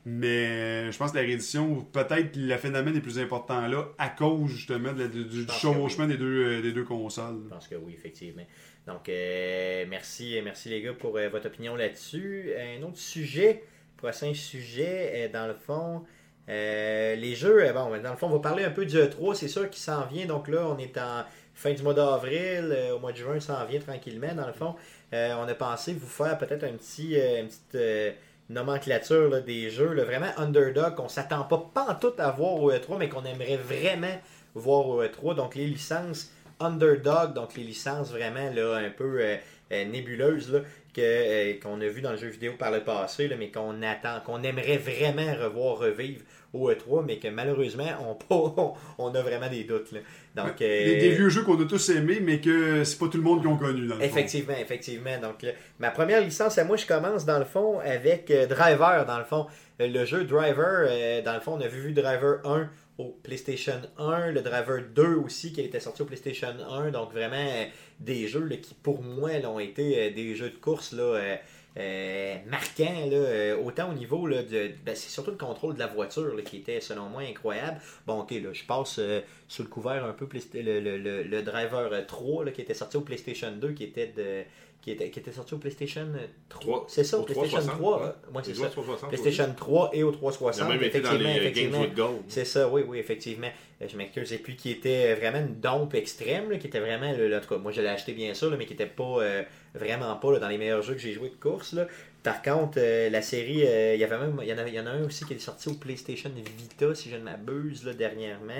Mais 0.05 0.27
euh, 0.27 0.91
je 0.91 0.97
pense 0.97 1.11
que 1.11 1.17
la 1.17 1.23
réédition, 1.23 1.85
peut-être 1.91 2.35
le 2.35 2.57
phénomène 2.57 2.95
est 2.95 3.01
plus 3.01 3.19
important 3.19 3.67
là, 3.67 3.87
à 3.99 4.09
cause 4.09 4.49
justement 4.49 4.93
du 4.93 5.45
chevauchement 5.49 6.07
des, 6.07 6.17
deux, 6.17 6.45
euh, 6.45 6.61
des 6.61 6.71
deux 6.71 6.83
consoles. 6.83 7.41
Je 7.43 7.49
pense 7.49 7.67
que 7.67 7.75
oui, 7.75 7.93
effectivement. 7.93 8.45
Donc, 8.87 9.09
euh, 9.09 9.85
merci, 9.87 10.39
merci 10.43 10.69
les 10.69 10.81
gars 10.81 10.93
pour 10.93 11.11
votre 11.11 11.47
opinion 11.47 11.75
là-dessus. 11.75 12.51
Un 12.57 12.81
autre 12.83 12.97
sujet, 12.97 13.63
prochain 13.97 14.33
sujet, 14.33 15.29
dans 15.31 15.47
le 15.47 15.53
fond. 15.55 16.03
Euh, 16.47 17.15
les 17.15 17.35
jeux, 17.35 17.63
euh, 17.63 17.73
bon, 17.73 17.89
dans 18.01 18.11
le 18.11 18.17
fond, 18.17 18.27
on 18.27 18.33
va 18.33 18.39
parler 18.39 18.63
un 18.63 18.69
peu 18.69 18.85
du 18.85 18.97
E3, 18.97 19.33
c'est 19.33 19.47
sûr 19.47 19.69
qu'il 19.69 19.81
s'en 19.81 20.05
vient. 20.05 20.25
Donc 20.25 20.47
là, 20.47 20.67
on 20.67 20.77
est 20.77 20.97
en 20.97 21.23
fin 21.53 21.73
du 21.73 21.81
mois 21.81 21.93
d'avril, 21.93 22.71
euh, 22.71 22.95
au 22.95 22.99
mois 22.99 23.11
de 23.11 23.17
juin, 23.17 23.39
ça 23.39 23.59
s'en 23.59 23.65
vient 23.65 23.79
tranquillement. 23.79 24.33
Dans 24.35 24.47
le 24.47 24.53
fond, 24.53 24.75
on 25.11 25.47
a 25.47 25.55
pensé 25.55 25.93
vous 25.93 26.07
faire 26.07 26.37
peut-être 26.37 26.65
un 26.65 26.73
petit, 26.73 27.15
une 27.15 27.47
petite 27.47 28.17
nomenclature 28.49 29.41
des 29.43 29.69
jeux, 29.69 29.95
vraiment 30.03 30.31
underdog, 30.37 30.95
qu'on 30.95 31.07
s'attend 31.07 31.45
pas, 31.45 31.71
pas 31.73 31.87
en 31.89 31.95
tout 31.95 32.13
à 32.17 32.31
voir 32.31 32.61
au 32.61 32.69
E3, 32.71 32.97
mais 32.99 33.07
qu'on 33.07 33.23
aimerait 33.23 33.55
vraiment 33.55 34.19
voir 34.55 34.87
au 34.87 35.01
E3. 35.01 35.35
Donc 35.35 35.55
les 35.55 35.67
licences 35.67 36.31
underdog, 36.59 37.33
donc 37.33 37.55
les 37.55 37.63
licences 37.63 38.11
vraiment 38.11 38.51
là, 38.53 38.75
un 38.75 38.89
peu 38.89 39.37
nébuleuses, 39.71 40.63
qu'on 40.95 41.81
a 41.81 41.87
vu 41.87 42.01
dans 42.01 42.11
le 42.11 42.17
jeu 42.17 42.27
vidéo 42.27 42.53
par 42.57 42.71
le 42.71 42.81
passé, 42.81 43.29
mais 43.37 43.51
qu'on 43.51 43.81
attend, 43.81 44.21
qu'on 44.25 44.41
aimerait 44.43 44.77
vraiment 44.77 45.33
revoir 45.43 45.77
revivre 45.77 46.21
au 46.53 46.71
E3, 46.71 47.03
mais 47.05 47.17
que 47.17 47.27
malheureusement, 47.27 48.17
on, 48.29 48.73
on 48.97 49.13
a 49.13 49.21
vraiment 49.21 49.49
des 49.49 49.65
doutes. 49.65 49.93
Donc, 50.35 50.57
des, 50.57 51.11
euh, 51.11 51.15
vieux 51.15 51.29
jeux 51.29 51.43
qu'on 51.43 51.61
a 51.61 51.65
tous 51.65 51.89
aimés, 51.89 52.19
mais 52.21 52.39
que 52.39 52.83
c'est 52.83 52.97
pas 52.97 53.07
tout 53.07 53.17
le 53.17 53.23
monde 53.23 53.41
qui 53.41 53.47
ont 53.47 53.57
connu. 53.57 53.87
Dans 53.87 53.97
le 53.97 54.03
effectivement, 54.03 54.55
effectivement. 54.59 55.17
Donc, 55.21 55.45
ma 55.79 55.91
première 55.91 56.21
licence, 56.21 56.57
à 56.57 56.63
moi, 56.63 56.77
je 56.77 56.85
commence 56.85 57.25
dans 57.25 57.39
le 57.39 57.45
fond 57.45 57.79
avec 57.79 58.31
euh, 58.31 58.45
Driver, 58.45 59.05
dans 59.05 59.19
le 59.19 59.25
fond. 59.25 59.47
Euh, 59.81 59.87
le 59.87 60.05
jeu 60.05 60.23
Driver, 60.23 61.23
dans 61.23 61.33
le 61.33 61.41
fond, 61.41 61.57
on 61.59 61.61
a 61.61 61.67
vu 61.67 61.91
Driver 61.91 62.39
1 62.45 62.69
au 62.97 63.17
PlayStation 63.23 63.81
1, 63.97 64.31
le 64.31 64.41
Driver 64.41 64.81
2 64.95 65.15
aussi 65.15 65.51
qui 65.51 65.61
était 65.61 65.79
sorti 65.79 66.01
au 66.01 66.05
PlayStation 66.05 66.55
1. 66.69 66.91
Donc 66.91 67.11
vraiment 67.11 67.35
euh, 67.35 67.65
des 67.99 68.27
jeux 68.27 68.47
qui 68.49 68.73
pour 68.73 69.01
moi 69.01 69.37
là, 69.39 69.49
ont 69.49 69.59
été 69.59 69.99
euh, 69.99 70.13
des 70.13 70.35
jeux 70.35 70.49
de 70.49 70.57
course 70.57 70.93
là, 70.93 71.03
euh, 71.03 71.35
euh, 71.77 72.35
marquants. 72.47 73.09
Là, 73.09 73.57
autant 73.57 73.91
au 73.91 73.93
niveau 73.93 74.27
là, 74.27 74.43
de. 74.43 74.71
ben, 74.85 74.95
c'est 74.95 75.09
surtout 75.09 75.31
le 75.31 75.37
contrôle 75.37 75.75
de 75.75 75.79
la 75.79 75.87
voiture 75.87 76.35
là, 76.35 76.41
qui 76.41 76.57
était 76.57 76.81
selon 76.81 77.09
moi 77.09 77.23
incroyable. 77.23 77.79
Bon 78.05 78.19
ok 78.21 78.31
là, 78.31 78.53
je 78.53 78.63
passe 78.63 78.99
sous 79.47 79.63
le 79.63 79.69
couvert 79.69 80.05
un 80.05 80.13
peu 80.13 80.27
le, 80.53 80.79
le, 80.79 80.97
le, 80.97 81.23
le 81.23 81.41
Driver 81.41 82.05
3 82.05 82.45
là, 82.45 82.51
qui 82.51 82.61
était 82.61 82.73
sorti 82.73 82.97
au 82.97 83.01
PlayStation 83.01 83.51
2 83.51 83.71
qui 83.73 83.83
était 83.83 84.07
de. 84.07 84.43
Qui 84.85 84.91
était, 84.91 85.09
qui 85.09 85.19
était 85.19 85.31
sorti 85.31 85.55
au 85.55 85.57
PlayStation 85.57 86.07
3. 86.47 86.61
Trois- 86.61 86.85
C'est 86.87 87.03
ça, 87.03 87.17
au 87.17 87.23
PlayStation 87.23 87.57
360, 87.57 87.79
3. 87.81 87.97
ouais. 87.99 88.05
Ouais, 88.35 88.41
c'est 88.45 88.53
ça. 88.53 88.67
360, 88.69 89.09
PlayStation 89.09 89.53
3 89.57 89.89
et 89.93 90.03
au 90.03 90.11
Il 90.11 90.13
a 90.13 90.17
360. 90.17 90.69
même 90.69 90.83
été 90.83 91.01
dans 91.01 91.11
les 91.13 91.23
Games 91.23 91.35
effectivement. 91.37 91.81
with 91.81 91.95
Gold. 91.95 92.17
C'est 92.27 92.45
ça, 92.45 92.69
oui, 92.69 92.83
oui, 92.87 92.99
effectivement. 92.99 93.47
Euh, 93.81 93.87
Je 93.89 93.97
m'excuse. 93.97 94.31
Et 94.31 94.37
puis 94.37 94.55
qui 94.55 94.69
était 94.69 95.15
vraiment 95.15 95.39
une 95.39 95.59
dompe 95.59 95.95
extrême, 95.95 96.51
là, 96.51 96.57
qui 96.57 96.67
était 96.67 96.79
vraiment, 96.79 97.11
le, 97.13 97.27
le- 97.27 97.35
en 97.35 97.41
tout 97.41 97.49
cas, 97.49 97.57
moi 97.57 97.71
je 97.71 97.81
l'ai 97.81 97.87
acheté 97.87 98.13
bien 98.13 98.35
sûr, 98.35 98.51
là, 98.51 98.57
mais 98.57 98.67
qui 98.67 98.73
était 98.73 98.85
pas 98.85 99.17
euh, 99.21 99.41
vraiment 99.75 100.15
pas 100.15 100.33
là, 100.33 100.39
dans 100.39 100.49
les 100.49 100.57
meilleurs 100.57 100.81
jeux 100.81 100.93
que 100.93 100.99
j'ai 101.01 101.13
joué 101.13 101.29
de 101.29 101.35
course. 101.35 101.73
Là. 101.73 101.87
Par 102.25 102.41
contre, 102.41 102.79
euh, 102.79 103.11
la 103.11 103.21
série, 103.21 103.67
euh, 103.67 103.93
il 103.93 103.99
y 103.99 104.03
avait 104.03 104.17
même, 104.17 104.39
il 104.41 104.47
y 104.47 104.53
en 104.53 104.65
il 104.65 104.73
y 104.73 104.79
en 104.79 104.87
a 104.87 104.89
un 104.89 105.03
aussi 105.03 105.25
qui 105.25 105.33
est 105.35 105.39
sorti 105.39 105.69
au 105.69 105.73
PlayStation 105.75 106.31
Vita, 106.57 106.95
si 106.95 107.11
je 107.11 107.17
ne 107.17 107.21
m'abuse, 107.21 107.85
là, 107.85 107.93
dernièrement. 107.93 108.53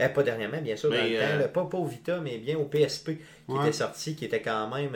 Euh, 0.00 0.08
pas 0.08 0.22
dernièrement, 0.24 0.60
bien 0.60 0.74
sûr, 0.74 0.90
dans 0.90 0.96
le 0.96 1.18
temps, 1.20 1.38
là, 1.38 1.46
pas, 1.46 1.64
pas 1.66 1.78
au 1.78 1.84
Vita, 1.84 2.18
mais 2.20 2.38
bien 2.38 2.58
au 2.58 2.64
PSP 2.64 3.10
qui 3.46 3.52
Ouais. 3.52 3.60
était 3.62 3.72
sorti, 3.72 4.16
qui 4.16 4.24
était 4.24 4.42
quand 4.42 4.68
même, 4.74 4.92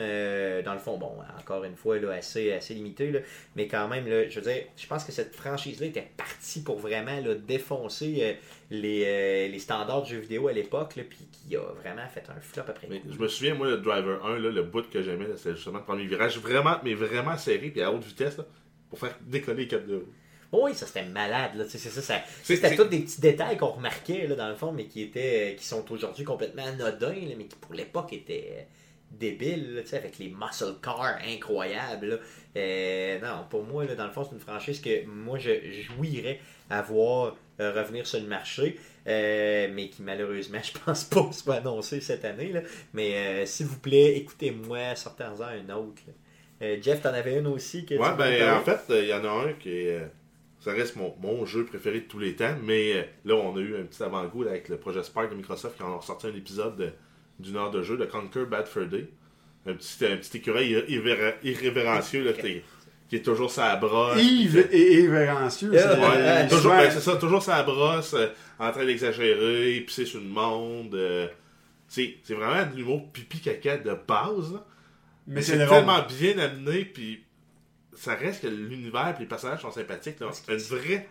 dans 0.63 0.73
le 0.73 0.79
fond, 0.79 0.97
bon, 0.97 1.11
encore 1.39 1.63
une 1.63 1.75
fois, 1.77 1.99
là, 1.99 2.11
assez, 2.11 2.51
assez 2.51 2.73
limité, 2.73 3.11
là, 3.11 3.19
mais 3.55 3.67
quand 3.67 3.87
même, 3.87 4.05
là, 4.07 4.27
je 4.27 4.39
veux 4.41 4.51
dire, 4.51 4.63
je 4.75 4.87
pense 4.87 5.05
que 5.05 5.13
cette 5.13 5.33
franchise-là 5.33 5.87
était 5.87 6.07
partie 6.17 6.61
pour 6.63 6.79
vraiment 6.79 7.19
là, 7.23 7.33
défoncer 7.35 8.37
les, 8.69 9.03
euh, 9.05 9.47
les 9.47 9.59
standards 9.59 10.03
de 10.03 10.07
jeux 10.07 10.19
vidéo 10.19 10.47
à 10.47 10.53
l'époque, 10.53 10.93
puis 11.09 11.27
qui 11.31 11.55
a 11.55 11.61
vraiment 11.61 12.07
fait 12.07 12.23
un 12.29 12.39
flop 12.41 12.63
après 12.67 12.87
Mais 12.89 13.01
je 13.09 13.17
me 13.17 13.27
souviens, 13.27 13.53
moi, 13.53 13.67
le 13.67 13.77
Driver 13.77 14.25
1, 14.25 14.39
là, 14.39 14.49
le 14.49 14.63
bout 14.63 14.89
que 14.89 15.01
j'aimais, 15.01 15.25
c'était 15.37 15.55
justement 15.55 15.79
le 15.79 15.85
premier 15.85 16.05
virage, 16.05 16.37
vraiment, 16.39 16.77
mais 16.83 16.93
vraiment 16.93 17.37
serré, 17.37 17.69
puis 17.69 17.81
à 17.81 17.91
haute 17.91 18.03
vitesse, 18.03 18.37
là, 18.37 18.45
pour 18.89 18.99
faire 18.99 19.17
décoller 19.21 19.63
les 19.63 19.67
4 19.67 19.85
de. 19.85 20.05
Oui, 20.51 20.73
ça 20.73 20.85
c'était 20.85 21.05
malade, 21.05 21.55
là, 21.55 21.65
c'est 21.67 21.77
ça, 21.77 22.21
c'était 22.43 22.75
tous 22.75 22.85
des 22.85 22.99
petits 22.99 23.21
détails 23.21 23.57
qu'on 23.57 23.67
remarquait, 23.67 24.27
là, 24.27 24.35
dans 24.35 24.49
le 24.49 24.55
fond, 24.55 24.71
mais 24.71 24.85
qui 24.85 25.01
étaient, 25.01 25.55
qui 25.57 25.65
sont 25.65 25.89
aujourd'hui 25.91 26.23
complètement 26.23 26.65
anodins, 26.65 27.09
là, 27.09 27.35
mais 27.37 27.45
qui 27.45 27.55
pour 27.57 27.73
l'époque 27.73 28.13
étaient 28.13 28.53
euh, 28.53 28.61
débiles, 29.11 29.75
là, 29.75 29.81
avec 29.97 30.17
les 30.19 30.29
muscle 30.29 30.75
cars 30.81 31.17
incroyables, 31.25 32.07
là. 32.07 32.15
Euh, 32.57 33.19
non, 33.19 33.45
pour 33.49 33.63
moi, 33.63 33.85
là, 33.85 33.95
dans 33.95 34.05
le 34.05 34.11
fond, 34.11 34.23
c'est 34.23 34.35
une 34.35 34.41
franchise 34.41 34.81
que 34.81 35.05
moi, 35.05 35.37
je 35.37 35.51
jouirais 35.71 36.39
à 36.69 36.81
voir 36.81 37.35
euh, 37.59 37.71
revenir 37.73 38.05
sur 38.07 38.19
le 38.19 38.27
marché, 38.27 38.77
euh, 39.07 39.67
mais 39.73 39.89
qui 39.89 40.01
malheureusement, 40.03 40.59
je 40.63 40.77
pense 40.79 41.03
pas 41.05 41.31
soit 41.31 41.55
annoncé 41.55 42.01
cette 42.01 42.25
année, 42.25 42.51
là. 42.51 42.61
Mais 42.93 43.15
euh, 43.15 43.45
s'il 43.45 43.65
vous 43.65 43.79
plaît, 43.79 44.17
écoutez-moi, 44.17 44.95
sortez-en 44.95 45.41
un 45.41 45.75
autre, 45.75 46.01
Jeff, 46.81 47.01
t'en 47.03 47.13
avais 47.13 47.37
une 47.37 47.45
aussi 47.47 47.85
que 47.85 47.93
Ouais, 47.95 48.15
ben, 48.17 48.53
en 48.57 48.61
fait, 48.63 48.79
il 48.89 49.07
y 49.07 49.13
en 49.13 49.23
a 49.23 49.29
un 49.47 49.53
qui 49.53 49.69
est. 49.69 50.01
ça 50.59 50.71
reste 50.73 50.95
mon, 50.95 51.13
mon 51.21 51.45
jeu 51.45 51.65
préféré 51.65 51.99
de 52.01 52.05
tous 52.07 52.17
les 52.19 52.35
temps, 52.35 52.55
mais 52.63 53.07
là, 53.25 53.35
on 53.35 53.55
a 53.55 53.59
eu 53.59 53.75
un 53.77 53.83
petit 53.83 54.01
avant-goût 54.01 54.43
avec 54.47 54.67
le 54.69 54.77
projet 54.77 55.03
Spark 55.03 55.29
de 55.29 55.35
Microsoft 55.35 55.77
qui 55.77 55.83
en 55.83 55.97
a 55.97 56.01
sorti 56.01 56.25
un 56.27 56.33
épisode 56.35 56.75
de- 56.77 56.89
d'une 57.39 57.57
heure 57.57 57.69
de 57.69 57.83
jeu 57.83 57.95
de 57.97 58.05
Conquer 58.05 58.45
Bad 58.45 58.65
Fur 58.67 58.87
Day. 58.87 59.07
Un 59.67 59.73
petit, 59.73 60.03
un 60.05 60.17
petit 60.17 60.37
écureuil 60.37 60.73
irrévéren- 60.89 61.35
irrévérencieux 61.43 62.23
là, 62.23 62.31
qui, 63.09 63.15
est 63.17 63.21
toujours 63.21 63.49
sa 63.51 63.75
brosse. 63.77 64.21
Yves 64.21 64.67
et 64.71 65.07
c'est- 65.79 65.99
ouais, 65.99 66.43
toujours, 66.47 66.61
souvent- 66.61 66.77
ben, 66.77 66.91
c'est 66.91 66.99
ça, 66.99 67.15
toujours 67.15 67.43
sa 67.43 67.63
brosse, 67.63 68.13
euh, 68.13 68.27
en 68.59 68.71
train 68.71 68.85
d'exagérer, 68.85 69.79
pisser 69.81 70.05
sur 70.05 70.19
le 70.19 70.25
monde. 70.27 70.93
euh, 70.95 71.27
c'est 71.87 72.17
vraiment 72.29 72.69
de 72.69 72.75
l'humour 72.75 73.11
pipi 73.13 73.39
caca 73.39 73.77
de 73.77 73.95
base. 74.07 74.53
là. 74.53 74.65
mais 75.25 75.35
Mais 75.35 75.41
c'est 75.41 75.57
tellement 75.67 75.99
bien 76.19 76.37
amené, 76.39 76.85
puis 76.85 77.23
ça 77.93 78.13
reste 78.15 78.41
que 78.43 78.47
l'univers 78.47 79.13
et 79.17 79.21
les 79.21 79.25
personnages 79.25 79.61
sont 79.61 79.71
sympathiques. 79.71 80.19
Là. 80.19 80.27
Une 80.49 80.57
vraie 80.57 81.07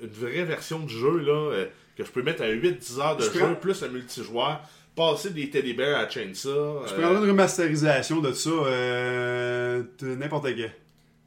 une 0.00 0.08
vraie 0.10 0.44
version 0.44 0.78
de 0.80 0.88
jeu 0.88 1.18
là, 1.18 1.32
euh, 1.52 1.66
que 1.96 2.04
je 2.04 2.10
peux 2.12 2.22
mettre 2.22 2.42
à 2.42 2.48
8-10 2.48 3.00
heures 3.00 3.16
de 3.16 3.24
Je 3.24 3.32
jeu, 3.32 3.40
prends- 3.40 3.54
plus 3.56 3.82
un 3.82 3.88
multijoueur, 3.88 4.60
passer 4.94 5.30
des 5.30 5.50
teddy 5.50 5.74
bears 5.74 5.98
à 5.98 6.08
Chainsaw. 6.08 6.84
Je 6.86 6.94
euh, 6.94 7.00
prendrais 7.00 7.22
une 7.24 7.30
remasterisation 7.30 8.20
de 8.20 8.30
ça, 8.32 8.50
euh, 8.50 9.82
n'importe 10.02 10.54
quel. 10.54 10.72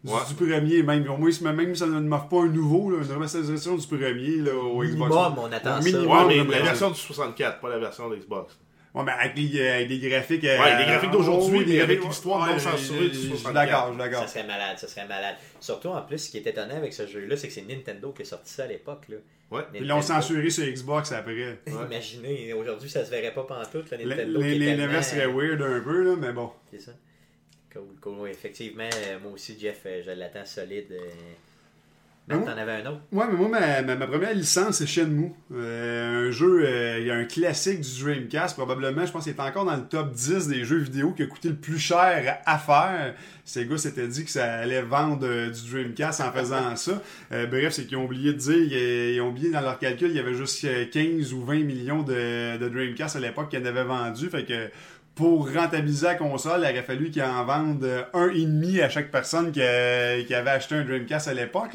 Du, 0.04 0.12
Ouais. 0.12 0.20
du 0.28 0.34
premier, 0.34 0.82
même. 0.84 1.08
Au 1.10 1.18
moins, 1.18 1.32
si- 1.32 1.44
même 1.44 1.76
si 1.76 1.80
ça 1.80 1.86
ne 1.86 2.00
m'offre 2.00 2.28
pas 2.28 2.42
un 2.42 2.48
nouveau, 2.48 2.90
là, 2.90 3.04
une 3.04 3.12
remasterisation 3.12 3.76
du 3.76 3.86
premier 3.86 4.38
là, 4.38 4.56
au 4.56 4.84
Xbox. 4.84 5.12
Minimum, 5.12 5.36
on 5.38 5.52
attend 5.52 5.78
Au 5.78 5.82
ça. 5.82 5.88
minimum, 5.92 6.28
Ouais, 6.28 6.44
mais 6.44 6.56
la 6.58 6.62
version 6.64 6.90
du 6.90 7.00
64, 7.00 7.60
pas 7.60 7.70
la 7.70 7.78
version 7.78 8.10
de 8.10 8.16
Xbox. 8.16 8.58
Ouais, 8.96 9.04
mais 9.06 9.12
avec 9.14 9.38
les, 9.38 9.60
euh, 9.62 9.76
avec 9.76 9.90
les 9.90 10.00
graphiques. 10.10 10.44
euh, 10.44 10.60
Ouais, 10.60 10.78
les 10.80 10.86
graphiques 10.86 11.12
d'aujourd'hui, 11.12 11.64
mais 11.68 11.80
avec 11.82 12.04
l'histoire 12.04 12.46
non 12.52 12.58
censurée 12.60 13.08
du 13.10 13.14
Je 13.14 13.20
suis 13.20 13.28
64. 13.30 13.54
d'accord, 13.54 13.88
je 13.88 13.92
suis 13.94 14.02
Ça 14.02 14.10
d'accord. 14.10 14.30
serait 14.30 14.48
malade, 14.48 14.78
ça 14.80 14.88
serait 14.88 15.08
malade. 15.08 15.36
Surtout 15.62 15.88
en 15.90 16.02
plus, 16.02 16.18
ce 16.18 16.32
qui 16.32 16.38
est 16.40 16.48
étonnant 16.48 16.76
avec 16.76 16.94
ce 16.94 17.06
jeu-là, 17.08 17.38
c'est 17.38 17.48
que 17.48 17.54
c'est 17.54 17.62
Nintendo 17.70 18.12
qui 18.12 18.24
a 18.24 18.26
sorti 18.26 18.52
ça 18.52 18.64
à 18.64 18.68
l'époque. 18.68 19.04
Là. 19.08 19.18
Ouais. 19.52 19.62
Puis 19.72 19.86
là, 19.86 19.96
on 19.96 20.00
Nintendo. 20.00 20.22
censuré 20.22 20.50
sur 20.50 20.66
Xbox 20.66 21.12
après. 21.14 21.60
Imaginez, 21.68 22.54
aujourd'hui, 22.54 22.90
ça 22.90 23.06
se 23.06 23.12
verrait 23.12 23.34
pas 23.34 23.44
pantoute, 23.44 23.90
le 23.92 23.98
Les- 23.98 24.06
Nintendo. 24.06 24.42
est 24.42 24.76
L'inverse 24.76 25.10
serait 25.12 25.28
weird 25.28 25.62
un 25.62 25.80
peu, 25.80 26.02
là, 26.04 26.16
mais 26.20 26.34
bon. 26.34 26.50
C'est 26.72 26.82
ça. 26.82 26.92
Cool, 27.74 27.96
cool. 28.02 28.30
Effectivement, 28.30 28.84
euh, 29.08 29.20
moi 29.22 29.32
aussi, 29.34 29.58
Jeff, 29.60 29.82
euh, 29.86 30.02
je 30.06 30.12
l'attends 30.12 30.46
solide. 30.46 30.92
euh. 30.92 31.10
Même 32.28 32.44
Ah 32.48 32.52
t'en 32.52 32.58
avais 32.58 32.74
un 32.74 32.86
autre? 32.86 33.02
Ouais, 33.12 33.26
mais 33.32 33.36
moi, 33.38 33.50
ma, 33.50 33.82
ma- 33.82 33.96
ma 33.96 34.08
première 34.08 34.34
licence, 34.36 34.78
c'est 34.78 34.86
Shenmue. 34.86 35.32
Euh, 35.54 36.28
un 36.28 36.32
jeu, 36.32 36.64
euh, 36.66 37.00
il 37.00 37.08
y 37.08 37.12
a 37.12 37.16
un 37.16 37.26
classique 37.26 37.82
du 37.82 38.04
Dreamcast, 38.04 38.56
probablement, 38.56 39.06
je 39.06 39.12
pense 39.12 39.24
qu'il 39.24 39.34
est 39.34 39.40
encore 39.40 39.66
dans 39.66 39.76
le 39.76 39.86
top 39.88 40.12
10 40.12 40.48
des 40.48 40.64
jeux 40.64 40.78
vidéo 40.78 41.14
qui 41.14 41.24
a 41.24 41.26
coûté 41.26 41.50
le 41.50 41.56
plus 41.56 41.80
cher 41.80 42.38
à 42.46 42.60
faire. 42.60 43.16
Ces 43.44 43.66
gars 43.66 43.78
s'étaient 43.78 44.08
dit 44.08 44.24
que 44.24 44.30
ça 44.30 44.54
allait 44.60 44.84
vendre 44.84 45.26
euh, 45.28 45.50
du 45.50 45.70
Dreamcast 45.72 46.22
en 46.22 46.32
faisant 46.32 46.76
ça. 46.76 47.02
Bref, 47.32 47.74
c'est 47.74 47.86
qu'ils 47.86 47.98
ont 47.98 48.06
oublié 48.06 48.34
de 48.34 48.38
dire, 48.38 48.56
ils, 48.56 49.16
ils 49.16 49.22
ont 49.22 49.30
oublié 49.30 49.50
dans 49.50 49.62
leur 49.62 49.80
calcul, 49.80 50.10
il 50.12 50.16
y 50.16 50.20
avait 50.20 50.36
juste 50.36 50.64
euh, 50.66 50.86
15 50.86 51.34
ou 51.34 51.44
20 51.44 51.64
millions 51.64 52.04
de, 52.04 52.58
de 52.58 52.70
Dreamcast 52.70 53.16
à 53.16 53.20
l'époque 53.20 53.50
qu'ils 53.50 53.62
en 53.62 53.66
avaient 53.66 53.84
vendu. 53.84 54.30
Fait 54.30 54.46
que 54.46 54.70
pour 55.22 55.54
rentabiliser 55.54 56.08
la 56.08 56.16
console, 56.16 56.62
il 56.64 56.72
aurait 56.72 56.84
fallu 56.84 57.12
qu'ils 57.12 57.22
en 57.24 57.46
vendent 57.46 57.84
euh, 57.84 58.04
un 58.14 58.30
et 58.30 58.46
demi 58.46 58.82
à 58.82 58.90
chaque 58.90 59.12
personne 59.12 59.52
qui, 59.52 59.62
a- 59.62 60.22
qui 60.24 60.34
avait 60.34 60.50
acheté 60.50 60.76
un 60.76 60.84
Dreamcast 60.84 61.28
à 61.28 61.34
l'époque. 61.34 61.72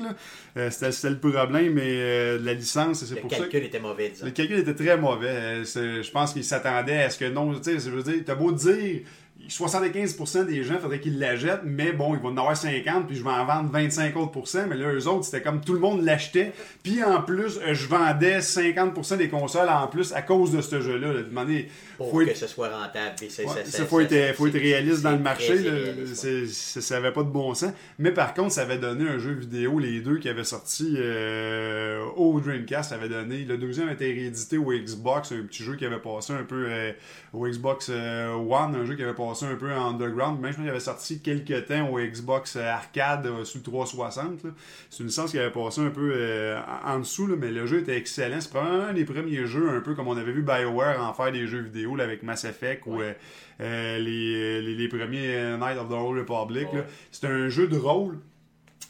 Euh, 0.56 0.68
C'était 0.70 1.10
le 1.10 1.18
problème, 1.18 1.72
mais 1.74 1.82
euh, 1.84 2.38
la 2.42 2.54
licence, 2.54 3.04
c'est 3.04 3.14
Le 3.14 3.20
pour 3.20 3.30
ça. 3.30 3.38
calcul 3.38 3.62
était 3.64 3.78
mauvais, 3.80 4.08
disons. 4.10 4.24
Le 4.26 4.32
calcul 4.32 4.58
était 4.58 4.74
très 4.74 4.96
mauvais. 4.96 5.28
Euh, 5.28 5.64
Je 6.02 6.10
pense 6.10 6.32
qu'il 6.32 6.44
s'attendait 6.44 7.02
à 7.04 7.10
ce 7.10 7.18
que 7.18 7.26
non. 7.30 7.54
Tu 7.54 7.62
sais, 7.62 7.78
je 7.78 7.90
veux 7.90 8.02
dire, 8.02 8.22
t'as 8.26 8.34
beau 8.34 8.52
dire 8.52 9.00
75% 9.48 10.44
des 10.46 10.62
gens, 10.64 10.78
faudrait 10.78 11.00
qu'ils 11.00 11.18
la 11.18 11.36
jettent, 11.36 11.62
mais 11.64 11.92
bon, 11.92 12.14
ils 12.14 12.20
vont 12.20 12.28
en 12.28 12.36
avoir 12.36 12.56
50, 12.56 13.06
puis 13.06 13.16
je 13.16 13.22
vais 13.24 13.30
en 13.30 13.44
vendre 13.44 13.70
25 13.70 14.16
autres 14.16 14.32
mais 14.68 14.76
là, 14.76 14.92
eux 14.92 15.06
autres, 15.08 15.24
c'était 15.24 15.40
comme 15.42 15.60
tout 15.60 15.72
le 15.72 15.78
monde 15.80 16.02
l'achetait, 16.04 16.52
puis 16.82 17.02
en 17.02 17.22
plus, 17.22 17.58
je 17.72 17.86
vendais 17.88 18.38
50% 18.40 19.16
des 19.16 19.28
consoles 19.28 19.68
en 19.68 19.86
plus 19.88 20.12
à 20.12 20.22
cause 20.22 20.52
de 20.52 20.60
ce 20.60 20.80
jeu-là. 20.80 21.12
là. 21.12 21.22
Demandez, 21.22 21.68
Pour 21.96 22.10
faut 22.10 22.18
que 22.18 22.24
être- 22.30 22.36
ce 22.36 22.46
soit 22.46 22.68
rentable. 22.68 23.14
Ouais, 23.20 23.28
c'est- 23.30 23.84
faut, 23.86 24.00
être, 24.00 24.34
faut 24.36 24.46
être 24.46 24.52
c'est- 24.52 24.58
réaliste 24.58 25.02
dans 25.02 25.12
le 25.12 25.18
marché. 25.18 25.54
ouais. 25.54 26.46
Ça 26.48 26.96
avait 26.96 27.12
pas 27.12 27.22
de 27.22 27.28
bon 27.30 27.54
sens. 27.54 27.72
Mais 27.98 28.10
par 28.12 28.34
contre, 28.34 28.52
ça 28.52 28.62
avait 28.62 28.78
donné 28.78 29.08
un 29.08 29.18
jeu 29.18 29.32
vidéo, 29.32 29.78
les 29.78 30.00
deux 30.00 30.18
qui 30.18 30.28
avaient 30.28 30.44
sorti 30.44 30.94
euh, 30.96 32.04
au 32.16 32.40
Dreamcast, 32.40 32.90
ça 32.90 32.96
avait 32.96 33.08
donné. 33.08 33.44
Le 33.44 33.56
deuxième 33.58 33.88
était 33.90 34.06
réédité 34.06 34.58
au 34.58 34.72
Xbox, 34.72 35.32
un 35.32 35.42
petit 35.46 35.62
jeu 35.62 35.76
qui 35.76 35.84
avait 35.84 35.98
passé 35.98 36.32
un 36.32 36.44
peu 36.44 36.66
euh, 36.68 36.92
au 37.32 37.46
Xbox 37.46 37.88
euh, 37.90 38.32
One, 38.34 38.74
un 38.74 38.84
jeu 38.84 38.94
qui 38.94 39.02
avait 39.02 39.14
passé 39.14 39.35
un 39.42 39.56
peu 39.56 39.72
en 39.72 39.90
underground. 39.90 40.40
Même 40.40 40.52
je 40.52 40.56
pense 40.56 40.64
qu'il 40.64 40.70
avait 40.70 40.80
sorti 40.80 41.20
quelques 41.20 41.66
temps 41.66 41.88
au 41.90 41.98
Xbox 41.98 42.56
euh, 42.56 42.68
Arcade 42.68 43.26
euh, 43.26 43.44
sous 43.44 43.58
le 43.58 43.64
360. 43.64 44.44
là. 44.44 44.50
C'est 44.90 45.00
une 45.00 45.06
licence 45.06 45.30
qui 45.30 45.38
avait 45.38 45.50
passé 45.50 45.80
un 45.80 45.90
peu 45.90 46.12
euh, 46.14 46.60
en 46.84 46.98
dessous, 46.98 47.26
là, 47.26 47.36
mais 47.38 47.50
le 47.50 47.66
jeu 47.66 47.80
était 47.80 47.96
excellent. 47.96 48.40
C'est 48.40 48.50
probablement 48.50 48.84
un 48.84 48.94
des 48.94 49.04
premiers 49.04 49.46
jeux, 49.46 49.68
un 49.70 49.80
peu 49.80 49.94
comme 49.94 50.08
on 50.08 50.16
avait 50.16 50.32
vu 50.32 50.42
BioWare 50.42 51.00
en 51.00 51.12
faire 51.12 51.32
des 51.32 51.46
jeux 51.46 51.60
vidéo 51.60 51.96
là, 51.96 52.04
avec 52.04 52.22
Mass 52.22 52.44
Effect 52.44 52.82
ou 52.86 53.00
euh, 53.00 53.98
les, 53.98 54.62
les, 54.62 54.74
les 54.74 54.88
premiers 54.88 55.56
Knights 55.58 55.78
of 55.78 55.88
the 55.88 55.92
Old 55.92 56.18
Republic. 56.18 56.72
Ouais. 56.72 56.84
C'est 57.10 57.26
un 57.26 57.48
jeu 57.48 57.66
de 57.66 57.76
rôle 57.76 58.18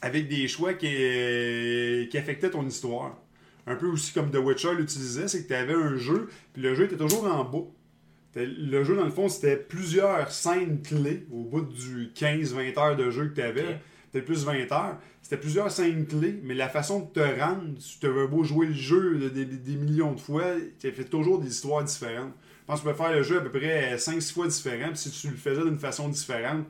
avec 0.01 0.27
des 0.27 0.47
choix 0.47 0.73
qui, 0.73 0.87
qui 2.09 2.17
affectaient 2.17 2.51
ton 2.51 2.65
histoire. 2.65 3.17
Un 3.65 3.75
peu 3.75 3.87
aussi 3.87 4.13
comme 4.13 4.31
The 4.31 4.37
Witcher 4.37 4.75
l'utilisait, 4.75 5.27
c'est 5.27 5.43
que 5.43 5.47
tu 5.49 5.53
avais 5.53 5.73
un 5.73 5.97
jeu, 5.97 6.29
puis 6.53 6.61
le 6.61 6.73
jeu 6.73 6.85
était 6.85 6.95
toujours 6.95 7.25
en 7.25 7.43
bas. 7.43 7.65
Le 8.35 8.83
jeu, 8.83 8.95
dans 8.95 9.05
le 9.05 9.09
fond, 9.11 9.29
c'était 9.29 9.57
plusieurs 9.57 10.31
scènes 10.31 10.81
clés 10.83 11.25
au 11.31 11.43
bout 11.43 11.61
du 11.61 12.11
15-20 12.13 12.77
heures 12.79 12.95
de 12.95 13.09
jeu 13.09 13.27
que 13.29 13.35
tu 13.35 13.41
avais. 13.41 13.61
Ok. 13.63 13.75
Peut-être 14.11 14.25
plus 14.25 14.45
20 14.45 14.71
heures. 14.71 14.97
C'était 15.21 15.37
plusieurs 15.37 15.69
scènes 15.71 16.05
clés, 16.05 16.39
mais 16.43 16.53
la 16.53 16.69
façon 16.69 17.01
de 17.01 17.05
te 17.07 17.19
rendre, 17.19 17.73
si 17.79 17.99
tu 17.99 18.07
veux 18.07 18.27
beau 18.27 18.43
jouer 18.43 18.67
le 18.67 18.73
jeu 18.73 19.17
de- 19.17 19.29
des, 19.29 19.45
des 19.45 19.75
millions 19.75 20.13
de 20.13 20.19
fois, 20.19 20.45
tu 20.79 20.91
fait 20.91 21.03
toujours 21.03 21.39
des 21.39 21.49
histoires 21.49 21.83
différentes. 21.83 22.33
Pense 22.67 22.81
que 22.81 22.87
tu 22.87 22.93
peux 22.93 23.03
faire 23.03 23.13
le 23.13 23.23
jeu 23.23 23.37
à 23.37 23.41
peu 23.41 23.49
près 23.49 23.95
5-6 23.95 24.33
fois 24.33 24.47
différent. 24.47 24.89
Puis 24.89 24.97
si 24.97 25.11
tu 25.11 25.29
le 25.29 25.37
faisais 25.37 25.63
d'une 25.63 25.79
façon 25.79 26.09
différente, 26.09 26.65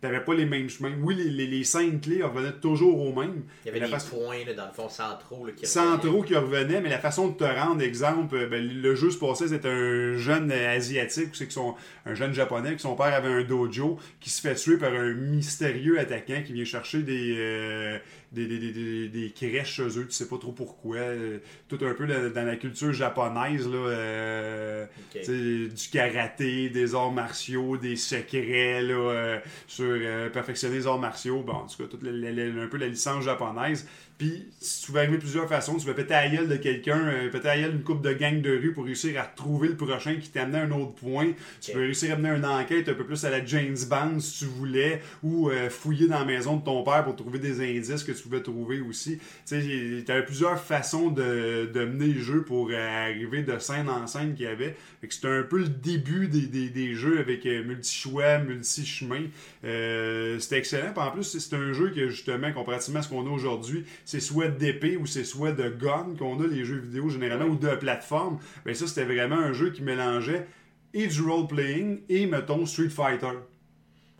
t'avais 0.00 0.20
pas 0.20 0.34
les 0.34 0.46
mêmes 0.46 0.68
chemins. 0.68 0.94
Oui, 1.02 1.14
les, 1.14 1.30
les, 1.30 1.46
les 1.46 1.64
scènes 1.64 2.00
clés 2.00 2.22
revenaient 2.22 2.58
toujours 2.60 2.98
au 3.00 3.12
même. 3.12 3.42
Il 3.64 3.68
y 3.68 3.70
avait 3.70 3.80
des 3.80 3.96
points, 4.10 4.44
là, 4.46 4.54
dans 4.54 4.66
le 4.66 4.72
fond, 4.72 4.88
centraux 4.88 5.46
là, 5.46 5.52
qui 5.52 5.66
Centraux 5.66 6.22
qui 6.22 6.34
revenaient, 6.34 6.80
mais 6.80 6.88
la 6.88 6.98
façon 6.98 7.28
de 7.28 7.34
te 7.36 7.44
rendre, 7.44 7.82
exemple, 7.82 8.48
ben, 8.48 8.66
le 8.66 8.94
jeu 8.94 9.10
se 9.10 9.18
passait, 9.18 9.48
c'était 9.48 9.68
un 9.68 10.16
jeune 10.16 10.50
asiatique, 10.50 11.30
c'est 11.34 11.46
que 11.46 11.52
son, 11.52 11.74
un 12.06 12.14
jeune 12.14 12.32
japonais, 12.32 12.74
que 12.74 12.80
son 12.80 12.94
père 12.94 13.12
avait 13.12 13.28
un 13.28 13.44
dojo, 13.44 13.98
qui 14.20 14.30
se 14.30 14.40
fait 14.40 14.54
tuer 14.54 14.78
par 14.78 14.92
un 14.94 15.12
mystérieux 15.12 15.98
attaquant 15.98 16.42
qui 16.44 16.54
vient 16.54 16.64
chercher 16.64 17.02
des, 17.02 17.34
euh, 17.36 17.98
des, 18.44 18.58
des, 18.58 18.72
des, 18.72 19.08
des, 19.08 19.30
crèches 19.30 19.74
chez 19.74 19.98
eux, 19.98 20.06
tu 20.06 20.12
sais 20.12 20.28
pas 20.28 20.38
trop 20.38 20.52
pourquoi. 20.52 20.96
Euh, 20.96 21.38
tout 21.68 21.78
un 21.82 21.94
peu 21.94 22.06
dans 22.06 22.46
la 22.46 22.56
culture 22.56 22.92
japonaise, 22.92 23.66
là, 23.66 23.76
euh, 23.76 24.86
du 25.14 25.88
karaté, 25.90 26.68
des 26.68 26.94
arts 26.94 27.12
martiaux, 27.12 27.76
des 27.76 27.96
secrets 27.96 28.82
là, 28.82 29.40
sur 29.66 29.98
perfectionner 30.32 30.76
les 30.76 30.86
arts 30.86 30.98
martiaux. 30.98 31.42
Bon, 31.42 31.54
en 31.54 31.66
tout 31.66 31.82
cas, 31.82 31.88
toute 31.88 32.04
un 32.04 32.68
peu 32.68 32.76
la 32.76 32.88
licence 32.88 33.24
japonaise. 33.24 33.86
Puis, 34.18 34.46
tu 34.86 34.92
vas 34.92 35.00
arriver 35.00 35.16
de 35.16 35.20
plusieurs 35.20 35.46
façons. 35.46 35.76
Tu 35.76 35.84
peux 35.84 35.92
péter 35.92 36.14
à 36.14 36.26
gueule 36.26 36.48
de 36.48 36.56
quelqu'un, 36.56 37.06
euh, 37.06 37.30
péter 37.30 37.48
à 37.50 37.58
gueule 37.58 37.72
une 37.72 37.82
coupe 37.82 38.00
de 38.00 38.14
gang 38.14 38.40
de 38.40 38.50
rue 38.50 38.72
pour 38.72 38.86
réussir 38.86 39.20
à 39.20 39.24
trouver 39.24 39.68
le 39.68 39.76
prochain 39.76 40.16
qui 40.16 40.30
t'amenait 40.30 40.60
à 40.60 40.62
un 40.62 40.70
autre 40.70 40.94
point. 40.94 41.32
Tu 41.60 41.72
peux 41.72 41.80
réussir 41.80 42.14
à 42.14 42.16
mener 42.16 42.30
une 42.30 42.46
enquête 42.46 42.88
un 42.88 42.94
peu 42.94 43.04
plus 43.04 43.26
à 43.26 43.30
la 43.30 43.44
James 43.44 43.76
Bond 43.90 44.18
si 44.20 44.38
tu 44.38 44.44
voulais, 44.46 45.02
ou 45.22 45.50
euh, 45.50 45.68
fouiller 45.68 46.08
dans 46.08 46.18
la 46.18 46.24
maison 46.24 46.56
de 46.56 46.64
ton 46.64 46.82
père 46.82 47.04
pour 47.04 47.14
trouver 47.14 47.38
des 47.38 47.60
indices 47.60 48.04
que 48.04 48.12
tu 48.12 48.22
pouvais 48.22 48.40
trouver 48.40 48.80
aussi. 48.80 49.18
Tu 49.46 49.60
sais, 49.60 50.10
avais 50.10 50.24
plusieurs 50.24 50.58
façons 50.58 51.10
de, 51.10 51.70
de 51.72 51.84
mener 51.84 52.06
le 52.06 52.20
jeu 52.20 52.42
pour 52.42 52.70
euh, 52.70 53.08
arriver 53.08 53.42
de 53.42 53.58
scène 53.58 53.90
en 53.90 54.06
scène 54.06 54.34
qu'il 54.34 54.46
y 54.46 54.48
avait. 54.48 54.76
C'était 55.08 55.28
un 55.28 55.42
peu 55.42 55.58
le 55.58 55.68
début 55.68 56.26
des, 56.26 56.46
des, 56.46 56.70
des 56.70 56.94
jeux 56.94 57.20
avec 57.20 57.44
multi-choix, 57.44 58.38
multi-chemin. 58.38 59.26
c'était 59.62 60.58
excellent. 60.58 60.92
Puis 60.92 61.02
en 61.02 61.10
plus, 61.10 61.38
c'est 61.38 61.54
un 61.54 61.72
jeu 61.72 61.90
que 61.90 62.08
justement, 62.08 62.52
comparativement 62.52 63.00
à 63.00 63.02
ce 63.02 63.08
qu'on 63.10 63.26
a 63.26 63.30
aujourd'hui, 63.30 63.84
c'est 64.06 64.20
soit 64.20 64.48
d'épée 64.48 64.96
ou 64.96 65.04
c'est 65.04 65.24
soit 65.24 65.52
de 65.52 65.68
gun 65.68 66.14
qu'on 66.18 66.40
a 66.42 66.46
les 66.46 66.64
jeux 66.64 66.78
vidéo 66.78 67.10
généralement 67.10 67.46
ou 67.46 67.56
de 67.56 67.74
plateforme, 67.74 68.38
ben 68.64 68.74
ça 68.74 68.86
c'était 68.86 69.04
vraiment 69.04 69.36
un 69.36 69.52
jeu 69.52 69.70
qui 69.70 69.82
mélangeait 69.82 70.46
et 70.94 71.08
du 71.08 71.20
role-playing 71.20 72.00
et 72.08 72.26
mettons 72.26 72.64
Street 72.64 72.88
Fighter. 72.88 73.32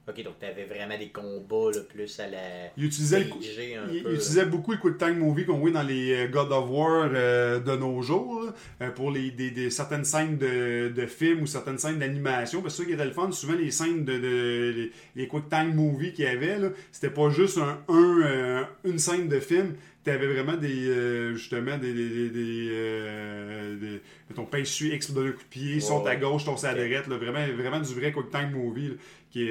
Ok, 0.09 0.23
donc 0.23 0.35
tu 0.39 0.47
avais 0.47 0.67
vraiment 0.67 0.97
des 0.97 1.09
combats 1.09 1.73
là, 1.75 1.81
plus 1.81 2.21
à 2.21 2.29
la. 2.29 2.39
Il 2.77 2.85
utilisait, 2.85 3.23
il, 3.91 3.99
utilisait 3.99 4.45
beaucoup 4.45 4.71
le 4.71 4.79
quick 4.79 4.99
time 4.99 5.19
movie 5.19 5.45
qu'on 5.45 5.59
voit 5.59 5.73
dans 5.73 5.83
les 5.83 6.15
euh, 6.15 6.29
God 6.29 6.53
of 6.53 6.71
War 6.71 7.11
euh, 7.13 7.59
de 7.59 7.73
nos 7.77 8.01
jours 8.03 8.53
euh, 8.81 8.91
pour 8.93 9.11
les, 9.11 9.33
des, 9.33 9.69
certaines 9.69 10.05
scènes 10.05 10.39
de, 10.39 10.93
de 10.95 11.07
films 11.07 11.43
ou 11.43 11.47
certaines 11.47 11.79
scènes 11.79 11.99
d'animation. 11.99 12.63
Parce 12.63 12.77
que 12.77 12.83
ça 12.83 12.87
qui 12.87 12.95
était 12.95 13.05
le 13.05 13.11
fun, 13.11 13.33
souvent 13.33 13.55
les 13.55 13.73
scènes 13.73 14.05
de, 14.05 14.17
de 14.17 14.91
les, 15.17 15.27
quick 15.27 15.49
time 15.49 15.75
movie 15.75 16.13
qu'il 16.13 16.25
y 16.25 16.29
avait, 16.29 16.57
c'était 16.93 17.13
pas 17.13 17.29
juste 17.31 17.59
un, 17.59 17.81
un 17.93 18.69
une 18.85 19.01
scène 19.01 19.27
de 19.27 19.41
film, 19.41 19.75
tu 20.07 20.13
avais 20.13 20.27
vraiment 20.29 20.57
des 20.57 21.35
justement 21.35 21.77
des 21.79 21.93
des, 21.93 22.31
des, 22.31 23.77
des, 23.81 24.01
ton 24.35 24.45
pince 24.45 24.81
X 24.81 25.11
donne 25.11 25.29
un 25.29 25.33
coup 25.33 25.43
de 25.43 25.49
pied, 25.49 25.81
saute 25.81 26.07
à 26.07 26.15
gauche, 26.15 26.45
ton 26.45 26.55
droite, 26.55 27.07
vraiment 27.09 27.45
vraiment 27.57 27.81
du 27.81 27.93
vrai 27.93 28.13
quick 28.13 28.31
time 28.31 28.53
movie 28.53 28.97
qui, 29.31 29.49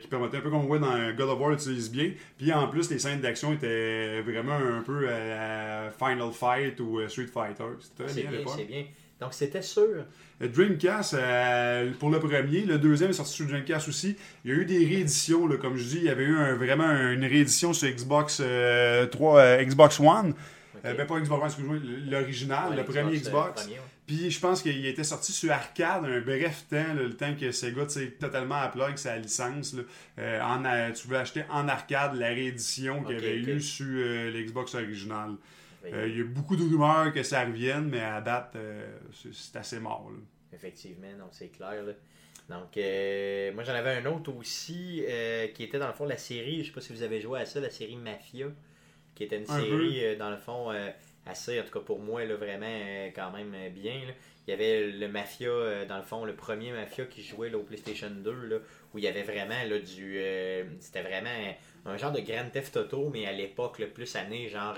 qui 0.00 0.08
permettait 0.08 0.36
un 0.36 0.40
peu 0.40 0.50
comme 0.50 0.60
on 0.60 0.66
voit 0.66 0.78
dans 0.78 1.12
God 1.12 1.28
of 1.28 1.40
War 1.40 1.52
utilise 1.52 1.90
bien. 1.90 2.12
Puis 2.38 2.52
en 2.52 2.68
plus, 2.68 2.88
les 2.90 2.98
scènes 2.98 3.20
d'action 3.20 3.52
étaient 3.52 4.20
vraiment 4.22 4.54
un 4.54 4.82
peu 4.82 5.08
à 5.10 5.90
Final 5.90 6.32
Fight 6.32 6.78
ou 6.80 7.00
Street 7.08 7.26
Fighter. 7.26 7.64
C'était 7.80 8.22
bien, 8.22 8.44
c'est 8.46 8.64
bien. 8.64 8.84
Donc 9.20 9.32
c'était 9.32 9.62
sûr. 9.62 10.04
Euh, 10.42 10.48
Dreamcast, 10.48 11.14
euh, 11.14 11.90
pour 11.98 12.10
le 12.10 12.20
premier, 12.20 12.62
le 12.62 12.78
deuxième 12.78 13.10
est 13.10 13.14
sorti 13.14 13.32
sur 13.32 13.46
Dreamcast 13.46 13.88
aussi. 13.88 14.16
Il 14.44 14.50
y 14.50 14.54
a 14.54 14.58
eu 14.58 14.66
des 14.66 14.84
rééditions, 14.84 15.46
là, 15.46 15.56
comme 15.56 15.76
je 15.76 15.84
dis, 15.84 15.96
il 15.96 16.04
y 16.04 16.10
avait 16.10 16.24
eu 16.24 16.36
vraiment 16.54 16.90
une 16.90 17.24
réédition 17.24 17.72
sur 17.72 17.88
Xbox 17.88 18.36
3, 18.36 18.44
euh, 18.44 19.64
Xbox 19.64 20.00
One. 20.00 20.34
ben 20.82 21.06
pas 21.06 21.20
Xbox 21.20 21.40
One, 21.40 21.46
excuse-moi, 21.46 21.76
l'original, 22.10 22.76
le 22.76 22.84
premier 22.84 23.18
Xbox. 23.18 23.68
Puis 24.06 24.30
je 24.30 24.38
pense 24.38 24.62
qu'il 24.62 24.86
était 24.86 25.02
sorti 25.02 25.32
sur 25.32 25.50
arcade 25.50 26.04
un 26.04 26.20
bref 26.20 26.66
temps, 26.70 26.94
le 26.94 27.12
temps 27.12 27.34
que 27.34 27.50
Sega 27.50 27.86
totalement 28.20 28.54
à 28.54 28.68
plug 28.68 28.96
sa 28.96 29.16
licence. 29.16 29.74
En, 30.16 30.62
tu 30.94 31.08
veux 31.08 31.16
acheter 31.16 31.42
en 31.50 31.66
arcade 31.66 32.14
la 32.14 32.28
réédition 32.28 33.02
qu'il 33.02 33.16
y 33.16 33.18
avait 33.18 33.38
eu 33.38 33.60
sur 33.60 33.86
l'Xbox 33.86 34.76
original. 34.76 35.30
Euh, 35.92 36.08
il 36.08 36.18
y 36.18 36.20
a 36.20 36.24
beaucoup 36.24 36.56
de 36.56 36.62
rumeurs 36.62 37.12
que 37.12 37.22
ça 37.22 37.44
revienne, 37.44 37.88
mais 37.88 38.00
à 38.00 38.20
date, 38.20 38.56
c'est 39.12 39.56
assez 39.56 39.78
mort. 39.78 40.10
Effectivement, 40.52 41.12
donc 41.18 41.28
c'est 41.32 41.48
clair. 41.48 41.84
Donc, 42.48 42.76
moi 43.54 43.64
j'en 43.64 43.74
avais 43.74 43.96
un 43.96 44.06
autre 44.06 44.32
aussi 44.34 45.04
qui 45.54 45.62
était 45.62 45.78
dans 45.78 45.88
le 45.88 45.92
fond 45.92 46.06
la 46.06 46.16
série, 46.16 46.62
je 46.62 46.68
sais 46.68 46.72
pas 46.72 46.80
si 46.80 46.92
vous 46.92 47.02
avez 47.02 47.20
joué 47.20 47.40
à 47.40 47.46
ça, 47.46 47.60
la 47.60 47.70
série 47.70 47.96
Mafia, 47.96 48.46
qui 49.14 49.24
était 49.24 49.38
une 49.38 49.46
série 49.46 50.16
dans 50.16 50.30
le 50.30 50.38
fond 50.38 50.72
assez, 51.26 51.60
en 51.60 51.64
tout 51.64 51.72
cas 51.72 51.84
pour 51.84 51.98
moi, 51.98 52.24
là, 52.24 52.36
vraiment 52.36 52.66
euh, 52.66 53.10
quand 53.14 53.30
même 53.32 53.52
euh, 53.54 53.68
bien. 53.68 54.00
Il 54.46 54.50
y 54.50 54.54
avait 54.54 54.86
le 54.86 55.08
Mafia, 55.08 55.48
euh, 55.48 55.86
dans 55.86 55.96
le 55.96 56.04
fond, 56.04 56.24
le 56.24 56.36
premier 56.36 56.70
Mafia 56.70 57.04
qui 57.04 57.22
jouait 57.22 57.50
là, 57.50 57.58
au 57.58 57.62
PlayStation 57.62 58.10
2, 58.10 58.32
là, 58.32 58.56
où 58.94 58.98
il 58.98 59.04
y 59.04 59.08
avait 59.08 59.24
vraiment 59.24 59.62
là, 59.68 59.78
du. 59.80 60.20
C'était 60.80 61.02
vraiment 61.02 61.30
un 61.84 61.96
genre 61.96 62.12
de 62.12 62.20
Grand 62.20 62.48
Theft 62.50 62.76
Auto, 62.76 63.10
mais 63.12 63.26
à 63.26 63.32
l'époque, 63.32 63.80
le 63.80 63.88
plus 63.88 64.14
année, 64.16 64.48
genre 64.48 64.76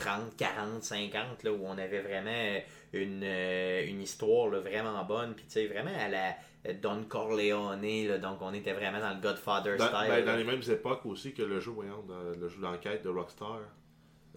30, 0.00 0.36
40, 0.36 0.82
50, 0.82 1.42
là, 1.44 1.52
où 1.52 1.60
on 1.64 1.78
avait 1.78 2.00
vraiment 2.00 2.60
une, 2.92 3.24
une 3.24 4.02
histoire 4.02 4.48
là, 4.48 4.60
vraiment 4.60 5.04
bonne. 5.04 5.34
Puis, 5.34 5.44
tu 5.44 5.52
sais, 5.52 5.66
vraiment 5.66 5.96
à 5.98 6.08
la. 6.08 6.34
Don 6.82 7.04
Corleone, 7.08 8.06
là, 8.06 8.18
donc 8.18 8.36
on 8.42 8.52
était 8.52 8.74
vraiment 8.74 9.00
dans 9.00 9.14
le 9.14 9.20
Godfather 9.22 9.78
style. 9.78 10.08
Ben, 10.08 10.24
dans 10.26 10.36
les 10.36 10.44
mêmes 10.44 10.60
époques 10.70 11.06
aussi 11.06 11.32
que 11.32 11.40
le 11.40 11.58
jeu, 11.58 11.70
voyons, 11.70 12.04
le 12.38 12.48
jeu 12.50 12.60
d'enquête 12.60 13.02
de 13.02 13.08
Rockstar. 13.08 13.60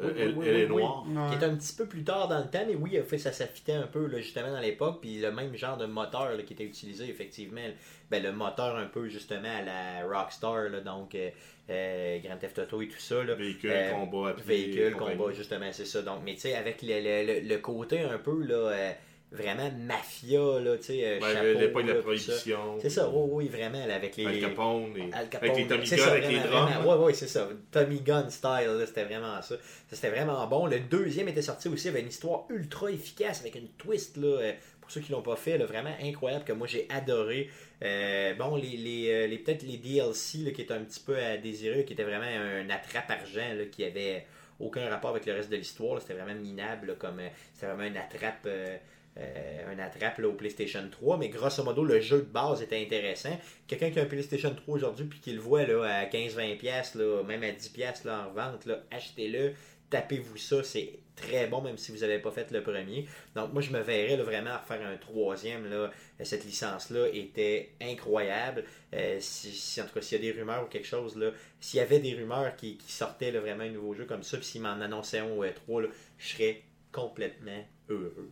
Euh, 0.01 0.11
elle, 0.17 0.55
est 0.55 0.67
noire. 0.67 1.05
Qui 1.29 1.37
est 1.37 1.45
un 1.45 1.55
petit 1.55 1.75
peu 1.75 1.85
plus 1.85 2.03
tard 2.03 2.27
dans 2.27 2.39
le 2.39 2.49
temps, 2.49 2.63
mais 2.67 2.75
oui, 2.75 2.97
fait, 3.07 3.19
ça 3.19 3.31
s'affitait 3.31 3.73
un 3.73 3.85
peu 3.85 4.09
justement 4.17 4.51
dans 4.51 4.59
l'époque. 4.59 4.99
Puis 5.01 5.19
le 5.19 5.31
même 5.31 5.55
genre 5.55 5.77
de 5.77 5.85
moteur 5.85 6.31
qui 6.45 6.53
était 6.53 6.63
utilisé, 6.63 7.07
effectivement. 7.09 7.61
Ben, 8.09 8.21
le 8.21 8.31
moteur 8.31 8.75
un 8.75 8.85
peu 8.85 9.07
justement 9.07 9.49
à 9.49 9.61
la 9.61 10.05
Rockstar, 10.07 10.69
donc 10.83 11.15
euh, 11.15 11.29
euh, 11.69 12.19
Grand 12.23 12.37
Theft 12.37 12.59
Auto 12.59 12.81
et 12.81 12.87
tout 12.87 12.99
ça. 12.99 13.23
véhicule, 13.23 13.71
combat, 13.91 14.33
Véhicule, 14.33 14.95
combat, 14.95 15.31
justement, 15.31 15.71
c'est 15.71 15.85
ça. 15.85 16.01
Donc, 16.01 16.21
mais 16.25 16.33
tu 16.33 16.41
sais, 16.41 16.55
avec 16.55 16.81
le, 16.81 17.47
le, 17.47 17.57
côté 17.57 18.01
un 18.01 18.17
peu 18.17 18.43
là 18.43 18.95
vraiment 19.33 19.71
mafia, 19.71 20.59
là, 20.59 20.77
tu 20.77 20.83
sais, 20.83 21.19
chapeau, 21.19 21.59
l'époque 21.59 21.85
de 21.85 21.93
la 21.93 22.01
prohibition. 22.01 22.77
C'est 22.79 22.89
ça, 22.89 23.09
oui, 23.09 23.29
oui, 23.31 23.47
vraiment, 23.49 23.83
avec 23.83 24.15
les... 24.15 24.25
Al 24.25 24.39
Capone, 24.39 24.95
et... 24.95 25.09
Al 25.11 25.29
Capone, 25.29 25.49
avec 25.49 25.57
les 25.57 25.67
Tommy 25.67 25.89
Gun, 25.89 26.07
avec 26.07 26.29
les 26.29 26.39
drums. 26.39 26.71
Oui, 26.85 26.95
oui, 26.99 27.15
c'est 27.15 27.27
ça, 27.27 27.49
Tommy 27.71 27.99
Gun 28.01 28.29
style, 28.29 28.83
c'était 28.85 29.05
vraiment 29.05 29.41
ça. 29.41 29.55
C'était 29.91 30.09
vraiment 30.09 30.45
bon. 30.47 30.67
Le 30.67 30.79
deuxième 30.79 31.27
était 31.27 31.41
sorti 31.41 31.67
aussi 31.67 31.87
avec 31.87 32.03
une 32.03 32.09
histoire 32.09 32.45
ultra 32.49 32.91
efficace, 32.91 33.41
avec 33.41 33.55
une 33.55 33.69
twist, 33.69 34.17
là, 34.17 34.27
euh, 34.27 34.51
pour 34.81 34.91
ceux 34.91 35.01
qui 35.01 35.11
l'ont 35.11 35.21
pas 35.21 35.35
fait, 35.35 35.57
là, 35.57 35.65
vraiment 35.65 35.95
incroyable, 36.01 36.45
que 36.45 36.53
moi 36.53 36.67
j'ai 36.67 36.87
adoré. 36.89 37.49
Euh, 37.83 38.33
bon, 38.35 38.55
les, 38.55 38.77
les, 38.77 39.27
les 39.27 39.37
peut-être 39.39 39.63
les 39.63 39.77
DLC, 39.77 40.39
là, 40.39 40.51
qui 40.51 40.61
étaient 40.61 40.73
un 40.73 40.83
petit 40.83 40.99
peu 40.99 41.17
à 41.17 41.37
désirer, 41.37 41.85
qui 41.85 41.93
était 41.93 42.03
vraiment 42.03 42.25
un 42.25 42.69
attrape-argent, 42.69 43.55
là, 43.57 43.65
qui 43.71 43.83
avait 43.83 44.25
aucun 44.59 44.87
rapport 44.89 45.09
avec 45.11 45.25
le 45.25 45.33
reste 45.33 45.49
de 45.49 45.55
l'histoire, 45.55 45.99
c'était 45.99 46.13
vraiment 46.13 46.39
minable, 46.39 46.95
comme, 46.99 47.19
c'était 47.53 47.67
vraiment 47.67 47.87
une 47.87 47.97
attrape... 47.97 48.45
Euh, 48.45 48.77
un 49.17 49.79
attrape 49.79 50.19
au 50.19 50.33
PlayStation 50.33 50.83
3, 50.89 51.17
mais 51.17 51.29
grosso 51.29 51.63
modo, 51.63 51.83
le 51.83 52.01
jeu 52.01 52.19
de 52.19 52.31
base 52.31 52.61
était 52.61 52.81
intéressant. 52.81 53.37
Quelqu'un 53.67 53.91
qui 53.91 53.99
a 53.99 54.03
un 54.03 54.07
PlayStation 54.07 54.53
3 54.53 54.75
aujourd'hui 54.75 55.05
puis 55.05 55.19
qui 55.19 55.33
le 55.33 55.39
voit 55.39 55.65
là, 55.65 55.83
à 55.83 56.05
15-20$, 56.05 57.23
même 57.25 57.43
à 57.43 57.51
10$ 57.51 58.05
là, 58.05 58.27
en 58.27 58.33
vente, 58.33 58.67
achetez-le, 58.91 59.53
tapez-vous 59.89 60.37
ça, 60.37 60.63
c'est 60.63 60.99
très 61.15 61.47
bon, 61.47 61.61
même 61.61 61.77
si 61.77 61.91
vous 61.91 61.99
n'avez 61.99 62.19
pas 62.19 62.31
fait 62.31 62.49
le 62.51 62.63
premier. 62.63 63.07
Donc 63.35 63.53
moi, 63.53 63.61
je 63.61 63.71
me 63.71 63.79
verrais 63.79 64.17
vraiment 64.17 64.51
à 64.51 64.57
refaire 64.57 64.85
un 64.85 64.97
troisième. 64.97 65.69
Là. 65.69 65.91
Cette 66.23 66.45
licence-là 66.45 67.07
était 67.13 67.73
incroyable. 67.81 68.63
Euh, 68.93 69.17
si, 69.19 69.81
en 69.81 69.85
tout 69.85 69.93
cas, 69.93 70.01
s'il 70.01 70.23
y 70.23 70.27
a 70.27 70.31
des 70.31 70.39
rumeurs 70.39 70.63
ou 70.63 70.67
quelque 70.67 70.87
chose, 70.87 71.15
là, 71.15 71.31
s'il 71.59 71.77
y 71.77 71.81
avait 71.81 71.99
des 71.99 72.15
rumeurs 72.15 72.55
qui, 72.55 72.79
sortaient 72.87 73.31
vraiment 73.31 73.63
un 73.63 73.69
nouveau 73.69 73.93
jeu 73.93 74.05
comme 74.05 74.23
ça, 74.23 74.37
puis 74.37 74.45
s'ils 74.45 74.61
m'en 74.61 74.81
annonçaient 74.81 75.19
un 75.19 75.29
ou 75.29 75.43
trois, 75.53 75.83
je 76.17 76.27
serais 76.27 76.63
complètement 76.91 77.63
heureux. 77.89 78.31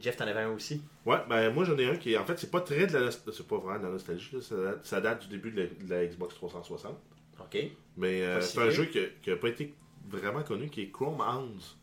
Jeff, 0.00 0.16
t'en 0.16 0.26
avais 0.26 0.40
un 0.40 0.52
aussi? 0.52 0.82
Ouais, 1.04 1.18
ben 1.28 1.52
moi 1.52 1.64
j'en 1.64 1.76
ai 1.78 1.86
un 1.86 1.96
qui, 1.96 2.16
en 2.16 2.24
fait, 2.24 2.38
c'est 2.38 2.50
pas 2.50 2.60
très 2.60 2.86
de 2.86 2.96
la 2.96 3.10
C'est 3.10 3.46
pas 3.46 3.58
vraiment 3.58 3.78
de 3.78 3.84
la 3.84 3.90
nostalgie, 3.90 4.36
Ça, 4.82 5.00
date, 5.00 5.22
du 5.22 5.28
début 5.28 5.50
de 5.50 5.68
la, 5.88 6.06
Xbox 6.06 6.34
360. 6.34 6.96
Ok. 7.40 7.58
Mais 7.96 8.22
euh, 8.22 8.40
c'est 8.40 8.60
un 8.60 8.70
jeu 8.70 8.86
qui 8.86 9.30
n'a 9.30 9.36
pas 9.36 9.48
été 9.48 9.74
vraiment 10.08 10.42
connu, 10.42 10.68
qui 10.68 10.82
est 10.82 10.90
Chrome 10.90 11.20
Hounds. 11.20 11.76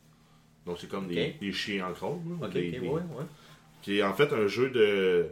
Donc 0.66 0.78
c'est 0.80 0.88
comme 0.88 1.08
des, 1.08 1.52
chiens 1.52 1.88
en 1.88 1.94
chrome. 1.94 2.40
ok, 2.42 2.54
ouais, 2.54 2.82
ouais. 2.82 3.02
Qui 3.82 4.00
est 4.00 4.04
en 4.04 4.14
fait 4.14 4.32
un 4.32 4.48
jeu 4.48 4.70
de 4.70 5.28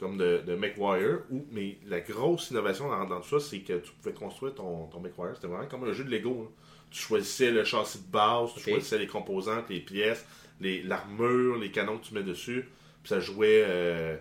comme 0.00 0.16
de, 0.16 0.42
de 0.46 0.54
MechWire, 0.54 1.20
où, 1.30 1.44
mais 1.52 1.76
la 1.86 2.00
grosse 2.00 2.50
innovation 2.50 2.88
dans, 2.88 3.20
tout 3.20 3.38
ça, 3.38 3.40
c'est 3.40 3.60
que 3.60 3.74
tu 3.74 3.92
pouvais 3.92 4.14
construire 4.14 4.54
ton, 4.54 4.86
ton 4.86 4.98
MechWire. 4.98 5.34
C'était 5.34 5.46
vraiment 5.46 5.66
comme 5.66 5.84
un 5.84 5.92
jeu 5.92 6.04
de 6.04 6.10
Lego. 6.10 6.50
Tu 6.90 7.02
choisissais 7.02 7.50
le 7.50 7.64
châssis 7.64 7.98
de 7.98 8.10
base, 8.10 8.54
tu 8.54 8.60
choisissais 8.60 8.98
les 8.98 9.06
composantes, 9.06 9.68
les 9.68 9.80
pièces, 9.80 10.26
l'armure, 10.60 11.58
les, 11.58 11.70
canons 11.70 11.98
que 11.98 12.04
tu 12.06 12.14
mets 12.14 12.22
dessus. 12.22 12.68
Puis 13.02 13.08
ça 13.08 13.20
jouait 13.20 13.64
euh, 13.66 14.16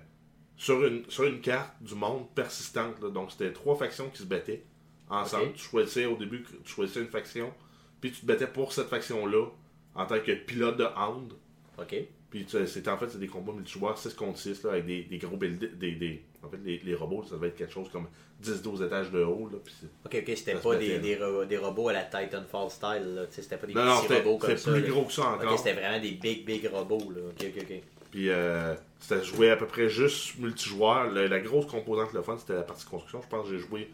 sur 0.56 0.86
une, 0.86 1.04
sur 1.10 1.26
une 1.26 1.42
carte 1.42 1.74
du 1.82 1.96
monde 1.96 2.28
persistante. 2.34 3.02
là. 3.02 3.10
Donc, 3.10 3.32
c'était 3.32 3.52
trois 3.52 3.76
factions 3.76 4.10
qui 4.10 4.20
se 4.20 4.28
battaient 4.28 4.64
ensemble. 5.10 5.54
Tu 5.54 5.64
choisissais 5.64 6.06
au 6.06 6.16
début, 6.16 6.44
tu 6.64 6.72
choisissais 6.72 7.02
une 7.02 7.08
faction, 7.10 7.54
puis 8.00 8.12
tu 8.12 8.22
te 8.22 8.26
battais 8.26 8.48
pour 8.48 8.72
cette 8.74 8.88
faction-là 8.88 9.48
en 9.96 10.06
tant 10.06 10.20
que 10.20 10.32
pilote 10.34 10.78
de 10.78 10.86
Hound. 10.86 11.34
Ok. 11.78 11.96
Puis 12.30 12.46
c'était 12.48 12.90
en 12.90 12.98
fait 12.98 13.10
c'est 13.10 13.18
des 13.20 13.28
combats 13.28 13.54
multijoueurs 13.54 13.98
6 13.98 14.14
contre 14.14 14.38
6 14.38 14.64
là, 14.64 14.74
avec 14.74 14.86
des, 14.86 15.04
des 15.04 15.18
gros 15.18 15.36
build- 15.36 15.78
des, 15.80 15.94
des, 15.96 16.24
En 16.44 16.50
fait, 16.50 16.58
les, 16.64 16.80
les 16.86 16.96
robots, 16.96 17.24
ça 17.28 17.36
devait 17.36 17.50
être 17.50 17.58
quelque 17.58 17.74
chose 17.74 17.90
comme 17.92 18.08
10-12 18.44 18.86
étages 18.86 19.12
de 19.12 19.22
haut. 19.22 19.50
Là, 19.52 19.58
Ok, 20.06 20.16
ok, 20.26 20.38
c'était 20.38 20.56
pas 20.56 20.76
des, 20.78 21.00
des, 21.00 21.16
ro- 21.18 21.44
des 21.46 21.58
robots 21.58 21.90
à 21.90 21.94
la 21.94 22.04
Titanfall 22.04 22.70
style, 22.72 23.28
C'était 23.30 23.58
pas 23.58 23.68
des 23.68 23.74
non, 23.74 23.84
non, 23.84 23.96
petits 23.98 24.02
c'était 24.08 24.22
robots 24.22 24.38
comme 24.38 24.50
c'était 24.52 24.62
ça. 24.62 24.72
plus 24.72 24.82
là. 24.82 24.88
gros 24.90 25.04
que 25.04 25.12
ça 25.14 25.22
encore. 25.28 25.52
Ok, 25.52 25.58
c'était 25.58 25.74
vraiment 25.74 26.00
des 26.00 26.12
big, 26.12 26.46
big 26.46 26.66
robots, 26.72 27.12
là. 27.12 27.22
Ok, 27.30 27.46
ok, 27.56 27.64
ok. 27.70 27.82
Puis 28.12 28.30
euh, 28.30 28.74
c'était 29.00 29.24
joué 29.24 29.52
à 29.52 29.58
peu 29.58 29.68
près 29.68 29.90
juste 29.90 30.40
multijoueur. 30.40 31.12
La, 31.12 31.28
la 31.28 31.40
grosse 31.42 31.66
composante 31.68 32.14
le 32.14 32.22
fun, 32.22 32.38
c'était 32.40 32.54
la 32.56 32.64
partie 32.64 32.86
construction. 32.86 33.22
Je 33.22 33.28
pense 33.28 33.48
que 33.48 33.54
j'ai 33.56 33.60
joué 33.60 33.90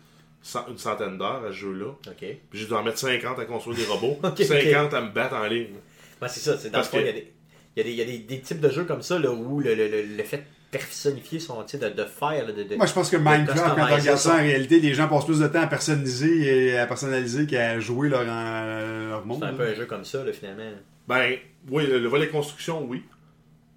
une 0.70 0.78
centaine 0.78 1.18
d'heures 1.18 1.43
à 1.43 1.48
ce 1.48 1.54
jeu-là. 1.58 1.88
Ok. 2.08 2.20
Puis 2.20 2.38
j'ai 2.54 2.66
dû 2.68 2.74
en 2.74 2.84
mettre 2.84 3.00
50 3.00 3.39
à 3.39 3.46
construire 3.46 3.78
des 3.78 3.86
robots, 3.86 4.20
Ok, 4.24 4.39
ok. 4.39 4.43
50 4.43 4.93
à 4.93 5.02
me 5.02 5.10
battre 5.10 5.36
en 5.36 5.46
ligne. 5.48 5.74
Ouais, 6.22 6.30
c'est 6.30 6.39
ça. 6.39 6.58
C'est 6.58 6.70
dans 6.70 6.78
le 6.78 6.84
Parce 6.84 6.89
fond, 6.89 6.98
que- 6.98 7.02
il 7.02 7.08
y 7.08 7.10
a, 7.10 7.14
des, 7.14 7.28
il 7.76 7.80
y 7.80 7.82
a, 7.82 7.84
des, 7.84 7.91
y 7.93 8.02
a 8.02 8.06
des, 8.06 8.18
des 8.20 8.39
types 8.41 8.62
de 8.62 8.70
jeux 8.70 8.86
comme 8.86 9.02
ça 9.02 9.18
là, 9.20 9.32
où 9.32 9.60
le, 9.60 9.74
le, 9.76 9.88
le, 9.89 10.02
le 10.04 10.24
fait 10.24 10.43
personnifier 10.78 11.39
son, 11.39 11.63
tu 11.63 11.78
sais, 11.78 11.78
de, 11.78 11.89
de 11.95 12.03
faire, 12.05 12.45
là, 12.45 12.51
de, 12.51 12.63
de- 12.63 12.76
Moi, 12.76 12.86
je 12.86 12.93
pense 12.93 13.09
que 13.09 13.17
Minecraft, 13.17 13.63
quand 13.63 13.82
on 13.82 13.95
regarde 13.95 14.17
ça, 14.17 14.34
en 14.34 14.38
réalité, 14.38 14.80
les 14.80 14.93
gens 14.93 15.07
passent 15.07 15.26
plus 15.26 15.39
de 15.39 15.47
temps 15.47 15.61
à 15.61 15.67
personnaliser 15.67 16.69
et 16.71 16.78
à 16.78 16.86
personnaliser 16.88 17.45
qu'à 17.45 17.80
jouer 17.80 18.09
leur, 18.09 18.23
leur 18.23 19.26
monde. 19.26 19.39
c'est 19.39 19.45
un 19.47 19.51
là. 19.51 19.57
peu 19.57 19.67
un 19.67 19.73
jeu 19.73 19.86
comme 19.86 20.05
ça, 20.05 20.23
là, 20.23 20.32
finalement. 20.34 20.71
Ben, 21.07 21.36
oui, 21.69 21.86
le, 21.88 21.99
le 21.99 22.07
volet 22.07 22.30
construction, 22.30 22.84
oui. 22.86 23.03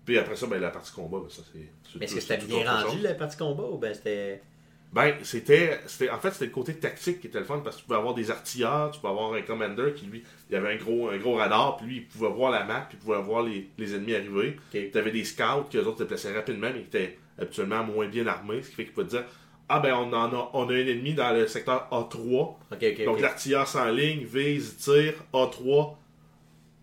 Puis 0.05 0.19
après 0.19 0.37
ça, 0.37 0.47
ben, 0.47 0.61
la 0.61 0.71
partie 0.71 0.93
combat, 0.93 1.19
ben, 1.19 1.29
ça 1.29 1.43
c'est. 1.53 1.99
Mais 1.99 2.05
est-ce 2.07 2.15
que 2.15 2.21
c'était 2.21 2.39
bien 2.39 2.71
rendu, 2.71 2.95
chose. 2.97 3.03
la 3.03 3.15
partie 3.15 3.37
combat, 3.37 3.65
ou 3.65 3.79
ben 3.79 3.93
c'était... 3.95 4.43
Ben, 4.91 5.15
c'était, 5.23 5.81
c'était. 5.87 6.09
En 6.11 6.19
fait, 6.19 6.31
c'était 6.31 6.47
le 6.47 6.51
côté 6.51 6.75
tactique 6.75 7.21
qui 7.21 7.27
était 7.27 7.39
le 7.39 7.45
fun 7.45 7.59
parce 7.59 7.77
que 7.77 7.83
tu 7.83 7.87
pouvais 7.87 7.99
avoir 7.99 8.15
des 8.15 8.31
artilleurs, 8.31 8.91
tu 8.91 9.01
pouvais 9.01 9.13
avoir 9.13 9.35
un 9.35 9.43
commander 9.43 9.93
qui, 9.95 10.07
lui, 10.07 10.25
il 10.49 10.57
avait 10.57 10.75
un 10.75 10.77
gros, 10.77 11.11
un 11.11 11.19
gros 11.19 11.35
radar, 11.35 11.77
puis 11.77 11.87
lui, 11.87 11.97
il 11.97 12.07
pouvait 12.07 12.31
voir 12.31 12.51
la 12.51 12.65
map, 12.65 12.87
puis 12.89 12.97
il 12.99 13.05
pouvait 13.05 13.21
voir 13.21 13.43
les, 13.43 13.69
les 13.77 13.95
ennemis 13.95 14.15
arriver. 14.15 14.57
Ok. 14.75 14.91
Tu 14.91 14.99
avais 14.99 15.11
des 15.11 15.25
scouts 15.25 15.65
qui, 15.69 15.77
eux 15.77 15.87
autres, 15.87 15.99
se 15.99 16.03
déplaçaient 16.05 16.35
rapidement, 16.35 16.69
mais 16.73 16.81
qui 16.81 16.87
étaient 16.97 17.19
habituellement 17.39 17.85
moins 17.85 18.09
bien 18.09 18.27
armés, 18.27 18.63
ce 18.63 18.71
qui 18.71 18.77
fait 18.77 18.85
qu'ils 18.85 18.95
pouvaient 18.95 19.07
te 19.07 19.11
dire 19.11 19.25
Ah, 19.69 19.81
ben, 19.81 19.95
on, 19.95 20.11
en 20.11 20.33
a, 20.35 20.51
on 20.55 20.69
a 20.71 20.73
un 20.73 20.87
ennemi 20.87 21.13
dans 21.13 21.35
le 21.35 21.47
secteur 21.47 21.87
A3. 21.93 22.55
Ok, 22.73 22.83
ok, 22.83 23.05
Donc, 23.05 23.21
l'artilleur 23.21 23.69
s'enligne, 23.69 24.25
vise, 24.25 24.77
tire, 24.79 25.15
A3. 25.35 25.97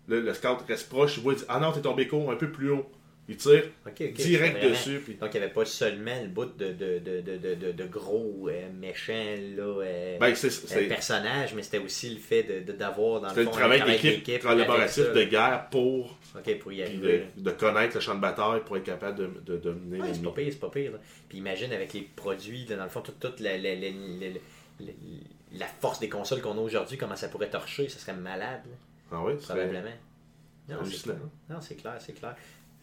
Le, 0.08 0.22
le 0.22 0.34
scout 0.36 0.60
reste 0.68 0.89
proche, 0.89 1.18
il 1.18 1.24
voit, 1.24 1.34
il 1.34 1.39
dit 1.39 1.45
Ah 1.49 1.60
non, 1.60 1.72
t'es 1.72 1.82
tombé 1.82 2.08
con, 2.08 2.30
un 2.30 2.36
peu 2.36 2.51
plus 2.51 2.70
haut. 2.70 2.86
Il 3.28 3.38
tire 3.38 3.64
Ok, 3.88 4.02
ok, 4.02 4.14
direct 4.14 4.64
dessus, 4.64 5.02
puis 5.04 5.16
Donc, 5.16 5.34
il 5.34 5.40
n'y 5.40 5.44
avait 5.46 5.54
pas 5.54 5.66
seulement 5.66 6.22
le 6.22 6.28
bout 6.28 6.46
de, 6.46 6.74
de, 6.74 7.00
de, 7.00 7.72
de, 7.72 7.86
gros 7.86 8.48
euh, 8.50 8.70
méchants, 8.72 9.14
là, 9.58 9.64
euh, 9.64 10.20
Ben, 10.20 10.36
c'est, 10.36 10.48
euh, 10.48 10.52
c'est, 10.52 10.84
personnages, 10.88 11.56
mais 11.56 11.64
c'était 11.64 11.80
aussi 11.80 12.12
le 12.12 12.20
fait 12.20 12.44
d'avoir, 12.78 13.22
dans 13.22 13.30
le 13.30 13.34
fond, 13.34 13.40
le 13.42 13.48
travail 13.48 13.82
d'équipe 13.84 14.42
collaboratif 14.44 15.12
de 15.12 15.24
guerre 15.24 15.70
pour 15.72 16.20
Ok, 16.38 16.60
pour 16.60 16.72
y 16.72 16.84
arriver. 16.84 17.26
de, 17.36 17.52
connaître 17.52 17.96
le 17.96 18.02
champ 18.02 18.14
de 18.14 18.22
bataille 18.22 18.62
pour 18.64 18.78
être 18.78 18.84
capable 18.84 19.44
de, 19.44 19.58
dominer 19.58 20.02
Ouais, 20.02 20.14
c'est 20.14 20.22
pas 20.22 20.32
pire, 20.32 20.48
c'est 20.52 20.60
pas 20.60 20.70
pire. 20.70 20.92
là. 20.92 21.00
Puis 21.28 21.40
imagine 21.40 21.72
avec 21.74 21.94
les 21.94 22.02
produits, 22.02 22.66
dans 22.66 22.84
le 22.84 22.90
fond, 22.90 23.02
toute, 23.02 23.20
toute 23.20 23.40
la, 23.40 23.58
la, 23.58 23.74
la, 23.74 23.88
la- 25.54 25.68
force 25.82 26.00
des 26.00 26.10
consoles 26.10 26.42
qu'on 26.42 26.58
a 26.58 26.62
aujourd'hui, 26.62 26.98
comment 26.98 27.16
ça 27.16 27.30
pourrait 27.30 27.50
torcher, 27.50 27.90
ça 27.90 27.98
serait 27.98 28.14
malade, 28.14 28.62
là, 28.66 28.78
Ah 29.14 29.24
oui, 29.26 29.34
c'est 29.40 29.48
probablement. 29.48 29.90
Non, 30.68 30.78
c'est 31.62 31.76
clair. 31.76 31.96
C'est 32.00 32.14
clair, 32.14 32.36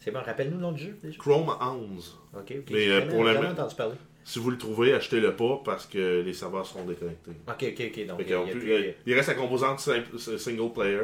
c'est 0.03 0.11
bon, 0.11 0.21
rappelle-nous 0.21 0.57
le 0.57 0.63
nom 0.63 0.73
du 0.73 0.83
jeu, 0.85 0.99
déjà. 1.03 1.19
Chrome 1.19 1.55
11. 1.61 2.19
Ok, 2.35 2.41
ok. 2.59 2.71
Mais, 2.71 2.89
euh, 2.89 3.07
pour 3.09 3.25
mettre- 3.25 3.45
entendu 3.47 3.75
parler. 3.75 3.95
Si 4.25 4.39
vous 4.39 4.51
le 4.51 4.59
trouvez, 4.59 4.95
achetez-le 4.95 5.35
pas 5.35 5.61
parce 5.65 5.87
que 5.87 6.23
les 6.23 6.33
serveurs 6.33 6.65
seront 6.67 6.85
déconnectés. 6.85 7.33
Ok, 7.49 7.55
ok, 7.63 7.63
ok. 7.65 8.07
Donc, 8.07 8.17
Fait 8.19 8.23
il 8.23 8.27
qu'il 8.27 8.29
y 8.29 8.35
a 8.35 8.39
y 8.39 8.49
a 8.49 8.53
plus- 8.53 8.61
plus- 8.61 8.95
il 9.07 9.15
reste 9.15 9.29
la 9.29 9.35
composante 9.35 9.81
simple- 9.81 10.19
single 10.19 10.73
player, 10.73 11.01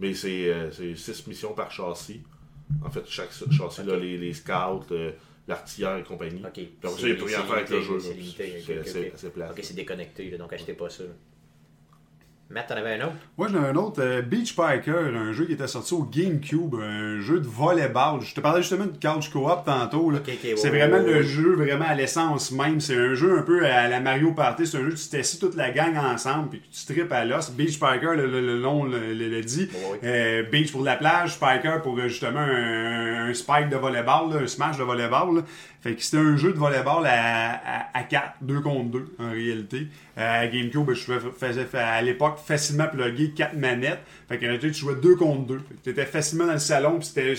mais 0.00 0.14
c'est 0.14 0.48
euh, 0.52 0.70
c'est 0.72 0.94
six 0.96 1.26
missions 1.26 1.54
par 1.54 1.70
châssis. 1.70 2.22
En 2.84 2.90
fait, 2.90 3.02
chaque 3.06 3.30
châssis, 3.32 3.80
Ok. 3.82 3.86
là, 3.86 3.96
les, 3.96 4.16
les 4.18 4.32
scouts, 4.32 4.84
euh, 4.92 5.12
l'artilleur 5.46 5.98
et 5.98 6.02
compagnie. 6.02 6.42
Ok. 6.44 6.52
Puis 6.54 6.68
après 6.82 6.90
ça, 6.90 6.96
C'est- 6.96 7.02
il 7.02 7.06
n'y 7.06 7.12
a 7.12 7.14
plus 7.16 7.24
rien 7.26 7.38
à 7.40 7.42
faire 7.44 7.54
avec 7.54 7.70
le 7.70 7.80
jeu. 7.82 8.00
c'est 8.00 8.14
limité, 8.14 8.44
ok. 8.58 8.64
déconnecté, 9.74 10.30
là, 10.30 10.38
donc 10.38 10.52
achetez 10.52 10.72
pas 10.74 10.88
ça. 10.90 11.04
Matt, 12.50 12.68
t'en 12.68 12.76
avais 12.76 13.00
un 13.00 13.06
autre? 13.06 13.14
Moi, 13.38 13.48
j'en 13.50 13.64
ai 13.64 13.68
un 13.68 13.74
autre, 13.74 14.00
euh, 14.02 14.20
Beach 14.22 14.54
Piker, 14.54 14.94
un 15.16 15.32
jeu 15.32 15.46
qui 15.46 15.54
était 15.54 15.66
sorti 15.66 15.92
au 15.94 16.02
GameCube, 16.04 16.74
un 16.80 17.18
jeu 17.20 17.40
de 17.40 17.46
volleyball. 17.48 18.20
Je 18.20 18.32
te 18.34 18.40
parlais 18.40 18.60
justement 18.62 18.84
de 18.84 18.92
couch 18.92 19.30
co-op 19.30 19.64
tantôt. 19.64 20.12
c'est 20.56 20.68
vraiment 20.68 20.98
le 20.98 21.22
jeu, 21.22 21.54
vraiment 21.56 21.86
à 21.88 21.94
l'essence 21.94 22.52
même. 22.52 22.80
C'est 22.80 22.96
un 22.96 23.14
jeu 23.14 23.38
un 23.38 23.42
peu 23.42 23.64
à 23.66 23.88
la 23.88 23.98
Mario 23.98 24.32
Party. 24.32 24.66
C'est 24.66 24.76
un 24.76 24.82
jeu 24.82 24.92
où 24.92 24.94
tu 24.94 25.08
t'assis 25.08 25.38
toute 25.40 25.56
la 25.56 25.70
gang 25.70 25.96
ensemble 25.96 26.50
puis 26.50 26.60
que 26.60 26.66
tu 26.70 26.84
tripes 26.94 27.12
à 27.12 27.24
l'os. 27.24 27.50
Beach 27.50 27.80
Piker, 27.80 28.14
le, 28.14 28.26
le, 28.26 28.40
le 28.40 28.58
nom 28.60 28.84
le, 28.84 29.14
le- 29.14 29.40
dit. 29.42 29.68
Euh, 30.04 30.42
beach 30.52 30.70
pour 30.70 30.82
la 30.84 30.96
plage, 30.96 31.34
Spiker 31.34 31.80
pour 31.82 31.98
euh, 31.98 32.08
justement 32.08 32.40
un, 32.40 33.30
un 33.30 33.34
spike 33.34 33.68
de 33.70 33.76
volleyball, 33.76 34.30
là, 34.32 34.40
un 34.42 34.46
smash 34.46 34.76
de 34.78 34.84
volleyball. 34.84 35.42
Fait 35.84 35.94
que 35.94 36.02
c'était 36.02 36.16
un 36.16 36.34
jeu 36.38 36.52
de 36.54 36.58
volleyball 36.58 37.04
à, 37.06 37.52
à, 37.52 37.98
à 37.98 38.02
4, 38.04 38.36
2 38.40 38.60
contre 38.60 38.90
2 38.90 39.04
en 39.18 39.30
réalité. 39.32 39.86
Euh, 40.16 40.42
à 40.42 40.46
GameCube, 40.46 40.90
je 40.94 41.00
fais- 41.04 41.18
faisais 41.38 41.64
fa- 41.66 41.86
à 41.88 42.00
l'époque 42.00 42.38
facilement 42.42 42.86
plugger 42.86 43.32
4 43.32 43.54
manettes. 43.54 43.98
Fait 44.28 44.38
réalité, 44.38 44.68
tu 44.70 44.80
jouais 44.80 44.94
2 44.94 45.14
contre 45.16 45.46
2. 45.46 45.60
Tu 45.82 45.90
étais 45.90 46.06
facilement 46.06 46.46
dans 46.46 46.54
le 46.54 46.58
salon, 46.58 47.02
c'était- 47.02 47.34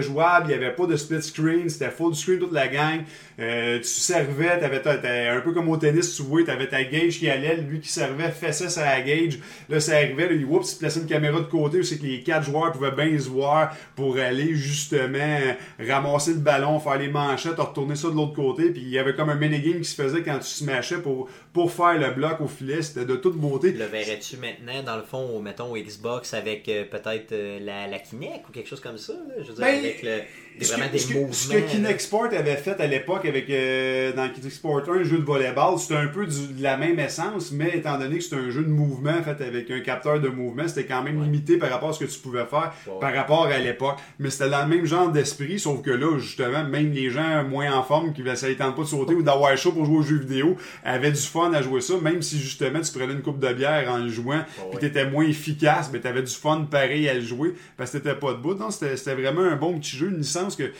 jouable, 0.00 0.46
il 0.46 0.56
n'y 0.58 0.64
avait 0.64 0.74
pas 0.74 0.86
de 0.86 0.96
split 0.96 1.22
screen, 1.22 1.68
c'était 1.68 1.90
full 1.90 2.14
screen 2.14 2.38
toute 2.38 2.52
la 2.52 2.66
gang. 2.68 3.00
Euh, 3.38 3.76
tu 3.78 3.84
servais, 3.84 4.58
t'avais 4.58 4.80
ta- 4.80 4.96
ta- 4.96 5.32
un 5.34 5.40
peu 5.40 5.52
comme 5.52 5.68
au 5.68 5.76
tennis, 5.76 6.16
tu 6.16 6.22
vois, 6.22 6.42
tu 6.44 6.50
avais 6.50 6.68
ta 6.68 6.82
gauge 6.84 7.18
qui 7.18 7.28
allait, 7.28 7.56
lui 7.56 7.80
qui 7.80 7.88
servait, 7.90 8.30
fessait 8.30 8.70
sa 8.70 9.02
gauge. 9.02 9.38
Là, 9.68 9.80
ça 9.80 9.96
arrivait, 9.96 10.28
là, 10.28 10.32
il, 10.32 10.46
oups, 10.46 10.72
il 10.72 10.78
plaçait 10.78 11.00
une 11.00 11.06
caméra 11.06 11.38
de 11.40 11.44
côté 11.44 11.82
c'est 11.82 11.98
que 11.98 12.06
les 12.06 12.22
quatre 12.22 12.44
joueurs 12.46 12.72
pouvaient 12.72 12.92
bien 12.92 13.18
se 13.18 13.28
voir 13.28 13.76
pour 13.96 14.16
aller 14.16 14.54
justement 14.54 15.18
euh, 15.18 15.52
ramasser 15.86 16.32
le 16.32 16.38
ballon, 16.40 16.78
faire 16.80 16.96
les 16.96 17.08
manchettes, 17.08 17.58
ça 17.94 18.08
de 18.08 18.14
l'autre 18.14 18.34
côté. 18.34 18.70
Puis 18.70 18.82
il 18.82 18.88
y 18.88 18.98
avait 18.98 19.14
comme 19.14 19.30
un 19.30 19.34
minigame 19.34 19.80
qui 19.80 19.88
se 19.88 20.00
faisait 20.00 20.22
quand 20.22 20.38
tu 20.38 20.48
smashais 20.48 20.98
pour, 20.98 21.28
pour 21.52 21.70
faire 21.70 21.98
le 21.98 22.10
bloc 22.14 22.40
au 22.40 22.46
filet. 22.48 22.80
C'était 22.82 23.04
de 23.04 23.16
toute 23.16 23.36
beauté. 23.36 23.72
Le 23.72 23.84
verrais-tu 23.84 24.36
maintenant, 24.38 24.82
dans 24.84 24.96
le 24.96 25.02
fond, 25.02 25.28
au, 25.36 25.40
mettons, 25.40 25.70
au 25.72 25.76
Xbox 25.76 26.32
avec 26.34 26.68
euh, 26.68 26.84
peut-être 26.84 27.32
euh, 27.32 27.58
la, 27.60 27.86
la 27.86 27.98
Kinect 27.98 28.48
ou 28.48 28.52
quelque 28.52 28.68
chose 28.68 28.80
comme 28.80 28.98
ça? 28.98 29.12
Là? 29.12 29.34
Je 29.42 29.48
veux 29.48 29.54
dire, 29.54 29.64
Ben, 29.64 29.78
avec 29.78 30.02
le, 30.02 30.20
des- 30.58 30.64
vraiment 30.66 30.86
que, 30.86 30.92
des 30.92 30.98
ce 30.98 31.12
mouvements. 31.12 31.32
ce 31.32 31.48
que 31.48 31.54
là. 31.56 31.60
Kinexport 31.62 32.24
avait 32.32 32.56
fait 32.56 32.80
à 32.80 32.86
l'époque 32.86 33.24
avec 33.26 33.50
euh, 33.50 34.12
dans 34.12 34.28
Kinexport 34.30 34.82
1, 34.88 34.92
un 35.00 35.02
jeu 35.04 35.18
de 35.18 35.24
volleyball, 35.24 35.78
c'était 35.78 35.96
un 35.96 36.06
peu 36.06 36.26
du- 36.26 36.54
de 36.54 36.62
la 36.62 36.76
même 36.78 36.98
essence, 36.98 37.52
mais 37.52 37.70
étant 37.76 37.98
donné 37.98 38.16
que 38.18 38.24
c'était 38.24 38.36
un 38.36 38.50
jeu 38.50 38.62
de 38.62 38.68
mouvement 38.70 39.22
fait 39.22 39.44
avec 39.44 39.70
un 39.70 39.80
capteur 39.80 40.20
de 40.20 40.28
mouvement, 40.28 40.66
c'était 40.68 40.86
quand 40.86 41.02
même 41.02 41.18
Ouais. 41.18 41.24
limité 41.24 41.58
par 41.58 41.68
rapport 41.70 41.90
à 41.90 41.92
ce 41.92 42.04
que 42.04 42.10
tu 42.10 42.18
pouvais 42.18 42.46
faire 42.46 42.72
Ouais. 42.86 42.94
par 43.00 43.12
rapport 43.14 43.44
à 43.46 43.58
l'époque. 43.58 43.96
Mais 44.18 44.30
c'était 44.30 44.48
dans 44.50 44.62
le 44.62 44.68
même 44.74 44.86
genre 44.86 45.10
d'esprit, 45.10 45.58
sauf 45.58 45.82
que 45.82 45.90
là, 45.90 46.18
justement, 46.18 46.64
même 46.64 46.92
les 46.92 47.10
gens 47.10 47.44
moins 47.44 47.72
en 47.76 47.82
forme 47.82 48.12
qui 48.14 48.22
ne 48.22 48.34
tente 48.54 48.74
pas 48.76 48.82
de 48.82 48.86
sauter 48.86 49.14
ou 49.14 49.22
d'avoir 49.22 49.54
chaud 49.58 49.72
pour 49.72 49.84
jouer 49.84 49.98
aux 49.98 50.02
jeux 50.02 50.18
vidéo 50.20 50.56
avaient 50.84 51.10
du 51.12 51.20
fun 51.20 51.41
à 51.52 51.62
jouer 51.62 51.80
ça, 51.80 51.94
même 51.98 52.22
si 52.22 52.38
justement 52.38 52.80
tu 52.80 52.92
prenais 52.92 53.12
une 53.12 53.22
coupe 53.22 53.38
de 53.38 53.52
bière 53.52 53.90
en 53.90 53.98
le 53.98 54.08
jouant, 54.08 54.36
Ouais, 54.36 54.44
puis 54.70 54.78
t'étais 54.80 55.08
moins 55.08 55.24
efficace, 55.24 55.90
mais 55.92 56.00
t'avais 56.00 56.22
du 56.22 56.32
fun 56.32 56.66
pareil 56.70 57.08
à 57.08 57.14
le 57.14 57.20
jouer 57.20 57.54
parce 57.76 57.90
que 57.90 57.98
t'étais 57.98 58.14
pas 58.14 58.32
debout. 58.32 58.54
Non, 58.54 58.70
c'était 58.70 58.96
c'était 58.96 59.14
vraiment 59.14 59.42
un 59.42 59.56
bon 59.56 59.78
petit 59.78 59.96
jeu, 59.96 60.08
une 60.08 60.18
licence 60.18 60.56
que 60.56 60.70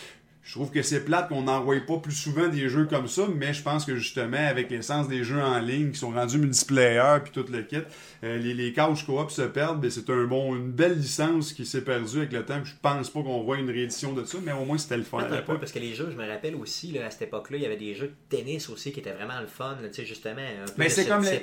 je 0.44 0.52
trouve 0.54 0.70
que 0.72 0.82
c'est 0.82 1.04
plate 1.04 1.28
qu'on 1.28 1.42
n'envoie 1.42 1.76
pas 1.86 1.98
plus 1.98 2.12
souvent 2.12 2.48
des 2.48 2.68
jeux 2.68 2.86
comme 2.86 3.06
ça, 3.06 3.22
mais 3.32 3.54
je 3.54 3.62
pense 3.62 3.84
que 3.84 3.94
justement, 3.96 4.36
avec 4.36 4.70
l'essence 4.70 5.06
des 5.08 5.22
jeux 5.22 5.40
en 5.40 5.60
ligne 5.60 5.92
qui 5.92 5.98
sont 6.00 6.10
rendus 6.10 6.36
multiplayer 6.38 7.18
puis 7.22 7.32
tout 7.32 7.44
le 7.52 7.62
kit, 7.62 7.76
euh, 8.24 8.38
les, 8.38 8.52
les 8.52 8.72
couch 8.72 9.04
co-op 9.06 9.30
se 9.30 9.42
perdent, 9.42 9.80
mais 9.82 9.90
c'est 9.90 10.10
un 10.10 10.24
bon, 10.24 10.56
une 10.56 10.72
belle 10.72 10.98
licence 10.98 11.52
qui 11.52 11.64
s'est 11.64 11.82
perdue 11.82 12.18
avec 12.18 12.32
le 12.32 12.44
temps. 12.44 12.60
Je 12.64 12.72
pense 12.82 13.08
pas 13.10 13.22
qu'on 13.22 13.42
voit 13.44 13.56
une 13.58 13.70
réédition 13.70 14.12
de 14.14 14.24
ça, 14.24 14.38
mais 14.44 14.50
au 14.52 14.64
moins 14.64 14.78
c'était 14.78 14.96
le 14.96 15.04
fun. 15.04 15.18
à 15.18 15.20
Attends 15.22 15.26
un 15.26 15.30
peu, 15.36 15.36
l'époque. 15.42 15.60
parce 15.60 15.72
que 15.72 15.78
les 15.78 15.94
jeux, 15.94 16.08
je 16.10 16.16
me 16.20 16.28
rappelle 16.28 16.56
aussi, 16.56 16.90
là, 16.90 17.06
à 17.06 17.10
cette 17.10 17.22
époque-là, 17.22 17.56
il 17.58 17.62
y 17.62 17.66
avait 17.66 17.76
des 17.76 17.94
jeux 17.94 18.08
de 18.08 18.36
tennis 18.36 18.68
aussi 18.68 18.90
qui 18.92 18.98
étaient 18.98 19.12
vraiment 19.12 19.40
le 19.40 19.46
fun, 19.46 19.76
tu 19.84 19.94
sais, 19.94 20.04
justement, 20.04 20.40
un 20.42 20.66
peu 20.66 20.72
Mais 20.76 20.88
c'est 20.88 21.04
ce 21.04 21.08
comme 21.08 21.22
les- 21.22 21.38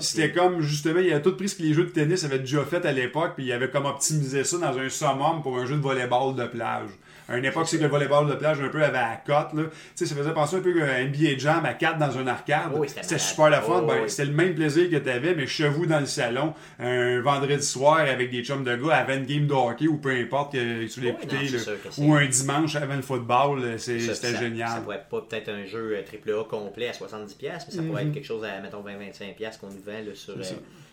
C'était- 0.00 0.32
comme 0.32 0.60
justement, 0.62 0.98
il 1.00 1.12
a 1.12 1.20
tout 1.20 1.36
pris 1.36 1.48
ce 1.48 1.54
que 1.54 1.62
les 1.62 1.74
jeux 1.74 1.84
de 1.84 1.90
tennis 1.90 2.24
avaient 2.24 2.40
déjà 2.40 2.64
fait 2.64 2.84
à 2.84 2.92
l'époque, 2.92 3.34
puis 3.36 3.44
il 3.46 3.52
avait 3.52 3.70
comme 3.70 3.86
optimisé 3.86 4.42
ça 4.42 4.58
dans 4.58 4.76
un 4.76 4.88
summum 4.88 5.42
pour 5.42 5.56
un 5.58 5.64
jeu 5.64 5.76
de 5.76 5.80
volleyball 5.80 6.34
de 6.34 6.44
plage. 6.46 6.90
À 7.28 7.36
une 7.36 7.44
époque, 7.44 7.68
c'est 7.68 7.76
que 7.76 7.82
le 7.82 7.88
volleyball 7.88 8.26
de 8.26 8.34
plage 8.34 8.58
un 8.60 8.68
peu 8.68 8.82
avait 8.82 8.96
à 8.98 9.20
cote, 9.24 9.52
là. 9.52 9.64
Tu 9.64 9.70
sais, 9.94 10.06
ça 10.06 10.14
faisait 10.14 10.32
penser 10.32 10.56
un 10.56 10.60
peu 10.60 10.82
à 10.82 11.04
NBA 11.04 11.36
Jam 11.38 11.64
à 11.66 11.74
4 11.74 11.98
dans 11.98 12.16
un 12.18 12.26
arcade. 12.26 12.70
Oh 12.74 12.78
oui, 12.78 12.88
c'était 12.88 13.18
super 13.18 13.50
la 13.50 13.60
fun. 13.60 13.80
Oh 13.82 13.86
Ben, 13.86 13.98
oui. 14.02 14.08
C'était 14.10 14.24
le 14.24 14.32
même 14.34 14.54
plaisir 14.54 14.88
que 14.90 14.96
t'avais, 14.96 15.34
mais 15.34 15.46
chez 15.46 15.68
vous 15.68 15.84
dans 15.84 16.00
le 16.00 16.06
salon, 16.06 16.54
un 16.78 17.20
vendredi 17.20 17.62
soir 17.62 17.98
avec 18.00 18.30
des 18.30 18.42
chums 18.42 18.64
de 18.64 18.74
gars 18.76 18.96
avant 18.96 19.14
une 19.14 19.26
game 19.26 19.46
de 19.46 19.52
hockey 19.52 19.88
ou 19.88 19.98
peu 19.98 20.10
importe 20.12 20.52
que 20.54 20.86
tu 20.86 21.00
l'aies 21.00 21.16
ou 21.98 22.14
un 22.14 22.26
dimanche 22.26 22.76
avant 22.76 22.96
le 22.96 23.02
football, 23.02 23.78
Ça, 23.78 23.92
c'était 23.98 24.36
génial. 24.36 24.68
Ça 24.68 24.80
pourrait 24.80 24.96
être 24.96 25.08
pas 25.08 25.20
peut-être 25.20 25.48
un 25.50 25.66
jeu 25.66 25.96
euh, 25.96 26.02
AAA 26.02 26.44
complet 26.48 26.88
à 26.88 26.92
70$, 26.92 27.26
mais 27.42 27.58
ça 27.74 27.82
pourrait 27.82 28.02
Mhm. 28.04 28.08
être 28.08 28.14
quelque 28.14 28.26
chose 28.26 28.44
à, 28.44 28.60
mettons, 28.60 28.82
20-25$ 28.82 29.58
qu'on 29.58 29.66
nous 29.66 29.82
vend 29.84 29.92
là, 29.92 30.14
sur, 30.14 30.34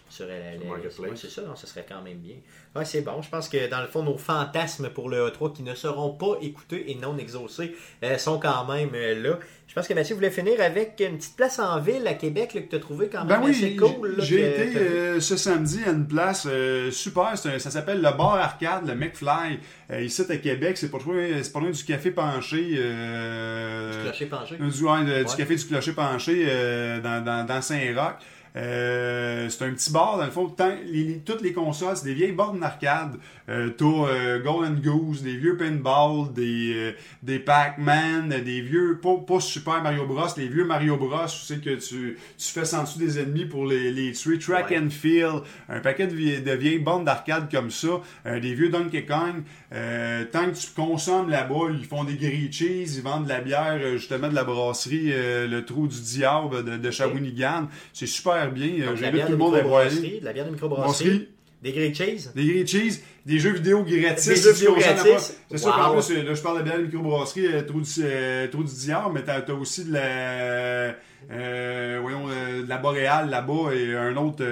C'est 0.07 0.23
euh, 0.23 0.57
sur 0.59 0.67
Marketplace. 0.69 0.99
ouais, 0.99 1.09
c'est 1.15 1.29
ça, 1.29 1.41
non, 1.41 1.55
ça 1.55 1.67
serait 1.67 1.85
quand 1.87 2.01
même 2.01 2.17
bien. 2.19 2.35
Ouais, 2.75 2.85
c'est 2.85 3.01
bon. 3.01 3.21
Je 3.21 3.29
pense 3.29 3.49
que 3.49 3.67
dans 3.69 3.81
le 3.81 3.87
fond, 3.87 4.03
nos 4.03 4.17
fantasmes 4.17 4.89
pour 4.89 5.09
le 5.09 5.29
E3 5.29 5.53
qui 5.53 5.63
ne 5.63 5.73
seront 5.73 6.11
pas 6.11 6.37
écoutés 6.41 6.91
et 6.91 6.95
non 6.95 7.17
exaucés 7.17 7.75
euh, 8.03 8.17
sont 8.17 8.39
quand 8.39 8.65
même 8.71 8.89
euh, 8.93 9.21
là. 9.21 9.39
Je 9.67 9.73
pense 9.73 9.87
que 9.87 9.93
Mathieu 9.95 10.13
voulait 10.15 10.29
finir 10.31 10.61
avec 10.61 11.01
une 11.05 11.17
petite 11.17 11.35
place 11.35 11.57
en 11.59 11.79
ville 11.81 12.05
à 12.07 12.13
Québec 12.13 12.53
là, 12.53 12.61
que 12.61 12.69
tu 12.69 12.75
as 12.75 12.79
trouvé 12.79 13.07
quand 13.09 13.25
même 13.25 13.41
Ben 13.41 13.49
assez 13.49 13.63
oui, 13.65 13.75
cool. 13.75 14.15
j'ai 14.19 14.47
été 14.69 14.77
euh, 14.77 15.19
ce 15.19 15.35
samedi 15.37 15.79
à 15.85 15.89
une 15.89 16.07
place 16.07 16.45
euh, 16.49 16.91
super, 16.91 17.33
un- 17.33 17.35
ça 17.59 17.71
s'appelle 17.71 17.97
le 17.97 18.11
bar 18.15 18.35
arcade, 18.35 18.87
le 18.87 18.93
McFly, 18.95 19.59
euh, 19.91 20.01
ici 20.01 20.21
à 20.29 20.37
Québec, 20.37 20.77
c'est 20.77 20.91
pas, 20.91 20.99
trop- 20.99 21.13
c'est 21.41 21.51
pas 21.51 21.59
loin 21.59 21.71
du 21.71 21.83
café 21.83 22.11
penché. 22.11 22.75
euh, 22.77 23.91
Du 23.91 24.03
clocher 24.03 24.25
penché. 24.27 24.55
Euh, 24.61 24.69
Du, 24.69 24.83
ouais, 24.85 25.25
café 25.37 25.55
du 25.55 25.65
clocher 25.65 25.93
penché 25.93 26.45
euh, 26.47 27.01
dans, 27.01 27.23
dans, 27.23 27.45
dans 27.45 27.61
Saint-Roch. 27.61 28.15
Euh, 28.55 29.49
c'est 29.49 29.65
un 29.65 29.71
petit 29.71 29.91
bar, 29.91 30.17
dans 30.17 30.25
le 30.25 30.31
fond, 30.31 30.47
tant- 30.47 30.75
les- 30.85 31.03
les- 31.03 31.17
toutes 31.19 31.41
les 31.41 31.51
consoles, 31.53 31.97
c'est 31.97 32.05
des 32.05 32.13
vieilles 32.13 32.31
bornes 32.31 32.59
d'arcade. 32.59 33.17
Euh, 33.49 33.69
T'as 33.77 33.85
euh, 33.85 34.39
Golden 34.41 34.79
Goose, 34.81 35.21
des 35.21 35.35
vieux 35.35 35.57
pinball, 35.57 36.31
des, 36.33 36.73
euh, 36.73 36.91
des 37.21 37.37
Pac-Man, 37.39 38.29
des 38.29 38.61
vieux, 38.61 38.99
pas, 39.01 39.17
pas 39.17 39.39
Super 39.39 39.83
Mario 39.83 40.05
Bros, 40.07 40.25
les 40.37 40.47
vieux 40.47 40.63
Mario 40.65 40.97
Bros, 40.97 41.25
tu 41.27 41.37
sais 41.45 41.57
que 41.57 41.71
tu, 41.75 42.17
tu 42.37 42.47
fais 42.53 42.73
en 42.75 42.83
dessous 42.83 42.97
des 42.99 43.19
ennemis 43.19 43.45
pour 43.45 43.65
les, 43.65 43.91
les 43.91 44.11
tuer. 44.13 44.39
Track 44.39 44.69
Ouais. 44.71 44.79
and 44.79 44.89
Field, 44.89 45.41
un 45.69 45.79
paquet 45.79 46.07
de, 46.07 46.15
vie- 46.15 46.41
de 46.41 46.51
vieilles 46.51 46.79
bornes 46.79 47.05
d'arcade 47.05 47.51
comme 47.51 47.69
ça, 47.71 48.01
euh, 48.25 48.39
des 48.39 48.53
vieux 48.53 48.69
Donkey 48.69 49.05
Kong. 49.05 49.43
Euh, 49.73 50.23
tant 50.31 50.45
que 50.45 50.55
tu 50.55 50.67
consommes 50.75 51.29
là-bas, 51.29 51.67
ils 51.71 51.85
font 51.85 52.03
des 52.03 52.15
grilled 52.15 52.53
cheese, 52.53 52.95
ils 52.97 53.03
vendent 53.03 53.25
de 53.25 53.29
la 53.29 53.41
bière, 53.41 53.79
justement 53.97 54.29
de 54.29 54.35
la 54.35 54.43
brasserie 54.43 55.11
euh, 55.11 55.47
Le 55.47 55.65
Trou 55.65 55.87
du 55.87 55.99
Diable 55.99 56.63
de, 56.63 56.77
de 56.77 56.91
Shawinigan. 56.91 57.67
C'est 57.93 58.07
super 58.07 58.44
bien. 58.53 58.81
Euh, 58.81 58.85
Donc, 58.87 58.95
J'invite 58.97 59.25
tout 59.25 59.31
le 59.31 59.37
monde 59.37 59.55
à 59.55 59.61
voir 59.61 59.85
de 59.85 60.23
la 60.23 60.33
bière 60.33 60.45
de 60.45 60.51
microbrasserie, 60.51 60.85
Brasserie, 61.09 61.29
des 61.61 61.71
grilled 61.71 61.95
cheese. 61.95 62.31
des 62.35 62.45
grilled 62.45 62.67
cheese, 62.67 63.01
des 63.25 63.39
jeux 63.39 63.53
vidéo 63.53 63.83
gratis. 63.83 64.27
Des 64.27 64.35
jeux 64.35 64.51
vidéo 64.53 64.75
gratis. 64.75 65.37
C'est 65.49 65.57
sûr 65.57 65.67
Wow. 65.69 65.73
qu'en 65.75 65.93
plus, 66.01 66.11
euh, 66.11 66.23
là, 66.23 66.33
je 66.33 66.41
parle 66.41 66.59
de 66.59 66.63
bière 66.63 66.77
de 66.77 66.83
microbrasserie, 66.83 67.65
Trou 67.65 67.81
du, 67.81 67.89
euh, 68.03 68.47
Trou 68.49 68.63
du 68.63 68.73
Diable, 68.73 69.11
mais 69.13 69.23
t'as 69.23 69.39
as 69.41 69.53
aussi 69.53 69.85
de 69.85 69.93
la, 69.93 70.95
euh, 71.31 71.99
voyons, 72.01 72.27
euh, 72.29 72.61
de 72.63 72.69
la 72.69 72.77
Boréale 72.77 73.29
là-bas 73.29 73.73
et 73.73 73.95
un 73.95 74.15
autre 74.17 74.43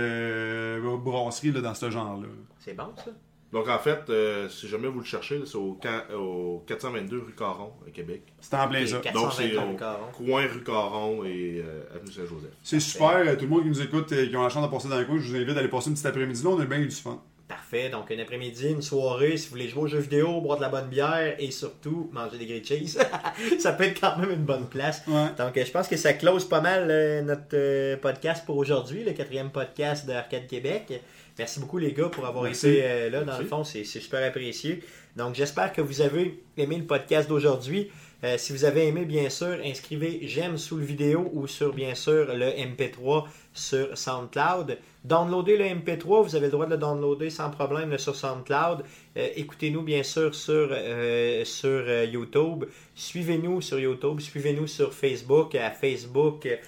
brasserie 0.98 1.52
là, 1.52 1.62
dans 1.62 1.76
ce 1.76 1.90
genre-là. 1.92 2.28
C'est 2.60 2.76
bon, 2.76 2.86
ça? 2.96 3.12
Donc, 3.54 3.70
en 3.70 3.78
fait, 3.80 4.00
euh, 4.10 4.50
si 4.50 4.68
jamais 4.68 4.88
vous 4.88 5.00
le 5.00 5.06
cherchez, 5.06 5.42
c'est 5.46 5.56
au, 5.56 5.80
ca- 5.82 6.06
au 6.18 6.64
422 6.68 7.18
rue 7.20 7.34
Caron, 7.38 7.72
à 7.88 7.92
Québec. 7.92 8.24
C'est 8.42 8.56
en 8.56 8.68
plein 8.68 8.80
Et 8.80 8.88
ça. 8.88 8.98
420 8.98 9.22
Donc, 9.24 9.34
c'est 9.34 9.56
au 9.56 10.26
coin 10.26 10.42
rue 10.48 10.64
Caron 10.64 11.24
et 11.24 11.62
euh, 11.64 11.84
avenue 11.96 12.12
Saint-Joseph. 12.12 12.50
C'est 12.64 12.80
super. 12.80 13.12
euh, 13.18 13.36
Tout 13.36 13.44
le 13.44 13.48
monde 13.50 13.62
qui 13.64 13.70
nous 13.70 13.82
écoute 13.82 14.12
et 14.12 14.28
qui 14.30 14.36
ont 14.36 14.44
la 14.44 14.50
chance 14.50 14.66
de 14.66 14.72
passer 14.76 14.90
dans 14.90 14.98
le 15.00 15.06
coin, 15.06 15.18
je 15.20 15.30
vous 15.30 15.36
invite 15.36 15.56
à 15.56 15.60
aller 15.60 15.70
passer 15.70 15.88
une 15.90 15.94
petite 15.94 16.08
après-midi 16.08 16.44
là. 16.44 16.50
On 16.50 16.60
a 16.60 16.66
bien 16.66 16.80
eu 16.80 16.88
du 16.88 16.96
fun. 16.96 17.22
Parfait. 17.48 17.90
Donc, 17.90 18.10
un 18.10 18.18
après-midi, 18.18 18.70
une 18.70 18.82
soirée, 18.82 19.38
si 19.38 19.46
vous 19.48 19.52
voulez 19.52 19.68
jouer 19.68 19.84
aux 19.84 19.88
jeux 19.88 20.00
vidéo, 20.00 20.42
boire 20.42 20.58
de 20.58 20.64
la 20.64 20.70
bonne 20.70 20.88
bière 20.88 21.36
et 21.38 21.52
surtout 21.52 22.10
manger 22.12 22.38
des 22.40 22.46
grilled 22.48 22.66
cheese, 22.66 22.98
ça 23.60 23.74
peut 23.74 23.84
être 23.84 24.00
quand 24.02 24.18
même 24.18 24.32
une 24.32 24.46
bonne 24.46 24.66
place. 24.68 25.04
Ouais. 25.08 25.28
Donc, 25.38 25.54
je 25.64 25.70
pense 25.72 25.88
que 25.88 25.98
ça 25.98 26.14
close 26.14 26.46
pas 26.50 26.62
mal 26.62 26.88
euh, 26.90 27.22
notre 27.22 27.44
euh, 27.54 27.98
podcast 27.98 28.46
pour 28.46 28.58
aujourd'hui, 28.58 29.04
le 29.04 29.12
quatrième 29.12 29.52
podcast 29.52 30.08
d'Arcade 30.08 30.48
Québec. 30.48 31.02
Merci 31.38 31.60
beaucoup, 31.60 31.80
les 31.80 31.94
gars, 31.94 32.10
pour 32.10 32.26
avoir 32.26 32.44
Merci. 32.44 32.70
été 32.70 32.84
euh, 32.84 33.10
là. 33.10 33.20
Dans 33.22 33.26
Merci. 33.28 33.42
le 33.44 33.48
fond, 33.48 33.64
c'est 33.64 33.84
super 33.84 34.26
apprécié. 34.28 34.84
Donc, 35.16 35.36
j'espère 35.36 35.74
que 35.74 35.82
vous 35.82 36.02
avez 36.02 36.44
aimé 36.58 36.78
le 36.78 36.86
podcast 36.86 37.28
d'aujourd'hui. 37.28 37.90
Euh, 38.24 38.38
si 38.38 38.54
vous 38.54 38.64
avez 38.64 38.88
aimé, 38.88 39.04
bien 39.04 39.30
sûr, 39.30 39.58
inscrivez 39.66 40.22
j'aime 40.24 40.58
sous 40.58 40.78
le 40.78 40.86
vidéo 40.86 41.30
ou 41.34 41.46
sur, 41.46 41.74
bien 41.74 41.94
sûr, 41.94 42.34
le 42.34 42.52
MP3 42.52 43.26
sur 43.54 43.98
SoundCloud. 43.98 44.78
Downloadez 45.04 45.58
le 45.58 45.66
MP3, 45.66 46.24
vous 46.24 46.36
avez 46.36 46.46
le 46.46 46.52
droit 46.52 46.66
de 46.66 46.72
le 46.72 46.78
downloader 46.78 47.30
sans 47.30 47.50
problème 47.50 47.92
là, 47.92 47.98
sur 47.98 48.16
SoundCloud. 48.16 48.84
Euh, 49.18 49.28
Écoutez-nous, 49.36 49.82
bien 49.82 50.04
sûr, 50.04 50.34
sur, 50.34 50.70
euh, 50.72 51.44
sur 51.44 51.86
YouTube. 52.06 52.66
Suivez-nous 52.96 53.60
sur 53.60 53.80
YouTube, 53.80 54.22
suivez-nous 54.22 54.68
sur 54.68 54.94
Facebook 54.94 55.56
à 55.56 55.72
facebook.com 55.72 56.60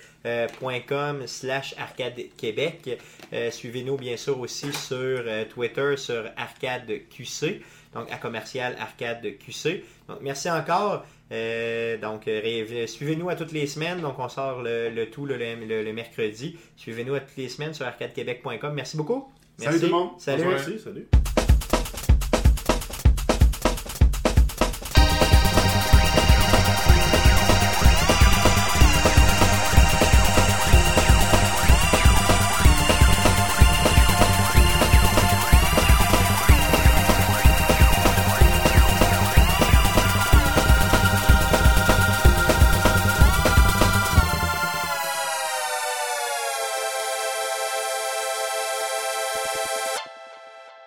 slash 1.27 1.75
arcade 1.77 2.19
québec. 2.37 2.99
Euh, 3.33 3.51
Suivez-nous, 3.51 3.97
bien 3.97 4.17
sûr, 4.17 4.39
aussi 4.39 4.71
sur 4.73 4.95
euh, 4.99 5.45
Twitter, 5.45 5.95
sur 5.97 6.25
arcade 6.37 6.91
QC, 7.15 7.61
donc 7.93 8.11
à 8.11 8.17
commercial 8.17 8.75
arcade 8.79 9.25
QC. 9.39 9.83
Donc, 10.07 10.17
merci 10.21 10.49
encore. 10.49 11.05
Euh, 11.31 11.97
donc, 11.97 12.27
euh, 12.27 12.85
suivez-nous 12.87 13.29
à 13.29 13.35
toutes 13.35 13.51
les 13.51 13.65
semaines. 13.65 13.99
Donc, 14.01 14.19
on 14.19 14.29
sort 14.29 14.61
le, 14.61 14.89
le 14.89 15.09
tout 15.09 15.25
le, 15.25 15.37
le- 15.37 15.83
le 15.83 15.93
mercredi. 15.93 16.57
Suivez-nous 16.75 17.15
à 17.15 17.19
toutes 17.21 17.37
les 17.37 17.49
semaines 17.49 17.73
sur 17.73 17.85
arcadequebec.com. 17.87 18.73
Merci 18.73 18.97
beaucoup. 18.97 19.31
Salut 19.57 19.79
tout 19.79 19.85
le 19.85 19.91
monde. 19.91 20.09
Salut. 20.19 20.45
Merci, 20.45 20.79
salut. 20.79 21.07